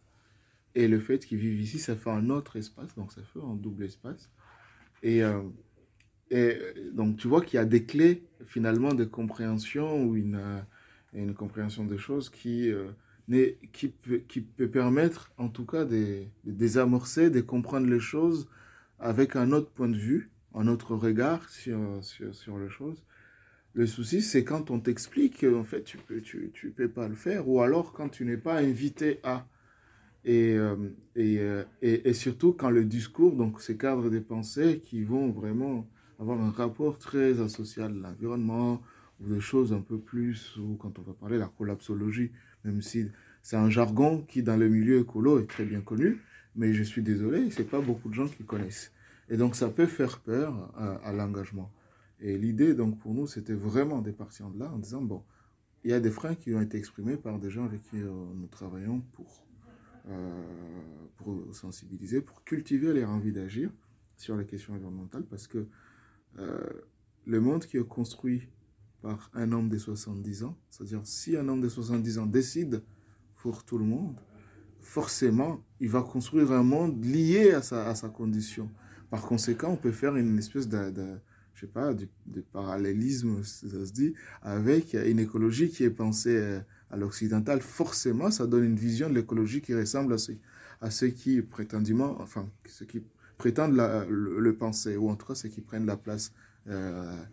Et 0.76 0.88
le 0.88 1.00
fait 1.00 1.26
qu'ils 1.26 1.38
vivent 1.38 1.62
ici, 1.62 1.80
ça 1.80 1.96
fait 1.96 2.10
un 2.10 2.30
autre 2.30 2.58
espace, 2.58 2.94
donc 2.96 3.12
ça 3.12 3.22
fait 3.34 3.40
un 3.40 3.56
double 3.56 3.86
espace. 3.86 4.30
Et, 5.04 5.24
euh, 5.24 5.42
et 6.32 6.58
donc 6.94 7.18
tu 7.18 7.28
vois 7.28 7.42
qu'il 7.42 7.58
y 7.58 7.60
a 7.62 7.66
des 7.66 7.86
clés 7.86 8.24
finalement 8.46 8.94
de 8.94 9.06
compréhension 9.06 10.04
ou 10.04 10.16
une, 10.16 10.40
une 11.14 11.34
compréhension 11.34 11.86
des 11.86 11.98
choses 11.98 12.30
qui, 12.30 12.72
euh, 12.72 12.92
qui, 13.72 13.88
peut, 13.90 14.18
qui 14.28 14.42
peut 14.42 14.70
permettre 14.70 15.32
en 15.38 15.50
tout 15.50 15.66
cas 15.66 15.86
de, 15.86 16.24
de, 16.44 16.52
désamorcer, 16.52 17.30
de 17.30 17.42
comprendre 17.42 17.88
les 17.88 18.00
choses 18.00 18.50
avec 19.00 19.36
un 19.36 19.52
autre 19.52 19.70
point 19.72 19.90
de 19.90 19.98
vue, 19.98 20.32
un 20.54 20.68
autre 20.68 20.96
regard 20.96 21.50
sur, 21.50 22.04
sur, 22.04 22.34
sur 22.36 22.60
les 22.60 22.70
choses. 22.70 23.04
Le 23.74 23.88
souci, 23.88 24.22
c'est 24.22 24.46
quand 24.46 24.72
on 24.72 24.80
t'explique 24.80 25.42
qu'en 25.42 25.64
fait, 25.66 25.84
tu 25.84 25.98
peux, 25.98 26.22
tu, 26.22 26.52
tu 26.54 26.72
peux 26.72 26.88
pas 26.88 27.10
le 27.10 27.16
faire, 27.16 27.48
ou 27.50 27.62
alors 27.62 27.92
quand 27.92 28.10
tu 28.10 28.26
n'es 28.26 28.38
pas 28.38 28.58
invité 28.60 29.20
à. 29.24 29.48
Et, 30.26 30.56
euh, 30.56 30.76
euh, 31.18 31.64
et, 31.84 32.10
et, 32.10 32.14
surtout 32.14 32.54
quand 32.54 32.72
le 32.72 32.84
discours, 32.84 33.36
donc 33.36 33.62
ces 33.62 33.78
cadres 33.78 34.10
de 34.10 34.20
pensée 34.20 34.82
qui 34.84 35.04
vont 35.04 35.30
vraiment 35.32 35.88
avoir 36.20 36.42
un 36.42 36.50
rapport 36.50 36.98
très 36.98 37.40
associé 37.40 37.84
à 37.84 37.90
l'environnement, 37.90 38.82
ou 39.22 39.34
des 39.34 39.40
choses 39.40 39.72
un 39.72 39.82
peu 39.82 40.00
plus, 40.00 40.58
ou 40.58 40.76
quand 40.76 40.98
on 41.00 41.04
va 41.04 41.14
parler 41.14 41.36
de 41.36 41.42
la 41.42 41.48
collapsologie, 41.48 42.32
même 42.64 42.82
si 42.82 43.08
c'est 43.42 43.56
un 43.56 43.70
jargon 43.70 44.26
qui 44.28 44.42
dans 44.44 44.58
le 44.58 44.68
milieu 44.68 45.00
écolo 45.00 45.40
est 45.40 45.48
très 45.48 45.66
bien 45.66 45.82
connu, 45.82 46.20
mais 46.56 46.74
je 46.74 46.84
suis 46.84 47.04
désolé, 47.04 47.52
c'est 47.52 47.70
pas 47.70 47.82
beaucoup 47.82 48.10
de 48.10 48.14
gens 48.14 48.28
qui 48.28 48.44
connaissent. 48.44 48.92
Et 49.30 49.38
donc 49.38 49.56
ça 49.56 49.70
peut 49.70 49.86
faire 49.86 50.20
peur 50.20 50.74
à, 51.04 51.12
l'engagement. 51.14 51.72
Et 52.20 52.38
l'idée 52.38 52.74
donc 52.74 52.98
pour 53.00 53.14
nous, 53.14 53.28
c'était 53.28 53.54
vraiment 53.54 54.02
de 54.02 54.12
partir 54.12 54.50
de 54.50 54.60
là 54.60 54.72
en 54.74 54.80
disant, 54.80 55.02
bon, 55.02 55.24
il 55.84 55.92
y 55.92 55.94
a 55.94 56.00
des 56.00 56.10
freins 56.10 56.36
qui 56.36 56.54
ont 56.56 56.62
été 56.62 56.78
exprimés 56.78 57.18
par 57.18 57.38
des 57.38 57.52
gens 57.52 57.66
avec 57.66 57.84
qui 57.90 57.98
euh, 57.98 58.10
nous 58.34 58.48
travaillons 58.48 59.02
pour, 59.14 59.45
euh, 60.10 60.44
pour 61.18 61.54
sensibiliser, 61.54 62.22
pour 62.22 62.44
cultiver 62.44 62.94
les 62.94 63.06
envies 63.06 63.32
d'agir 63.32 63.72
sur 64.18 64.38
les 64.38 64.46
questions 64.46 64.74
environnementales, 64.74 65.26
parce 65.26 65.48
que 65.48 65.68
euh, 66.40 66.60
le 67.26 67.40
monde 67.40 67.66
qui 67.66 67.78
est 67.78 67.88
construit 67.88 68.48
par 69.02 69.30
un 69.34 69.52
homme 69.52 69.70
de 69.70 69.78
70 69.78 70.44
ans. 70.44 70.58
C'est-à-dire, 70.70 71.02
si 71.04 71.38
un 71.38 71.48
homme 71.48 71.62
de 71.62 71.70
70 71.70 72.20
ans 72.20 72.26
décide 72.26 72.82
pour 73.36 73.64
tout 73.64 73.78
le 73.78 73.86
monde, 73.86 74.20
forcément, 74.82 75.64
il 75.80 75.90
va 75.90 76.02
construire 76.02 76.52
un 76.52 76.64
monde 76.64 77.04
lié 77.04 77.52
à 77.52 77.62
sa, 77.62 78.10
condition. 78.10 78.70
Par 79.10 79.22
conséquent, 79.22 79.72
on 79.72 79.78
peut 79.78 79.92
faire 79.92 80.16
une 80.16 80.38
espèce 80.38 80.68
de, 80.68 80.90
de 80.90 81.20
je 81.56 81.62
sais 81.62 81.68
pas, 81.68 81.94
de, 81.94 82.08
parallélisme, 82.52 83.44
ça 83.44 83.86
se 83.86 83.92
dit, 83.92 84.14
avec 84.42 84.94
une 84.94 85.20
écologie 85.20 85.70
qui 85.70 85.84
est 85.84 85.90
pensée 85.90 86.36
euh, 86.36 86.60
à 86.92 86.98
l'occidental. 86.98 87.62
Forcément, 87.62 88.32
ça 88.32 88.48
donne 88.48 88.64
une 88.64 88.76
vision 88.76 89.10
de 89.10 89.16
l'écologie 89.16 89.62
qui 89.62 89.74
ressemble 89.74 90.14
à 90.14 90.18
ceux, 90.18 90.38
à 90.82 90.92
ceux 90.92 91.08
qui 91.08 91.42
prétendument, 91.42 92.18
enfin, 92.20 92.50
ceux 92.68 92.86
qui 92.86 93.04
prétendent 93.38 93.76
le, 93.76 94.56
penser, 94.56 94.96
ou 94.98 95.10
en 95.10 95.16
tout 95.16 95.28
cas 95.28 95.36
ceux 95.36 95.50
qui 95.50 95.62
prennent 95.62 95.86
la 95.86 95.98
place 95.98 96.32
euh, 96.68 97.24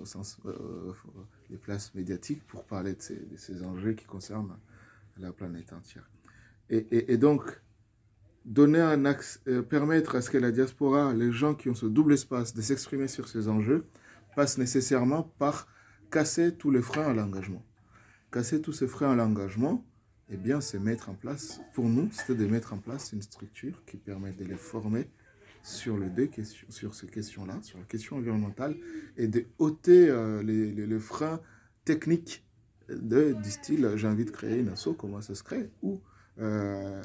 au 0.00 0.04
sens 0.04 0.38
euh, 0.46 0.92
les 1.50 1.56
places 1.56 1.94
médiatiques 1.94 2.44
pour 2.46 2.64
parler 2.64 2.94
de 2.94 3.02
ces, 3.02 3.16
de 3.16 3.36
ces, 3.36 3.62
enjeux 3.62 3.92
qui 3.92 4.04
concernent 4.04 4.56
la 5.18 5.32
planète 5.32 5.72
entière. 5.72 6.08
Et, 6.70 6.78
et, 6.90 7.12
et 7.12 7.16
donc, 7.18 7.60
donner 8.44 8.80
un 8.80 9.04
axe, 9.04 9.40
euh, 9.48 9.62
permettre 9.62 10.16
à 10.16 10.22
ce 10.22 10.30
que 10.30 10.38
la 10.38 10.50
diaspora, 10.50 11.12
les 11.12 11.30
gens 11.30 11.54
qui 11.54 11.68
ont 11.68 11.74
ce 11.74 11.86
double 11.86 12.14
espace 12.14 12.54
de 12.54 12.62
s'exprimer 12.62 13.08
sur 13.08 13.28
ces 13.28 13.48
enjeux, 13.48 13.86
passe 14.34 14.58
nécessairement 14.58 15.22
par 15.38 15.68
casser 16.10 16.54
tous 16.54 16.70
les 16.70 16.82
freins 16.82 17.10
à 17.10 17.14
l'engagement. 17.14 17.64
Casser 18.32 18.62
tous 18.62 18.72
ces 18.72 18.86
freins 18.86 19.12
à 19.12 19.14
l'engagement, 19.14 19.84
eh 20.30 20.38
bien, 20.38 20.62
c'est 20.62 20.78
mettre 20.78 21.10
en 21.10 21.14
place, 21.14 21.60
pour 21.74 21.84
nous, 21.84 22.10
c'était 22.12 22.34
de 22.34 22.46
mettre 22.46 22.72
en 22.72 22.78
place 22.78 23.12
une 23.12 23.20
structure 23.20 23.84
qui 23.84 23.98
permet 23.98 24.32
de 24.32 24.44
les 24.44 24.56
former 24.56 25.06
sur, 25.62 25.98
ces 26.94 27.06
questions-là, 27.08 27.58
sur 27.60 27.78
la 27.78 27.84
question 27.84 28.16
environnementale, 28.16 28.74
et 29.18 29.28
de 29.28 29.44
ôter 29.58 30.08
euh, 30.08 30.42
les, 30.42 30.98
freins 30.98 31.42
techniques 31.84 32.42
de, 32.88 33.34
du 33.34 33.50
style 33.50 33.92
j'ai 33.96 34.08
envie 34.08 34.24
de 34.24 34.30
créer 34.30 34.60
une 34.60 34.70
asso, 34.70 34.94
comment 34.98 35.20
ça 35.20 35.34
se 35.34 35.42
crée, 35.42 35.68
ou 35.82 36.00
euh, 36.38 37.02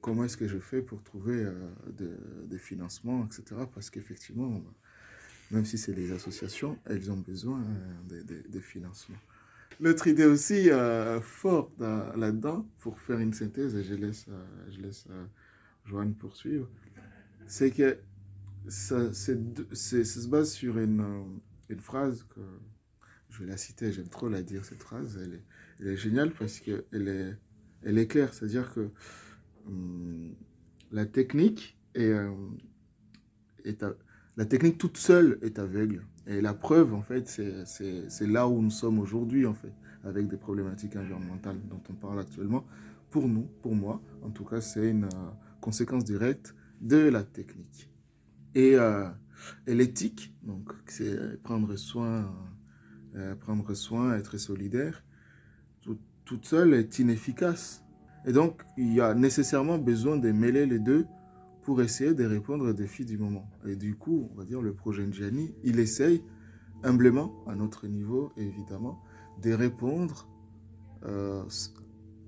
comment 0.00 0.22
est-ce 0.22 0.36
que 0.36 0.46
je 0.46 0.58
fais 0.58 0.80
pour 0.80 1.02
trouver 1.02 1.42
euh, 1.42 1.52
des 1.88 2.12
de 2.46 2.56
financements, 2.56 3.26
etc. 3.26 3.62
Parce 3.74 3.90
qu'effectivement, 3.90 4.62
même 5.50 5.64
si 5.64 5.76
c'est 5.76 5.92
les 5.92 6.12
associations, 6.12 6.78
elles 6.84 7.10
ont 7.10 7.16
besoin 7.16 7.60
de, 8.08 8.22
de, 8.22 8.44
de 8.48 8.60
financement. 8.60 9.18
L'autre 9.80 10.08
idée 10.08 10.24
aussi 10.24 10.70
euh, 10.70 11.20
forte 11.20 11.72
là-dedans, 11.78 12.68
pour 12.78 12.98
faire 12.98 13.18
une 13.18 13.32
synthèse, 13.32 13.76
et 13.76 13.84
je 13.84 13.94
laisse, 13.94 14.26
euh, 14.28 14.44
je 14.70 14.80
laisse 14.80 15.06
Joanne 15.84 16.14
poursuivre, 16.14 16.68
c'est 17.46 17.70
que 17.70 17.98
ça, 18.68 19.12
se 19.12 20.28
base 20.28 20.50
sur 20.50 20.78
une, 20.78 21.40
une 21.68 21.80
phrase 21.80 22.24
que 22.24 22.40
je 23.30 23.40
vais 23.44 23.50
la 23.50 23.56
citer, 23.56 23.92
j'aime 23.92 24.08
trop 24.08 24.28
la 24.28 24.42
dire 24.42 24.64
cette 24.64 24.82
phrase, 24.82 25.18
elle 25.80 25.88
est, 25.88 25.96
géniale 25.96 26.32
parce 26.32 26.60
qu'elle 26.60 27.08
est, 27.08 27.36
elle 27.82 27.98
est 27.98 28.06
claire, 28.06 28.34
c'est-à-dire 28.34 28.72
que 28.72 28.90
hum, 29.66 30.34
la 30.90 31.06
technique 31.06 31.78
est, 31.94 32.10
euh, 32.10 32.32
est 33.64 33.84
la 34.38 34.46
technique 34.46 34.78
toute 34.78 34.96
seule 34.96 35.36
est 35.42 35.58
aveugle. 35.58 36.06
Et 36.28 36.40
la 36.40 36.54
preuve, 36.54 36.94
en 36.94 37.02
fait, 37.02 37.26
c'est, 37.26 38.26
là 38.26 38.46
où 38.46 38.62
nous 38.62 38.70
sommes 38.70 39.00
aujourd'hui, 39.00 39.46
en 39.46 39.52
fait, 39.52 39.72
avec 40.04 40.28
des 40.28 40.36
problématiques 40.36 40.94
environnementales 40.94 41.58
dont 41.68 41.82
on 41.90 41.94
parle 41.94 42.20
actuellement. 42.20 42.64
Pour 43.10 43.26
nous, 43.26 43.48
pour 43.62 43.74
moi, 43.74 44.00
en 44.22 44.30
tout 44.30 44.44
cas, 44.44 44.60
c'est 44.60 44.90
une 44.90 45.06
euh, 45.06 45.30
conséquence 45.60 46.04
directe 46.04 46.54
de 46.80 47.08
la 47.08 47.24
technique. 47.24 47.90
Et, 48.54 48.76
euh, 48.76 49.08
l'éthique, 49.66 50.32
donc 50.44 50.72
c'est 50.86 51.42
prendre 51.42 51.74
soin, 51.74 52.32
euh, 53.16 53.34
prendre 53.34 53.74
soin, 53.74 54.14
être 54.14 54.38
solidaire, 54.38 55.02
tout, 55.80 55.98
toute 56.24 56.44
seule 56.44 56.74
est 56.74 57.00
inefficace. 57.00 57.82
Et 58.24 58.32
donc 58.32 58.62
il 58.76 58.92
y 58.92 59.00
a 59.00 59.14
nécessairement 59.14 59.78
besoin 59.78 60.16
de 60.16 60.30
mêler 60.30 60.66
les 60.66 60.78
deux 60.78 61.06
pour 61.68 61.82
essayer 61.82 62.14
de 62.14 62.24
répondre 62.24 62.66
aux 62.66 62.72
défis 62.72 63.04
du 63.04 63.18
moment. 63.18 63.46
Et 63.66 63.76
du 63.76 63.94
coup, 63.94 64.30
on 64.32 64.38
va 64.38 64.46
dire 64.46 64.62
le 64.62 64.72
projet 64.72 65.06
Ngiani, 65.06 65.54
il 65.64 65.78
essaye 65.80 66.24
humblement, 66.82 67.44
à 67.46 67.54
notre 67.54 67.86
niveau 67.88 68.32
évidemment, 68.38 69.02
de 69.42 69.52
répondre 69.52 70.26
euh, 71.04 71.44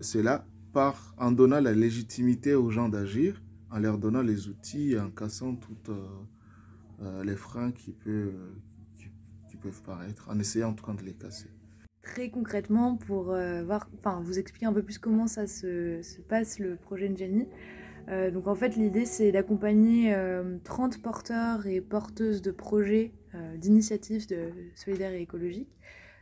cela 0.03 0.45
par 0.75 1.15
en 1.17 1.33
donnant 1.33 1.59
la 1.59 1.73
légitimité 1.73 2.55
aux 2.55 2.69
gens 2.69 2.91
d'agir 2.91 3.43
en 3.71 3.79
leur 3.79 3.97
donnant 3.97 4.21
les 4.21 4.49
outils 4.49 4.99
en 4.99 5.09
cassant 5.09 5.57
toutes 5.57 5.89
euh, 5.89 6.07
euh, 7.01 7.25
les 7.25 7.37
freins 7.37 7.73
qui, 7.73 7.95
qui, 7.95 9.57
peuvent 9.57 9.83
paraître, 9.83 10.29
en 10.29 10.39
essayant 10.39 10.69
en 10.69 10.75
tout 10.75 10.85
cas 10.85 10.93
de 10.93 11.03
les 11.03 11.15
casser. 11.15 11.49
Très 12.03 12.29
concrètement, 12.29 12.97
pour 12.97 13.31
euh, 13.31 13.65
voir, 13.65 13.89
vous 14.23 14.39
expliquer 14.39 14.67
un 14.67 14.73
peu 14.75 14.83
plus 14.83 14.99
comment 14.99 15.27
ça 15.27 15.47
se, 15.47 16.03
se 16.03 16.21
passe 16.21 16.59
le 16.59 16.77
projet 16.77 17.09
Njani. 17.09 17.49
Euh, 18.09 18.31
donc 18.31 18.47
en 18.47 18.55
fait, 18.55 18.77
l'idée 18.77 19.05
c'est 19.05 19.33
d'accompagner 19.33 20.15
30 20.65 21.03
porteurs 21.03 21.67
et 21.67 21.81
porteuses 21.81 22.43
de 22.43 22.51
projets, 22.51 23.13
d'initiatives 23.59 24.27
de 24.27 24.51
solidaires 24.75 25.13
et 25.13 25.21
écologiques, 25.21 25.71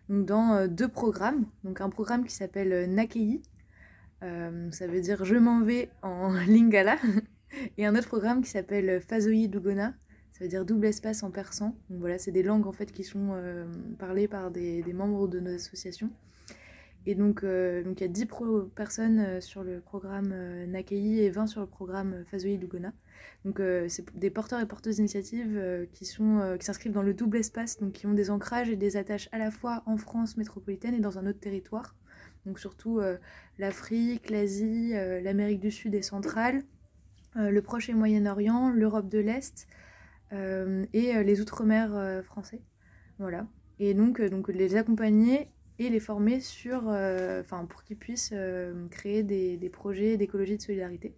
donc 0.09 0.27
dans 0.27 0.67
deux 0.69 0.89
programmes. 0.89 1.47
Donc 1.65 1.81
un 1.81 1.89
programme 1.89 2.25
qui 2.25 2.35
s'appelle 2.35 2.91
Nakei, 2.93 3.41
ça 4.21 4.87
veut 4.87 5.01
dire 5.01 5.25
je 5.25 5.37
m'en 5.37 5.63
vais 5.63 5.91
en 6.03 6.33
lingala, 6.47 6.99
et 7.79 7.87
un 7.87 7.97
autre 7.97 8.09
programme 8.09 8.43
qui 8.43 8.51
s'appelle 8.51 9.01
Fazoi 9.01 9.49
Dugona, 9.49 9.95
ça 10.33 10.45
veut 10.45 10.49
dire 10.49 10.65
double 10.65 10.87
espace 10.87 11.23
en 11.23 11.31
persan. 11.31 11.75
Donc 11.89 12.01
voilà, 12.01 12.19
c'est 12.19 12.33
des 12.33 12.43
langues 12.43 12.67
en 12.67 12.73
fait 12.73 12.93
qui 12.93 13.05
sont 13.05 13.35
parlées 13.99 14.29
par 14.29 14.51
des, 14.51 14.83
membres 14.93 15.29
de 15.29 15.41
nos 15.41 15.55
associations. 15.55 16.11
Et 17.11 17.15
donc, 17.15 17.43
donc 17.43 18.01
il 18.01 18.03
y 18.03 18.05
a 18.05 18.09
10 18.09 18.27
personnes 18.77 19.41
sur 19.41 19.65
le 19.65 19.81
programme 19.81 20.35
Nakei 20.67 21.25
et 21.25 21.31
20 21.31 21.47
sur 21.47 21.63
le 21.63 21.67
programme 21.67 22.23
Fazoï 22.27 22.59
Lugona. 22.59 22.93
Donc 23.47 23.63
c'est 23.89 24.15
des 24.15 24.29
porteurs 24.29 24.61
et 24.61 24.67
porteuses 24.67 24.97
d'initiatives 24.97 25.89
qui 25.95 26.05
qui 26.05 26.65
s'inscrivent 26.67 26.93
dans 26.93 27.03
le 27.03 27.15
double 27.15 27.39
espace, 27.39 27.79
donc 27.79 27.93
qui 27.93 28.07
ont 28.07 28.13
des 28.13 28.31
ancrages 28.31 28.69
et 28.69 28.77
des 28.77 28.99
attaches 28.99 29.31
à 29.33 29.39
la 29.39 29.51
fois 29.51 29.83
en 29.87 29.97
France 29.97 30.37
métropolitaine 30.37 30.93
et 30.93 31.01
dans 31.01 31.19
un 31.19 31.27
autre 31.27 31.41
territoire 31.41 31.97
donc 32.47 32.59
surtout 32.59 32.99
euh, 32.99 33.19
l'Afrique, 33.59 34.31
l'Asie, 34.31 34.93
euh, 34.95 35.21
l'Amérique 35.21 35.61
du 35.61 35.71
Sud 35.71 35.95
et 35.95 36.03
centrale, 36.03 36.63
euh, 37.37 37.51
le 37.51 37.63
Proche 37.63 37.89
et 37.89 37.95
Moyen-Orient, 37.95 38.71
l'Europe 38.71 39.09
de 39.09 39.19
l'Est 39.19 39.67
et 40.31 41.25
les 41.25 41.41
Outre-mer 41.41 42.23
français. 42.23 42.61
Voilà. 43.19 43.47
Et 43.79 43.95
donc, 43.95 44.21
donc 44.21 44.49
les 44.49 44.77
accompagner 44.77 45.51
et 45.79 45.91
les 45.91 46.01
former 46.01 46.41
sur, 46.41 46.85
enfin, 46.89 47.65
pour 47.67 47.85
qu'ils 47.85 47.97
puissent 47.97 48.35
créer 48.91 49.23
des, 49.23 49.71
projets 49.71 50.17
d'écologie 50.17 50.57
de 50.57 50.63
solidarité. 50.63 51.15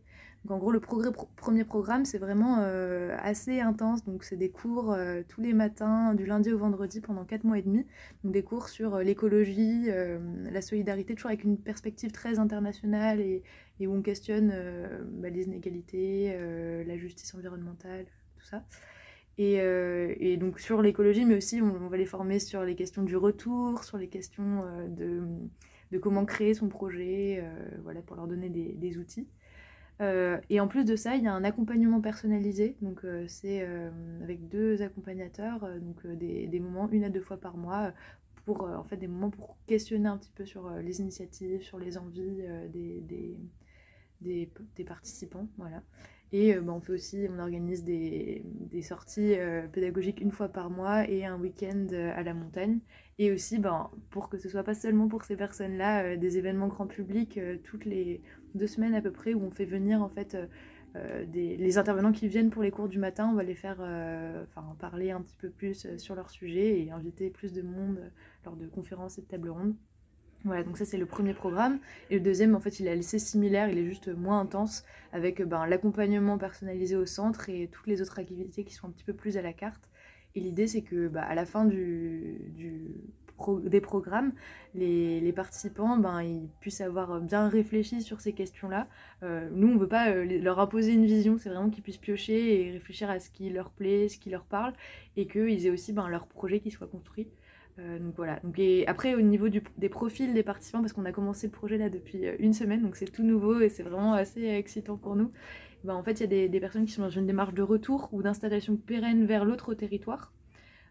En 0.48 0.56
gros, 0.56 0.72
le 0.72 0.80
premier 0.80 1.64
programme, 1.64 2.04
c'est 2.06 2.18
vraiment 2.18 2.58
euh, 2.60 3.14
assez 3.20 3.60
intense. 3.60 4.04
Donc 4.04 4.24
c'est 4.24 4.36
des 4.36 4.50
cours 4.50 4.92
euh, 4.92 5.22
tous 5.28 5.42
les 5.42 5.52
matins, 5.52 6.14
du 6.14 6.24
lundi 6.24 6.50
au 6.50 6.58
vendredi, 6.58 7.00
pendant 7.00 7.24
4 7.24 7.44
mois 7.44 7.58
et 7.58 7.62
demi. 7.62 7.86
Donc 8.24 8.32
des 8.32 8.42
cours 8.42 8.68
sur 8.68 8.94
euh, 8.96 9.02
l'écologie, 9.02 9.88
la 10.50 10.62
solidarité, 10.62 11.14
toujours 11.14 11.28
avec 11.28 11.44
une 11.44 11.58
perspective 11.58 12.10
très 12.10 12.38
internationale 12.38 13.20
et, 13.20 13.42
où 13.80 13.94
on 13.94 14.02
questionne 14.02 14.52
bah, 15.12 15.28
les 15.30 15.44
inégalités, 15.44 16.36
la 16.86 16.96
justice 16.96 17.34
environnementale, 17.34 18.06
tout 18.36 18.44
ça. 18.44 18.64
Et, 19.42 20.36
donc 20.36 20.60
sur 20.60 20.82
l'écologie, 20.82 21.24
mais 21.24 21.36
aussi 21.36 21.62
on, 21.62 21.88
va 21.88 21.96
les 21.96 22.04
former 22.04 22.38
sur 22.38 22.62
les 22.62 22.74
questions 22.74 23.02
du 23.02 23.16
retour, 23.16 23.84
sur 23.84 23.96
les 23.96 24.08
questions 24.08 24.64
de, 24.88 25.98
comment 25.98 26.26
créer 26.26 26.54
son 26.54 26.68
projet, 26.68 27.42
voilà, 27.82 28.02
pour 28.02 28.16
leur 28.16 28.26
donner 28.26 28.48
des 28.50 28.98
outils. 28.98 29.26
Euh, 30.00 30.38
et 30.48 30.60
en 30.60 30.68
plus 30.68 30.84
de 30.84 30.96
ça, 30.96 31.16
il 31.16 31.24
y 31.24 31.26
a 31.26 31.32
un 31.32 31.44
accompagnement 31.44 32.00
personnalisé. 32.00 32.76
Donc, 32.80 33.04
euh, 33.04 33.24
c'est 33.28 33.62
euh, 33.62 33.90
avec 34.22 34.48
deux 34.48 34.82
accompagnateurs, 34.82 35.68
donc 35.80 36.06
des, 36.06 36.60
moments 36.60 36.88
une 36.90 37.04
à 37.04 37.10
deux 37.10 37.20
fois 37.20 37.36
par 37.36 37.56
mois, 37.56 37.92
pour 38.46 38.62
en 38.62 38.84
fait 38.84 38.96
des 38.96 39.08
moments 39.08 39.30
pour 39.30 39.56
questionner 39.66 40.08
un 40.08 40.16
petit 40.16 40.32
peu 40.34 40.46
sur 40.46 40.70
les 40.70 41.00
initiatives, 41.00 41.62
sur 41.62 41.78
les 41.78 41.98
envies 41.98 42.42
des, 42.70 43.36
des, 44.20 44.84
participants. 44.84 45.46
Voilà. 45.58 45.82
Et 46.32 46.54
bah, 46.54 46.72
on 46.72 46.80
fait 46.80 46.92
aussi, 46.92 47.26
on 47.28 47.38
organise 47.40 47.82
des, 47.82 48.44
sorties 48.82 49.34
pédagogiques 49.72 50.20
une 50.20 50.30
fois 50.30 50.48
par 50.48 50.70
mois 50.70 51.08
et 51.08 51.24
un 51.24 51.38
week-end 51.38 51.88
à 52.14 52.22
la 52.22 52.34
montagne. 52.34 52.78
Et 53.18 53.32
aussi, 53.32 53.58
ben, 53.58 53.90
pour 54.10 54.28
que 54.28 54.38
ce 54.38 54.48
soit 54.48 54.62
pas 54.62 54.74
seulement 54.74 55.08
pour 55.08 55.24
ces 55.24 55.36
personnes-là, 55.36 56.16
des 56.16 56.38
événements 56.38 56.68
grand 56.68 56.86
public 56.86 57.38
toutes 57.64 57.84
les 57.84 58.22
deux 58.54 58.66
semaines 58.66 58.94
à 58.94 59.00
peu 59.00 59.12
près 59.12 59.34
où 59.34 59.42
on 59.42 59.50
fait 59.50 59.64
venir 59.64 60.02
en 60.02 60.08
fait 60.08 60.34
euh, 60.34 60.46
euh, 60.96 61.24
des, 61.24 61.56
les 61.56 61.78
intervenants 61.78 62.12
qui 62.12 62.26
viennent 62.26 62.50
pour 62.50 62.62
les 62.62 62.70
cours 62.70 62.88
du 62.88 62.98
matin, 62.98 63.28
on 63.30 63.34
va 63.34 63.44
les 63.44 63.54
faire 63.54 63.76
euh, 63.80 64.44
parler 64.78 65.12
un 65.12 65.20
petit 65.20 65.36
peu 65.36 65.48
plus 65.48 65.86
sur 65.98 66.14
leur 66.14 66.30
sujet 66.30 66.80
et 66.80 66.90
inviter 66.90 67.30
plus 67.30 67.52
de 67.52 67.62
monde 67.62 68.10
lors 68.44 68.56
de 68.56 68.66
conférences 68.66 69.18
et 69.18 69.22
de 69.22 69.26
tables 69.26 69.50
rondes. 69.50 69.76
Voilà, 70.44 70.62
donc 70.62 70.78
ça 70.78 70.86
c'est 70.86 70.96
le 70.96 71.06
premier 71.06 71.34
programme. 71.34 71.78
Et 72.08 72.14
le 72.14 72.20
deuxième, 72.20 72.54
en 72.54 72.60
fait, 72.60 72.80
il 72.80 72.86
est 72.86 72.98
assez 72.98 73.18
similaire, 73.18 73.68
il 73.68 73.78
est 73.78 73.84
juste 73.84 74.08
moins 74.08 74.40
intense, 74.40 74.84
avec 75.12 75.42
ben, 75.42 75.66
l'accompagnement 75.66 76.38
personnalisé 76.38 76.96
au 76.96 77.04
centre 77.04 77.50
et 77.50 77.68
toutes 77.70 77.86
les 77.86 78.00
autres 78.00 78.18
activités 78.18 78.64
qui 78.64 78.74
sont 78.74 78.88
un 78.88 78.90
petit 78.90 79.04
peu 79.04 79.12
plus 79.12 79.36
à 79.36 79.42
la 79.42 79.52
carte. 79.52 79.90
Et 80.34 80.40
l'idée, 80.40 80.66
c'est 80.66 80.82
que 80.82 81.08
bah, 81.08 81.22
à 81.22 81.34
la 81.34 81.44
fin 81.44 81.66
des 81.66 82.38
programmes, 83.80 84.32
les, 84.74 85.32
participants 85.32 85.98
ben, 85.98 86.48
puissent 86.60 86.80
avoir 86.80 87.20
bien 87.20 87.48
réfléchi 87.48 88.00
sur 88.00 88.20
ces 88.20 88.32
questions-là. 88.32 88.86
Euh, 89.22 89.48
nous, 89.52 89.68
on 89.68 89.74
ne 89.74 89.78
veut 89.78 89.88
pas 89.88 90.10
euh, 90.10 90.24
leur 90.40 90.60
imposer 90.60 90.92
une 90.92 91.06
vision, 91.06 91.36
c'est 91.38 91.50
vraiment 91.50 91.70
qu'ils 91.70 91.82
puissent 91.82 91.98
piocher 91.98 92.68
et 92.68 92.70
réfléchir 92.70 93.10
à 93.10 93.18
ce 93.18 93.30
qui 93.30 93.50
leur 93.50 93.70
plaît, 93.70 94.08
ce 94.08 94.18
qui 94.18 94.30
leur 94.30 94.44
parle, 94.44 94.72
et 95.16 95.26
qu'ils 95.26 95.66
aient 95.66 95.70
aussi 95.70 95.92
ben, 95.92 96.08
leur 96.08 96.26
projet 96.26 96.60
qui 96.60 96.70
soit 96.70 96.86
construit. 96.86 97.28
Euh, 97.80 97.98
donc 97.98 98.14
voilà. 98.16 98.40
Donc, 98.44 98.58
et 98.58 98.86
après, 98.86 99.14
au 99.14 99.20
niveau 99.20 99.48
des 99.48 99.88
profils 99.88 100.32
des 100.34 100.42
participants, 100.42 100.80
parce 100.80 100.92
qu'on 100.92 101.04
a 101.04 101.12
commencé 101.12 101.46
le 101.46 101.52
projet 101.52 101.78
là 101.78 101.90
depuis 101.90 102.24
une 102.38 102.52
semaine, 102.52 102.82
donc 102.82 102.96
c'est 102.96 103.10
tout 103.10 103.22
nouveau 103.22 103.60
et 103.60 103.68
c'est 103.68 103.82
vraiment 103.82 104.14
assez 104.14 104.44
excitant 104.44 104.96
pour 104.96 105.16
nous. 105.16 105.30
Ben, 105.84 105.94
en 105.94 106.02
fait, 106.02 106.12
il 106.12 106.20
y 106.20 106.24
a 106.24 106.26
des, 106.26 106.48
des 106.48 106.60
personnes 106.60 106.84
qui 106.84 106.92
sont 106.92 107.02
dans 107.02 107.10
une 107.10 107.26
démarche 107.26 107.54
de 107.54 107.62
retour 107.62 108.08
ou 108.12 108.22
d'installation 108.22 108.76
pérenne 108.76 109.24
vers 109.26 109.44
l'autre 109.44 109.74
territoire. 109.74 110.32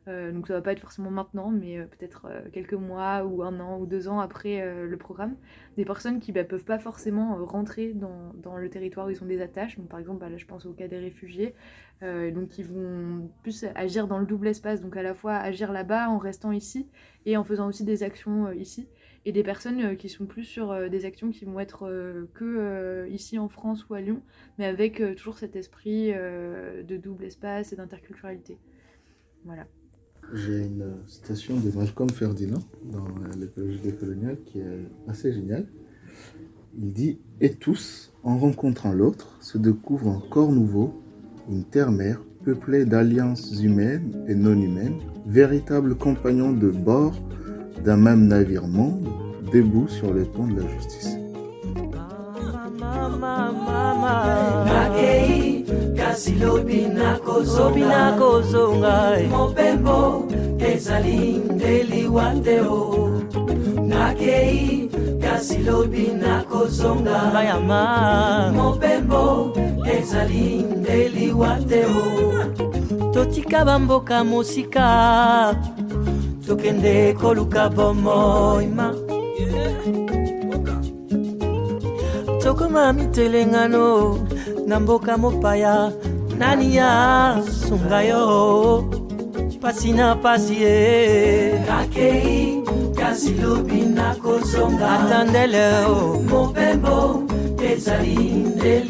Euh, 0.08 0.32
donc 0.32 0.48
ça 0.48 0.54
va 0.54 0.62
pas 0.62 0.72
être 0.72 0.80
forcément 0.80 1.12
maintenant, 1.12 1.52
mais 1.52 1.78
euh, 1.78 1.86
peut-être 1.86 2.26
euh, 2.30 2.42
quelques 2.52 2.74
mois 2.74 3.26
ou 3.26 3.44
un 3.44 3.60
an 3.60 3.80
ou 3.80 3.86
deux 3.86 4.08
ans 4.08 4.20
après 4.20 4.66
le 4.86 4.98
programme. 4.98 5.36
Des 5.78 5.86
personnes 5.86 6.20
qui 6.20 6.32
ne 6.32 6.36
bah, 6.36 6.44
peuvent 6.44 6.64
pas 6.66 6.80
forcément 6.80 7.46
rentrer 7.46 7.94
dans, 7.94 8.58
le 8.58 8.70
territoire 8.70 9.08
où 9.08 9.10
ils 9.10 9.24
ont 9.24 9.28
des 9.28 9.42
attaches. 9.42 9.78
Donc, 9.78 9.88
par 9.90 10.00
exemple, 10.00 10.20
bah, 10.20 10.30
là 10.30 10.38
je 10.38 10.46
pense 10.46 10.66
au 10.66 10.74
cas 10.74 10.88
des 10.88 11.00
réfugiés. 11.00 11.54
donc 12.02 12.58
ils 12.58 12.66
vont 12.66 13.30
plus 13.44 13.66
agir 13.76 14.08
dans 14.08 14.20
le 14.20 14.26
double 14.26 14.48
espace, 14.48 14.82
donc 14.82 14.96
à 14.98 15.04
la 15.04 15.14
fois 15.14 15.36
agir 15.36 15.72
là-bas 15.72 16.10
en 16.10 16.18
restant 16.18 16.52
ici 16.52 16.88
et 17.26 17.38
en 17.38 17.44
faisant 17.44 17.68
aussi 17.68 17.84
des 17.84 18.04
actions 18.04 18.52
ici. 18.52 18.88
Et 19.26 19.34
des 19.34 19.44
personnes 19.44 19.98
qui 19.98 20.08
sont 20.08 20.26
plus 20.26 20.46
sur 20.46 20.90
des 20.90 21.06
actions 21.06 21.30
qui 21.30 21.46
vont 21.46 21.60
être 21.60 21.82
que 22.34 23.08
ici 23.10 23.38
en 23.38 23.50
France 23.50 23.88
ou 23.90 23.94
à 23.94 24.02
Lyon, 24.02 24.22
mais 24.58 24.66
avec 24.66 25.04
toujours 25.16 25.38
cet 25.38 25.56
esprit 25.56 26.14
de 26.14 26.98
double 26.98 27.26
espace 27.26 27.74
et 27.74 27.76
d'interculturalité. 27.76 28.58
Voilà. 29.46 29.66
J'ai 30.34 30.60
une 30.60 30.86
citation 31.08 31.60
de 31.60 31.72
Malcolm 31.76 32.10
Ferdinand 32.10 32.60
dans 32.92 33.08
l'écologie 33.40 33.80
décoloniale 33.80 34.38
qui 34.46 34.60
est 34.60 34.88
assez 35.08 35.34
géniale. 35.34 35.66
Il 36.78 36.94
dit 36.94 37.20
Et 37.42 37.54
tous, 37.54 38.14
en 38.24 38.38
rencontrant 38.38 38.94
l'autre, 38.94 39.38
se 39.42 39.58
découvrent 39.58 40.10
un 40.10 40.22
corps 40.30 40.52
nouveau, 40.52 41.02
une 41.50 41.64
terre-mère 41.64 42.22
peuplée 42.44 42.86
d'alliances 42.86 43.60
humaines 43.62 44.24
et 44.28 44.36
non 44.36 44.60
humaines, 44.60 45.00
véritables 45.26 45.96
compagnons 45.96 46.54
de 46.54 46.70
bord 46.70 47.16
d'un 47.84 47.98
même 47.98 48.28
navire 48.28 48.68
monde, 48.68 49.10
debout 49.52 49.88
sur 49.88 50.14
les 50.14 50.26
ponts 50.26 50.48
de 50.48 50.62
la 50.62 50.68
justice. 50.68 51.16
Kasi 56.20 56.36
lobi 56.36 56.84
nakozonga 56.92 59.24
mopembo 59.32 60.28
ezali 60.60 61.40
ndeliwa 61.48 62.36
te 62.44 62.60
o 62.60 63.08
nakei 63.88 64.92
kasi 65.24 65.64
lobi 65.64 66.12
nakozonga 66.20 67.32
bayama 67.32 68.52
mopembo 68.52 69.56
ezali 69.88 70.60
ndeliwa 70.60 71.56
te 71.70 71.88
o 71.88 72.04
totika 73.14 73.66
bamboka 73.66 74.24
mosika. 74.24 75.56
Tokende 76.48 77.14
koluka 77.14 77.70
bomoima 77.70 78.94
tokoma 82.44 82.94
mitelengano 82.94 84.18
na 84.68 84.80
mboka 84.80 85.18
mopaya 85.18 85.92
nania 86.40 87.36
sunga 87.44 88.00
yo 88.02 88.24
pasi 89.60 89.92
na 89.92 90.16
pasi 90.16 90.56
ye 90.64 90.80
kakei 91.68 92.64
kasi 92.96 93.36
lobi 93.44 93.84
nakozonga 93.92 94.88
ata 94.90 95.20
ndele 95.28 95.68
o 95.84 95.92
oh. 95.92 96.24
mobembo 96.32 97.28
ezali 97.60 98.16
nde 98.56 98.88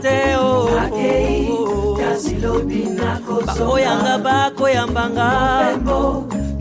te 0.00 0.20
o 0.40 0.64
oh. 0.64 2.00
kasi 2.00 2.34
lobi 2.40 2.88
nakozongaoyanga 2.96 4.18
bakoyambanga 4.18 5.28
mobembo 5.28 6.00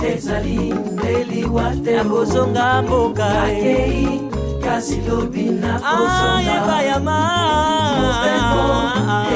ezali 0.04 0.76
nde 0.76 1.14
liwa 1.32 1.72
te 1.84 1.96
nakozonga 1.96 2.82
mboka 2.82 3.52
eh 3.52 4.35
kasi 4.66 4.98
lobi 5.06 5.54
nakozonga 5.62 6.78
yama 6.90 7.20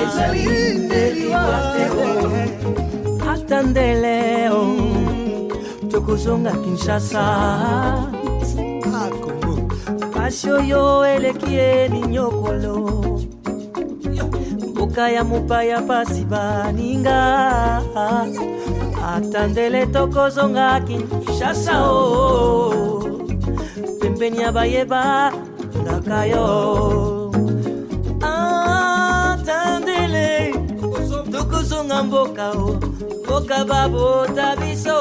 ezalindeliwa 0.01 1.45
teo 1.73 2.01
oh. 2.25 3.29
ata 3.31 3.61
ndeleo 3.61 4.61
tokozonga 5.91 6.51
kinshasa 6.51 7.21
ah, 7.21 8.09
pasi 10.13 10.49
oyo 10.49 11.05
eleki 11.05 11.55
eni 11.55 12.01
nyokolo 12.01 12.75
mboka 14.69 15.09
ya 15.09 15.23
mopaya 15.23 15.81
pasi 15.81 16.25
baninga. 16.25 17.19
Ata 19.15 19.47
ndele 19.47 19.85
tokozonga 19.85 20.79
kinshasa 20.79 21.83
o 21.85 21.95
oh. 21.95 22.69
pembeni 22.71 22.98
ya 24.19 24.51
bayeba 24.51 25.31
ngaka 25.79 26.27
yo 26.27 26.43
atandele 28.19 30.51
tokoz 31.31 31.47
kozonga 31.47 32.03
mboka 32.03 32.51
o 32.51 32.75
mboka 33.23 33.63
babota 33.63 34.59
biso 34.59 34.99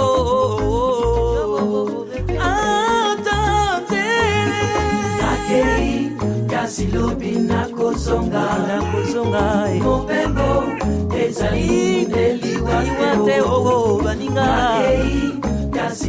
nakei 5.19 6.15
kasi 6.47 6.87
lobi 6.95 7.43
nakozonga 7.43 8.47
nakozonga 8.71 9.67
eh. 9.75 9.83
mopembo 9.83 10.79
ezali 11.11 12.07
ndeliwa 12.07 12.87
te 13.27 13.43
oo 13.43 13.99
baninga. 13.99 14.47
Nakei 14.47 15.38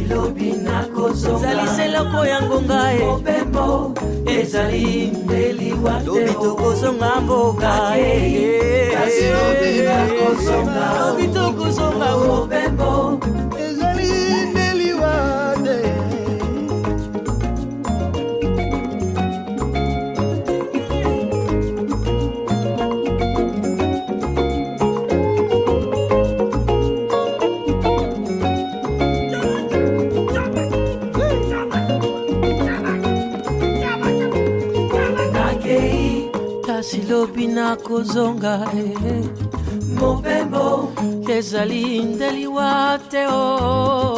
kasi 0.00 0.14
lobi 0.14 0.52
nakozongaezali 0.52 1.68
seloko 1.76 2.24
ya 2.26 2.42
ngonga 2.42 2.92
e. 2.92 2.98
Mopembo 3.04 3.92
ezali 4.26 5.12
ndeliwa 5.24 6.00
lobi 6.06 6.32
tokozonga 6.32 7.20
mboka 7.20 7.72
kasi 8.94 9.24
lobi 9.28 9.70
nakozonga 9.82 10.86
lobi 11.00 11.26
tokozonga 11.28 12.16
mopembo 12.16 13.20
kasi 37.20 37.28
lobi 37.28 37.46
nakozonga 37.52 38.64
eh. 38.72 39.24
mopembo 40.00 40.92
ezali 41.28 42.00
ndeliwa 42.02 42.98
te 43.10 43.26
o 43.28 44.16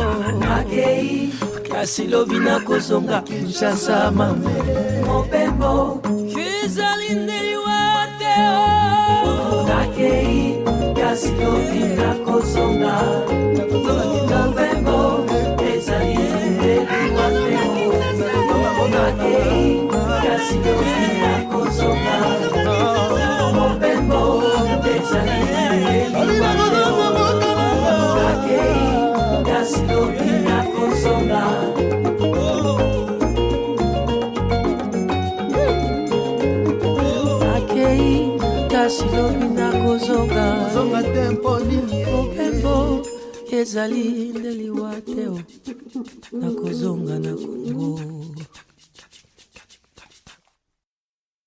kasi 1.73 2.07
lobi 2.07 2.39
nakozonga 2.39 3.23
kinshasa 3.23 4.11
mame. 4.13 4.55
Mopembo 5.07 6.01
ezali 6.39 7.15
ndeliwa 7.15 8.07
te 8.19 8.35
o 8.55 9.67
kasi 10.95 11.31
lobi 11.43 11.83
nakozonga 11.99 12.95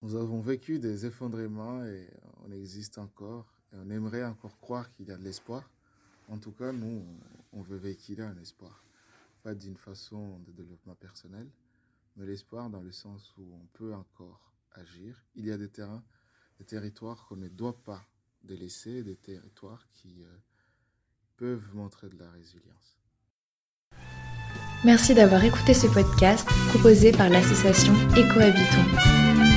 Nous 0.01 0.15
avons 0.15 0.39
vécu 0.39 0.79
des 0.79 1.05
effondrements 1.05 1.85
et 1.85 2.09
on 2.47 2.51
existe 2.51 2.97
encore. 2.97 3.45
Et 3.73 3.77
on 3.77 3.89
aimerait 3.91 4.23
encore 4.23 4.59
croire 4.59 4.91
qu'il 4.91 5.07
y 5.07 5.11
a 5.11 5.17
de 5.17 5.23
l'espoir. 5.23 5.69
En 6.27 6.39
tout 6.39 6.51
cas, 6.51 6.71
nous, 6.71 7.05
on 7.51 7.61
veut 7.61 7.77
véhiculer 7.77 8.23
un 8.23 8.37
espoir. 8.37 8.83
Pas 9.43 9.53
d'une 9.53 9.77
façon 9.77 10.39
de 10.47 10.51
développement 10.51 10.95
personnel, 10.95 11.47
mais 12.15 12.25
l'espoir 12.25 12.71
dans 12.71 12.81
le 12.81 12.91
sens 12.91 13.35
où 13.37 13.43
on 13.53 13.67
peut 13.73 13.93
encore 13.93 14.51
agir. 14.71 15.23
Il 15.35 15.45
y 15.45 15.51
a 15.51 15.57
des 15.57 15.69
terrains, 15.69 16.03
des 16.57 16.65
territoires 16.65 17.27
qu'on 17.27 17.35
ne 17.35 17.49
doit 17.49 17.77
pas 17.83 18.03
délaisser, 18.43 19.03
des 19.03 19.15
territoires 19.15 19.85
qui 19.93 20.23
euh, 20.23 20.37
peuvent 21.37 21.73
montrer 21.73 22.07
de 22.09 22.17
la 22.17 22.29
résilience. 22.31 22.99
Merci 24.83 25.15
d'avoir 25.15 25.43
écouté 25.43 25.73
ce 25.73 25.87
podcast 25.87 26.47
proposé 26.69 27.11
par 27.11 27.29
l'association 27.29 27.93
Écohabitons. 28.15 29.54